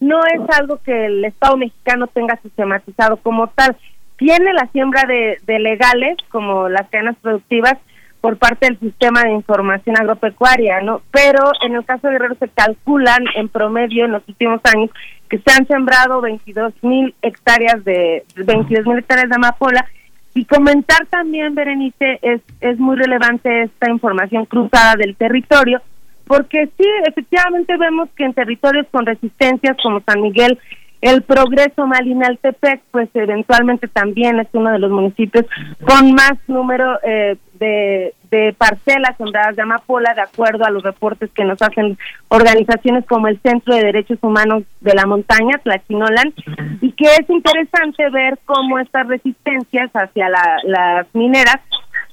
[0.00, 3.76] no es algo que el Estado mexicano tenga sistematizado como tal.
[4.16, 7.78] Tiene la siembra de, de legales, como las cadenas productivas,
[8.20, 11.02] por parte del sistema de información agropecuaria, ¿no?
[11.12, 14.90] Pero en el caso de Guerrero se calculan en promedio en los últimos años
[15.28, 19.86] que se han sembrado 22 mil hectáreas de 22 mil hectáreas de amapola
[20.34, 25.82] y comentar también, Berenice, es, es muy relevante esta información cruzada del territorio,
[26.26, 30.58] porque sí, efectivamente vemos que en territorios con resistencias como San Miguel,
[31.02, 35.44] el progreso Malinaltepec, pues eventualmente también es uno de los municipios
[35.84, 38.14] con más número eh, de,
[38.56, 41.98] parcelas sembradas de amapola, de acuerdo a los reportes que nos hacen
[42.28, 46.32] organizaciones como el Centro de Derechos Humanos de la Montaña, Tlachinolan,
[46.80, 51.56] y que es interesante ver cómo estas resistencias hacia las mineras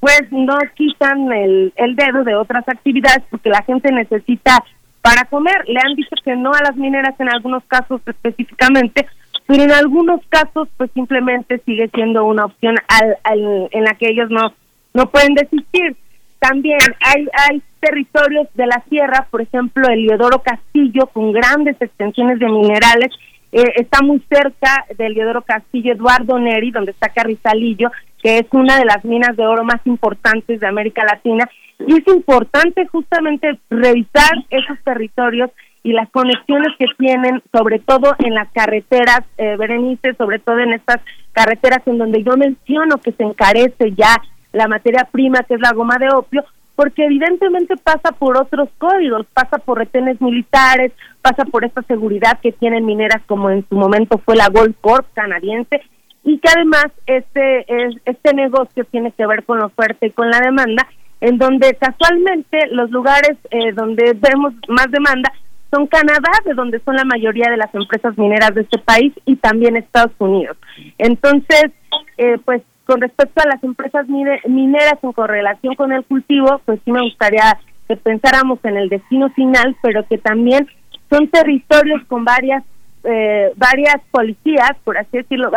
[0.02, 4.64] pues no quitan el, el dedo de otras actividades porque la gente necesita
[5.02, 5.64] para comer.
[5.68, 9.08] Le han dicho que no a las mineras en algunos casos específicamente,
[9.46, 14.30] pero en algunos casos pues simplemente sigue siendo una opción al, en la que ellos
[14.30, 14.54] no
[14.94, 15.96] no pueden desistir.
[16.40, 22.40] También hay hay territorios de la sierra, por ejemplo, el Leodoro Castillo con grandes extensiones
[22.40, 23.12] de minerales
[23.52, 28.78] eh, está muy cerca del Leodoro Castillo Eduardo Neri, donde está Carrizalillo, que es una
[28.78, 34.34] de las minas de oro más importantes de América Latina y es importante justamente revisar
[34.50, 35.50] esos territorios
[35.82, 40.74] y las conexiones que tienen, sobre todo en las carreteras, eh, Berenice, sobre todo en
[40.74, 41.02] estas
[41.32, 44.16] carreteras en donde yo menciono que se encarece ya
[44.52, 46.44] la materia prima, que es la goma de opio,
[46.76, 50.92] porque evidentemente pasa por otros códigos, pasa por retenes militares,
[51.22, 55.06] pasa por esta seguridad que tienen mineras como en su momento fue la Gold Corp
[55.14, 55.82] canadiense,
[56.24, 57.66] y que además este,
[58.06, 60.88] este negocio tiene que ver con la oferta y con la demanda,
[61.22, 65.32] en donde casualmente los lugares eh, donde vemos más demanda
[65.72, 69.36] son Canadá, de donde son la mayoría de las empresas mineras de este país, y
[69.36, 70.58] también Estados Unidos.
[70.98, 71.72] Entonces,
[72.18, 76.92] eh, pues con respecto a las empresas mineras en correlación con el cultivo, pues sí
[76.92, 80.68] me gustaría que pensáramos en el destino final, pero que también
[81.10, 82.64] son territorios con varias
[83.04, 85.52] eh, varias policías, por así decirlo,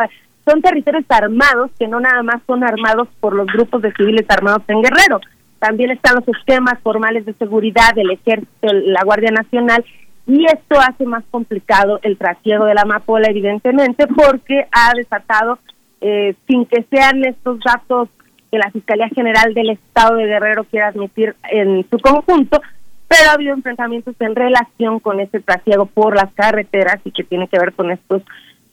[0.46, 4.62] son territorios armados que no nada más son armados por los grupos de civiles armados
[4.68, 5.20] en Guerrero,
[5.62, 9.84] también están los esquemas formales de seguridad del ejército, la Guardia Nacional,
[10.26, 15.60] y esto hace más complicado el trasiego de la amapola, evidentemente, porque ha desatado,
[16.00, 18.08] eh, sin que sean estos datos
[18.50, 22.60] que la Fiscalía General del Estado de Guerrero quiera admitir en su conjunto,
[23.06, 27.46] pero ha habido enfrentamientos en relación con ese trasiego por las carreteras y que tiene
[27.46, 28.22] que ver con estos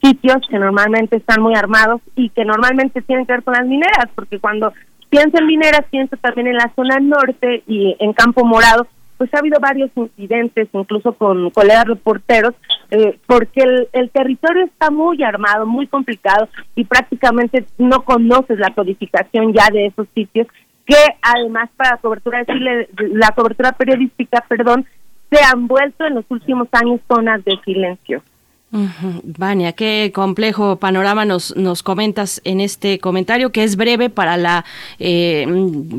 [0.02, 4.10] sitios que normalmente están muy armados y que normalmente tienen que ver con las mineras,
[4.16, 4.74] porque cuando
[5.10, 9.40] Pienso en mineras, pienso también en la zona norte y en Campo Morado, pues ha
[9.40, 12.54] habido varios incidentes, incluso con colegas reporteros,
[12.90, 19.52] eh, porque el, territorio está muy armado, muy complicado y prácticamente no conoces la codificación
[19.52, 20.48] ya de esos sitios,
[20.86, 24.86] que además para cobertura, decirle, la cobertura periodística, perdón,
[25.30, 28.24] se han vuelto en los últimos años zonas de silencio.
[28.72, 34.64] Vania, qué complejo panorama nos, nos comentas en este comentario, que es breve para la,
[35.00, 35.48] eh,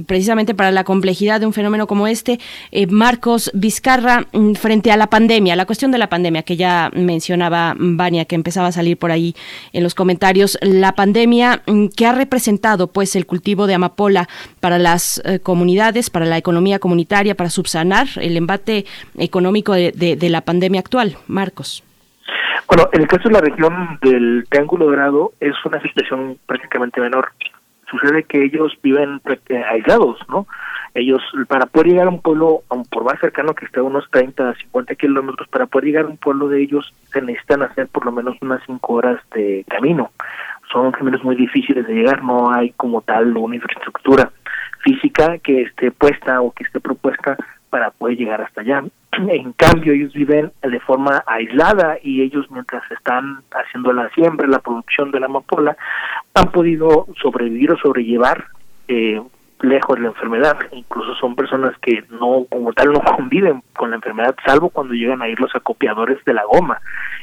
[0.07, 2.39] precisamente para la complejidad de un fenómeno como este.
[2.71, 6.93] Eh, Marcos Vizcarra, mm, frente a la pandemia, la cuestión de la pandemia que ya
[6.95, 9.35] mencionaba Vania, que empezaba a salir por ahí
[9.73, 14.29] en los comentarios, la pandemia mm, que ha representado pues el cultivo de amapola
[14.61, 18.87] para las eh, comunidades, para la economía comunitaria, para subsanar el embate
[19.19, 21.17] económico de la pandemia actual.
[21.27, 21.83] Marcos.
[22.69, 27.33] Bueno, en el caso de la región del Triángulo Dorado es una situación prácticamente menor.
[27.91, 29.21] Sucede que ellos viven
[29.69, 30.47] aislados, ¿no?
[30.95, 34.55] Ellos, para poder llegar a un pueblo, por más cercano que esté a unos 30,
[34.55, 38.13] 50 kilómetros, para poder llegar a un pueblo de ellos se necesitan hacer por lo
[38.13, 40.11] menos unas 5 horas de camino.
[40.73, 44.31] Son caminos muy difíciles de llegar, no hay como tal una infraestructura
[44.81, 47.37] física que esté puesta o que esté propuesta
[47.71, 48.85] para poder llegar hasta allá.
[49.13, 54.61] En cambio, ellos viven de forma aislada y ellos mientras están haciendo la siembra, la
[54.61, 55.77] producción de la amapola,
[56.35, 58.45] han podido sobrevivir o sobrellevar
[58.89, 59.21] eh,
[59.63, 60.57] lejos de la enfermedad.
[60.73, 65.23] Incluso son personas que no, como tal, no conviven con la enfermedad, salvo cuando llegan
[65.23, 66.81] a ir los acopiadores de la goma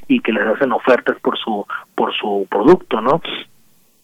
[0.07, 3.21] y que les hacen ofertas por su por su producto, ¿no?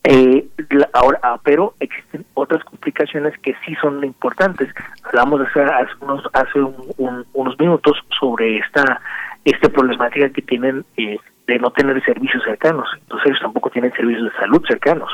[0.06, 0.46] Eh,
[0.92, 4.68] ahora, ah, pero existen otras complicaciones que sí son importantes.
[5.04, 9.02] Hablamos hace, hace unos hace unos minutos sobre esta
[9.46, 11.18] esta problemática que tienen eh,
[11.48, 12.88] de no tener servicios cercanos.
[13.00, 15.10] Entonces ellos tampoco tienen servicios de salud cercanos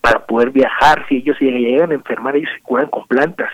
[0.00, 1.04] para poder viajar.
[1.08, 3.50] Si ellos llegan a enfermar, ellos se curan con plantas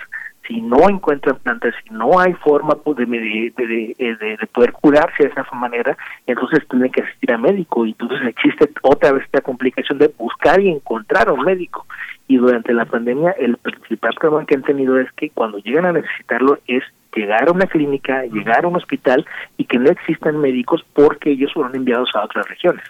[0.50, 5.28] si no encuentran plantas, si no hay forma pues, de, de, de, poder curarse de
[5.28, 5.96] esa manera,
[6.26, 10.60] entonces tienen que asistir a médico y entonces existe otra vez esta complicación de buscar
[10.60, 11.86] y encontrar a un médico.
[12.26, 15.92] Y durante la pandemia el principal problema que han tenido es que cuando llegan a
[15.92, 16.82] necesitarlo es
[17.14, 19.24] llegar a una clínica, llegar a un hospital
[19.56, 22.84] y que no existan médicos porque ellos fueron enviados a otras regiones,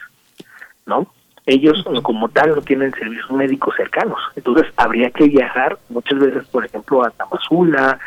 [0.87, 1.07] ¿no?
[1.51, 4.19] Ellos como tal no tienen servicios médicos cercanos.
[4.37, 7.99] Entonces habría que viajar muchas veces, por ejemplo, a Tamazula,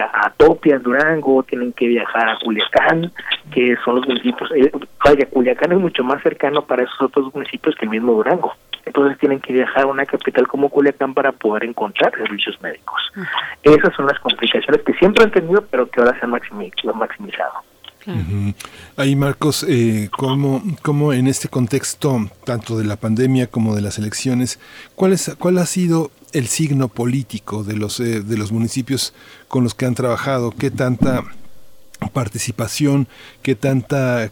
[0.00, 3.10] a Topia, Durango, tienen que viajar a Culiacán,
[3.52, 4.70] que son los municipios, eh,
[5.04, 8.52] vaya, Culiacán es mucho más cercano para esos otros municipios que el mismo Durango.
[8.84, 13.00] Entonces tienen que viajar a una capital como Culiacán para poder encontrar servicios médicos.
[13.62, 17.71] Esas son las complicaciones que siempre han tenido, pero que ahora se han maximizado.
[18.96, 24.58] Ahí, Marcos, eh, ¿cómo, en este contexto, tanto de la pandemia como de las elecciones,
[24.94, 29.14] cuál, es, cuál ha sido el signo político de los, eh, de los municipios
[29.48, 30.50] con los que han trabajado?
[30.50, 31.24] ¿Qué tanta
[32.12, 33.06] participación,
[33.42, 34.30] qué tanta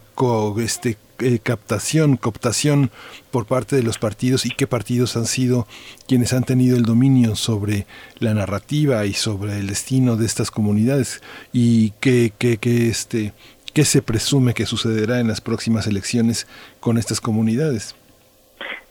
[0.57, 2.91] este, eh, captación, cooptación
[3.29, 5.67] por parte de los partidos y qué partidos han sido
[6.07, 7.85] quienes han tenido el dominio sobre
[8.19, 11.21] la narrativa y sobre el destino de estas comunidades
[11.53, 13.33] y qué, qué, qué este,
[13.73, 16.45] ¿Qué se presume que sucederá en las próximas elecciones
[16.81, 17.95] con estas comunidades?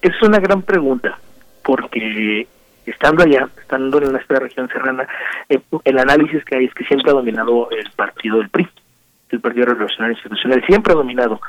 [0.00, 1.18] Es una gran pregunta,
[1.62, 2.46] porque
[2.86, 5.06] estando allá, estando en esta región serrana,
[5.50, 8.68] eh, el análisis que hay es que siempre ha dominado el partido del PRI,
[9.28, 11.40] el Partido Revolucionario Institucional, siempre ha dominado.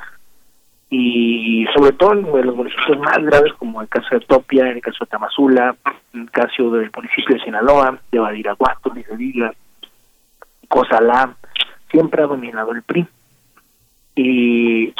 [0.89, 4.81] Y sobre todo en los municipios más graves, como el caso de Topia, en el
[4.81, 5.73] caso de Tamazula,
[6.13, 9.53] en el caso del municipio de Sinaloa, de Badiraguato, de Sevilla,
[11.89, 13.07] siempre ha dominado el PRI
[14.15, 14.93] y,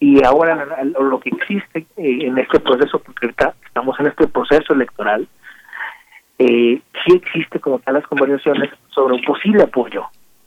[0.00, 0.66] y ahora
[1.00, 3.26] lo que existe eh, en este proceso, porque
[3.66, 5.26] estamos en este proceso electoral,
[6.38, 10.04] eh, sí existe como tal las conversaciones sobre un posible apoyo,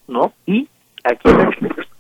[0.08, 0.34] ¿no?
[0.46, 0.68] Y
[1.04, 1.30] aquí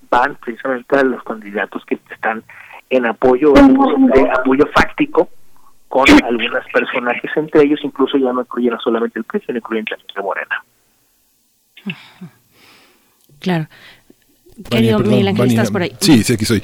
[0.09, 2.43] van precisamente los candidatos que están
[2.89, 5.29] en apoyo, de apoyo fáctico
[5.87, 10.07] con algunos personajes, entre ellos incluso ya no incluyen solamente el precio, sino incluyen también
[10.21, 10.63] Morena.
[13.39, 13.67] Claro.
[14.69, 15.93] Querido Miguel Ángel, estás por ahí.
[15.99, 16.63] Sí, sí, aquí soy.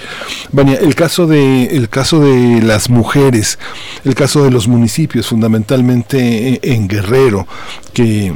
[0.52, 3.60] Vania, el caso de el caso de las mujeres,
[4.04, 7.48] el caso de los municipios, fundamentalmente en Guerrero,
[7.94, 8.34] que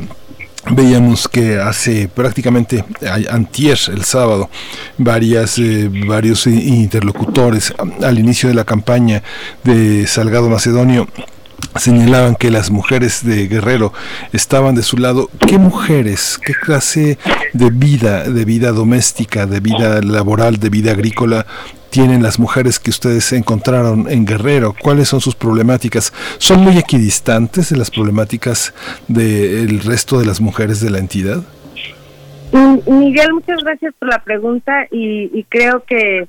[0.71, 2.83] veíamos que hace prácticamente
[3.29, 4.49] antier el sábado
[4.97, 9.23] varias eh, varios interlocutores al inicio de la campaña
[9.63, 11.07] de Salgado Macedonio
[11.79, 13.93] señalaban que las mujeres de Guerrero
[14.33, 15.29] estaban de su lado.
[15.47, 17.17] ¿Qué mujeres, qué clase
[17.53, 21.45] de vida, de vida doméstica, de vida laboral, de vida agrícola
[21.89, 24.75] tienen las mujeres que ustedes encontraron en Guerrero?
[24.79, 26.13] ¿Cuáles son sus problemáticas?
[26.37, 28.73] ¿Son muy equidistantes de las problemáticas
[29.07, 31.43] del resto de las mujeres de la entidad?
[32.51, 36.27] Mm, Miguel, muchas gracias por la pregunta y creo que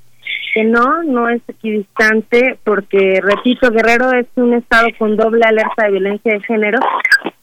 [0.58, 5.92] que no, no es equidistante porque, repito, Guerrero es un estado con doble alerta de
[5.92, 6.80] violencia de género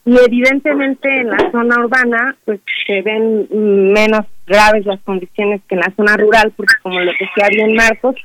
[0.03, 5.82] y evidentemente en la zona urbana pues se ven menos graves las condiciones que en
[5.82, 8.18] la zona rural porque como lo decía bien Marcos,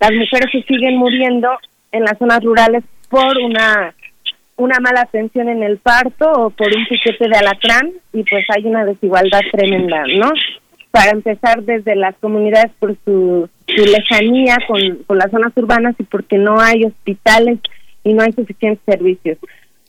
[0.00, 1.48] las mujeres se siguen muriendo
[1.92, 3.94] en las zonas rurales por una
[4.56, 8.66] una mala atención en el parto o por un piquete de alacrán y pues hay
[8.66, 10.32] una desigualdad tremenda, ¿no?
[10.92, 16.60] Para empezar desde las comunidades por su, lejanía con, las zonas urbanas y porque no
[16.60, 17.58] hay hospitales
[18.04, 19.38] y no hay suficientes servicios.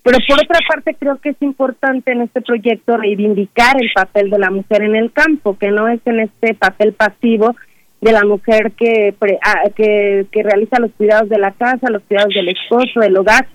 [0.02, 4.40] Pero por otra parte creo que es importante en este proyecto reivindicar el papel de
[4.40, 7.54] la mujer en el campo, que no es en este papel pasivo
[8.00, 9.14] de la mujer que,
[9.46, 13.48] ah, que, que realiza los cuidados de la casa, los cuidados del esposo, del hogar,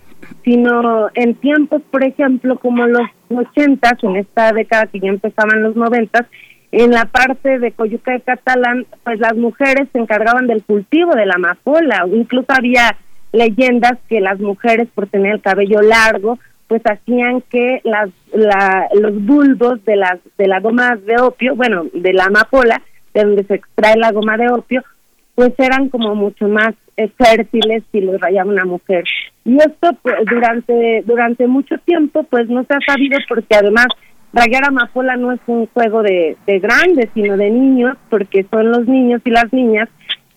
[0.43, 5.75] sino en tiempos, por ejemplo, como los ochentas, en esta década que ya empezaban los
[5.75, 6.25] noventas,
[6.71, 11.25] en la parte de Coyuca de Catalán, pues las mujeres se encargaban del cultivo de
[11.25, 12.95] la amapola, incluso había
[13.31, 18.09] leyendas que las mujeres por tener el cabello largo, pues hacían que las
[18.93, 22.81] los bulbos de las de la goma de opio, bueno, de la amapola,
[23.13, 24.83] de donde se extrae la goma de opio,
[25.33, 26.75] pues eran como mucho más
[27.17, 29.03] fértiles si los rayaba una mujer.
[29.45, 33.87] Y esto pues, durante durante mucho tiempo pues no se ha sabido porque además
[34.31, 38.87] Rayar amapola no es un juego de, de grandes, sino de niños, porque son los
[38.87, 39.89] niños y las niñas,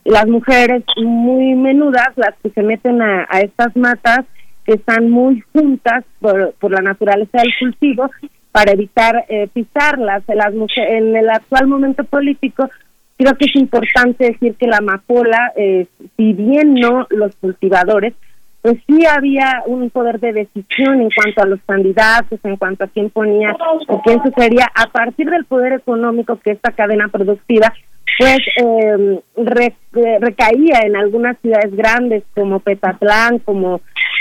[0.05, 4.21] las mujeres muy menudas, las que se meten a, estas matas
[4.65, 8.11] que están muy juntas por, por la naturaleza del cultivo
[8.51, 10.23] para evitar eh, pisarlas.
[10.29, 12.69] Las mujeres, en el actual momento político,
[13.17, 18.15] creo que es importante decir que la amapola, eh, si bien no los cultivadores,
[18.63, 22.89] pues sí había un poder de decisión en cuanto a los candidatos, en cuanto a
[22.89, 23.57] quién ponía
[23.89, 27.73] o quién sugería, a partir del poder económico que esta cadena productiva
[28.19, 33.81] pues em, eh, recaía en algunas ciudades grandes como Petatlán, como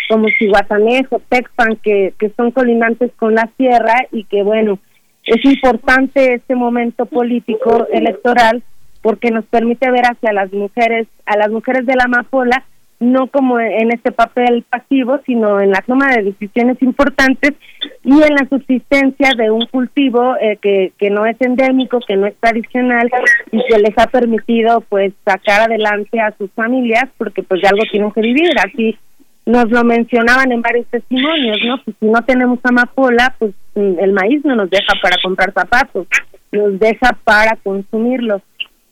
[0.10, 4.78] como Cihuatanejo, Texpan, que, que son colindantes con la sierra y que bueno,
[5.24, 8.62] es importante este momento político electoral
[9.02, 12.66] porque nos permite ver hacia las mujeres, a las mujeres de la amapola
[13.02, 17.54] no como en este papel pasivo, sino en la toma de decisiones importantes
[18.04, 22.28] y en la subsistencia de un cultivo eh, que, que no es endémico, que no
[22.28, 23.10] es tradicional
[23.52, 27.84] y que les ha permitido pues sacar adelante a sus familias porque pues de algo
[27.92, 28.52] tienen que vivir.
[28.64, 28.96] Así
[29.48, 31.82] nos lo mencionaban en varios testimonios, ¿no?
[31.84, 36.06] Pues si no tenemos amapola, pues el maíz no nos deja para comprar zapatos,
[36.52, 38.44] nos deja para consumirlos.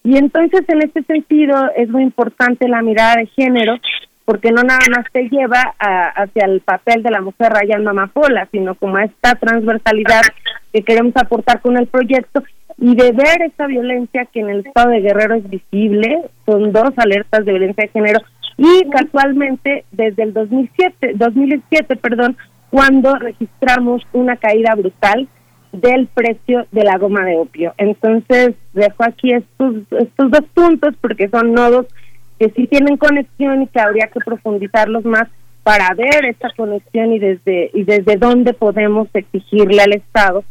[0.09, 3.77] Y entonces en este sentido es muy importante la mirada de género
[4.25, 8.73] porque no nada más te lleva hacia el papel de la mujer rayando amapola, sino
[8.73, 10.23] como a esta transversalidad
[10.73, 12.41] que queremos aportar con el proyecto
[12.79, 16.89] y de ver esta violencia que en el estado de Guerrero es visible, son dos
[16.97, 18.19] alertas de violencia de género
[18.57, 22.35] y casualmente desde el 2007, 2007, perdón,
[22.71, 25.27] cuando registramos una caída brutal
[25.71, 27.73] del precio de la goma de opio.
[27.77, 31.85] Entonces, dejo aquí estos, estos dos puntos porque son nodos
[32.39, 35.27] que sí tienen conexión y que habría que profundizarlos más
[35.63, 40.43] para ver esta conexión y desde y desde dónde podemos exigirle al Estado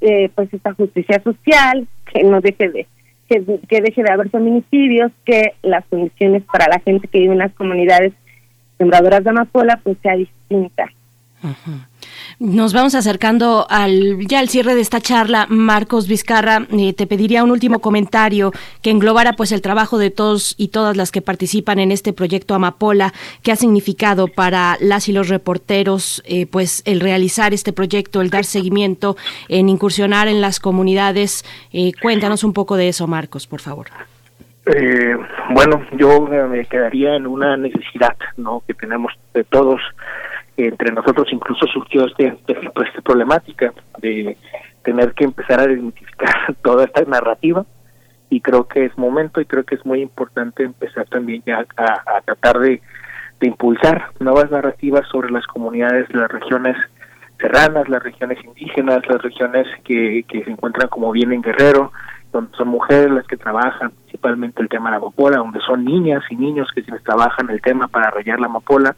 [0.00, 2.86] eh, pues esta justicia social que no deje de
[3.28, 7.38] que, que deje de haber feminicidios que las condiciones para la gente que vive en
[7.38, 8.12] las comunidades
[8.78, 10.92] sembradoras de amapola pues sea distinta
[12.38, 16.66] nos vamos acercando al ya al cierre de esta charla, Marcos Vizcarra.
[16.70, 20.96] Eh, te pediría un último comentario que englobara pues el trabajo de todos y todas
[20.98, 23.14] las que participan en este proyecto Amapola.
[23.42, 28.28] ¿Qué ha significado para las y los reporteros eh, pues el realizar este proyecto, el
[28.28, 29.16] dar seguimiento,
[29.48, 31.42] en incursionar en las comunidades?
[31.72, 33.86] Eh, cuéntanos un poco de eso, Marcos, por favor.
[35.54, 38.62] bueno, yo me quedaría en una necesidad, ¿no?
[38.66, 39.80] Que tenemos de todos
[40.56, 44.36] entre nosotros incluso surgió este, este, pues, esta problemática de
[44.82, 47.64] tener que empezar a identificar toda esta narrativa.
[48.28, 52.20] Y creo que es momento y creo que es muy importante empezar también ya a,
[52.22, 52.82] tratar de,
[53.40, 56.76] impulsar nuevas narrativas sobre las comunidades de las regiones
[57.38, 61.92] serranas, las regiones indígenas, las regiones que, que se encuentran como bien en Guerrero,
[62.32, 66.22] donde son mujeres las que trabajan principalmente el tema de la amapola, donde son niñas
[66.30, 68.96] y niños que se trabajan el tema para rayar la amapola,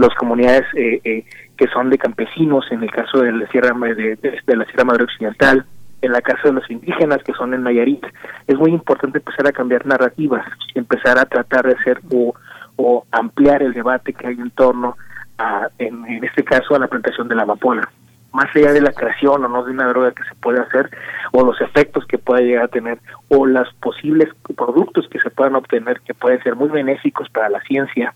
[0.00, 1.24] las comunidades eh, eh,
[1.56, 5.66] que son de campesinos, en el caso de la Sierra de, la Sierra Madre Occidental,
[6.00, 8.04] en la casa de los indígenas que son en Nayarit.
[8.46, 12.34] Es muy importante empezar a cambiar narrativas, empezar a tratar de hacer o,
[12.76, 14.96] o ampliar el debate que hay en torno
[15.36, 17.86] a, en, en este caso, a la plantación de la amapola.
[18.32, 20.88] Más allá de la creación o no de una droga que se puede hacer,
[21.32, 22.98] o los efectos que pueda llegar a tener,
[23.28, 27.60] o los posibles productos que se puedan obtener que pueden ser muy benéficos para la
[27.62, 28.14] ciencia,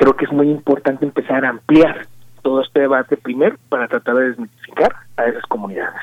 [0.00, 2.06] creo que es muy importante empezar a ampliar
[2.42, 6.00] todo este debate primero para tratar de desmitificar a esas comunidades.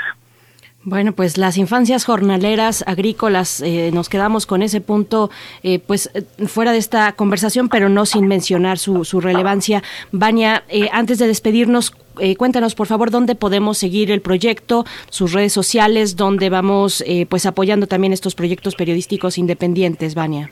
[0.84, 5.32] Bueno, pues las infancias jornaleras agrícolas, eh, nos quedamos con ese punto,
[5.64, 9.82] eh, pues eh, fuera de esta conversación, pero no sin mencionar su, relevancia.
[10.12, 11.92] Vania, antes de despedirnos,
[12.38, 17.88] cuéntanos por favor dónde podemos seguir el proyecto, sus redes sociales, dónde vamos pues apoyando
[17.88, 20.52] también estos proyectos periodísticos independientes, Vania.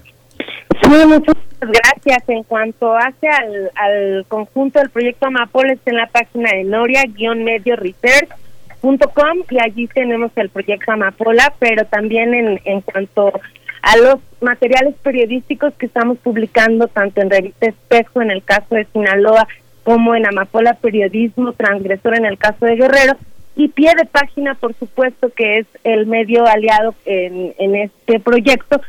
[0.81, 2.29] Sí, muchas gracias.
[2.29, 7.75] En cuanto hace al, al conjunto del proyecto Amapol, está en la página de Noria-Medio
[9.49, 13.33] y allí tenemos el proyecto Amapola, pero también en, en cuanto
[13.81, 18.85] a los materiales periodísticos que estamos publicando tanto en Revista Espejo en el caso de
[18.93, 19.47] Sinaloa
[19.83, 23.17] como en Amapola Periodismo Transgresor en el caso de Guerrero
[23.55, 28.81] y Pie de Página, por supuesto, que es el medio aliado en, en este proyecto.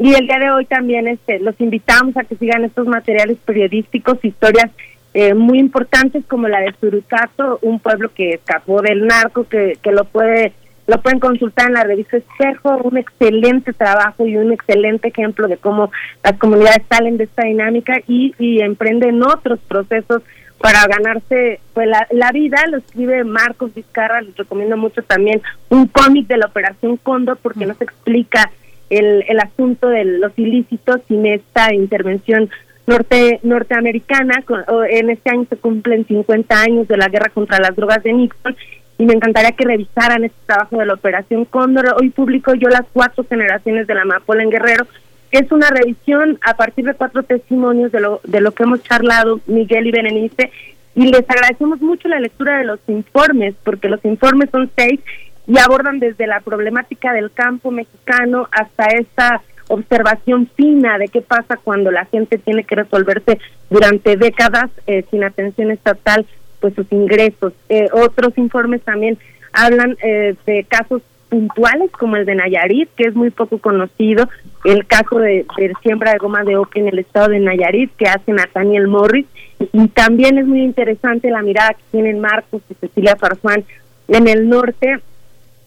[0.00, 4.18] Y el día de hoy también este, los invitamos a que sigan estos materiales periodísticos,
[4.24, 4.70] historias
[5.12, 9.92] eh, muy importantes como la de Surucato, un pueblo que escapó del narco, que, que
[9.92, 10.54] lo puede
[10.86, 15.58] lo pueden consultar en la revista Espejo, un excelente trabajo y un excelente ejemplo de
[15.58, 15.92] cómo
[16.24, 20.22] las comunidades salen de esta dinámica y, y emprenden otros procesos
[20.58, 25.86] para ganarse pues la, la, vida, lo escribe Marcos Vizcarra, les recomiendo mucho también un
[25.86, 28.50] cómic de la Operación Cóndor porque nos explica
[28.90, 32.50] el, el asunto de los ilícitos sin esta intervención
[32.86, 34.44] norte norteamericana.
[34.90, 38.56] En este año se cumplen 50 años de la guerra contra las drogas de Nixon
[38.98, 41.94] y me encantaría que revisaran este trabajo de la Operación Cóndor.
[41.98, 44.86] Hoy publico yo las cuatro generaciones de la Amapola en Guerrero,
[45.30, 48.82] que es una revisión a partir de cuatro testimonios de lo, de lo que hemos
[48.82, 50.50] charlado Miguel y Berenice,
[50.94, 55.00] y les agradecemos mucho la lectura de los informes, porque los informes son seis
[55.46, 61.56] y abordan desde la problemática del campo mexicano hasta esta observación fina de qué pasa
[61.56, 63.38] cuando la gente tiene que resolverse
[63.70, 66.26] durante décadas eh, sin atención estatal
[66.60, 67.52] pues sus ingresos.
[67.68, 69.18] Eh, otros informes también
[69.52, 74.28] hablan eh, de casos puntuales como el de Nayarit, que es muy poco conocido,
[74.64, 75.46] el caso de,
[75.82, 79.26] siembra de goma de opio en el estado de Nayarit que hace Nathaniel Morris,
[79.72, 83.64] y también es muy interesante la mirada que tienen Marcos y Cecilia Farfán
[84.08, 84.98] en el norte,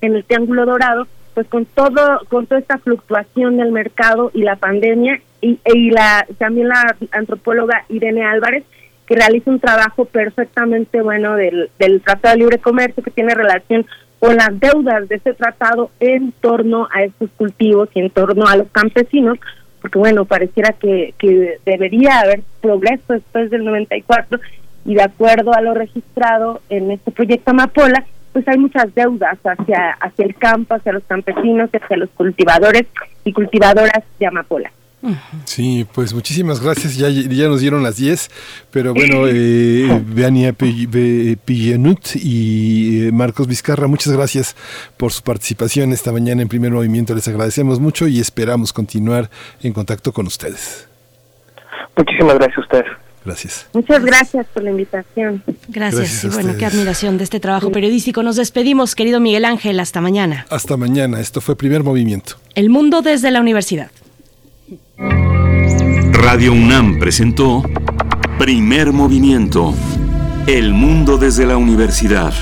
[0.06, 4.56] en el Triángulo Dorado, pues con todo con toda esta fluctuación del mercado y la
[4.56, 8.64] pandemia y, y la también la antropóloga Irene Álvarez
[9.08, 13.86] que realiza un trabajo perfectamente bueno del, del Tratado de Libre Comercio que tiene relación
[14.20, 18.56] con las deudas de ese tratado en torno a estos cultivos y en torno a
[18.56, 19.38] los campesinos,
[19.82, 24.40] porque bueno, pareciera que, que debería haber progreso después del 94
[24.86, 29.92] y de acuerdo a lo registrado en este proyecto Amapola, pues hay muchas deudas hacia,
[29.92, 32.88] hacia el campo, hacia los campesinos, hacia los cultivadores
[33.24, 34.72] y cultivadoras de amapola.
[35.44, 36.96] Sí, pues muchísimas gracias.
[36.96, 43.88] Ya, ya nos dieron las 10, pero bueno, eh, Beania Pillenut y eh, Marcos Vizcarra,
[43.88, 44.56] muchas gracias
[44.98, 47.14] por su participación esta mañana en Primer Movimiento.
[47.14, 49.30] Les agradecemos mucho y esperamos continuar
[49.62, 50.88] en contacto con ustedes.
[51.98, 52.92] Muchísimas gracias a ustedes.
[53.26, 53.68] Gracias.
[53.74, 55.44] Muchas gracias por la invitación.
[55.70, 58.22] Gracias, y bueno, qué admiración de este trabajo periodístico.
[58.22, 60.46] Nos despedimos, querido Miguel Ángel, hasta mañana.
[60.50, 62.36] Hasta mañana, esto fue Primer Movimiento.
[62.56, 63.92] El mundo desde la universidad.
[66.12, 67.64] Radio UNAM presentó
[68.38, 69.74] Primer Movimiento.
[70.48, 72.34] El mundo desde la universidad.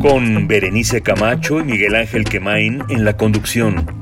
[0.00, 4.01] Con Berenice Camacho y Miguel Ángel Quemain en la conducción.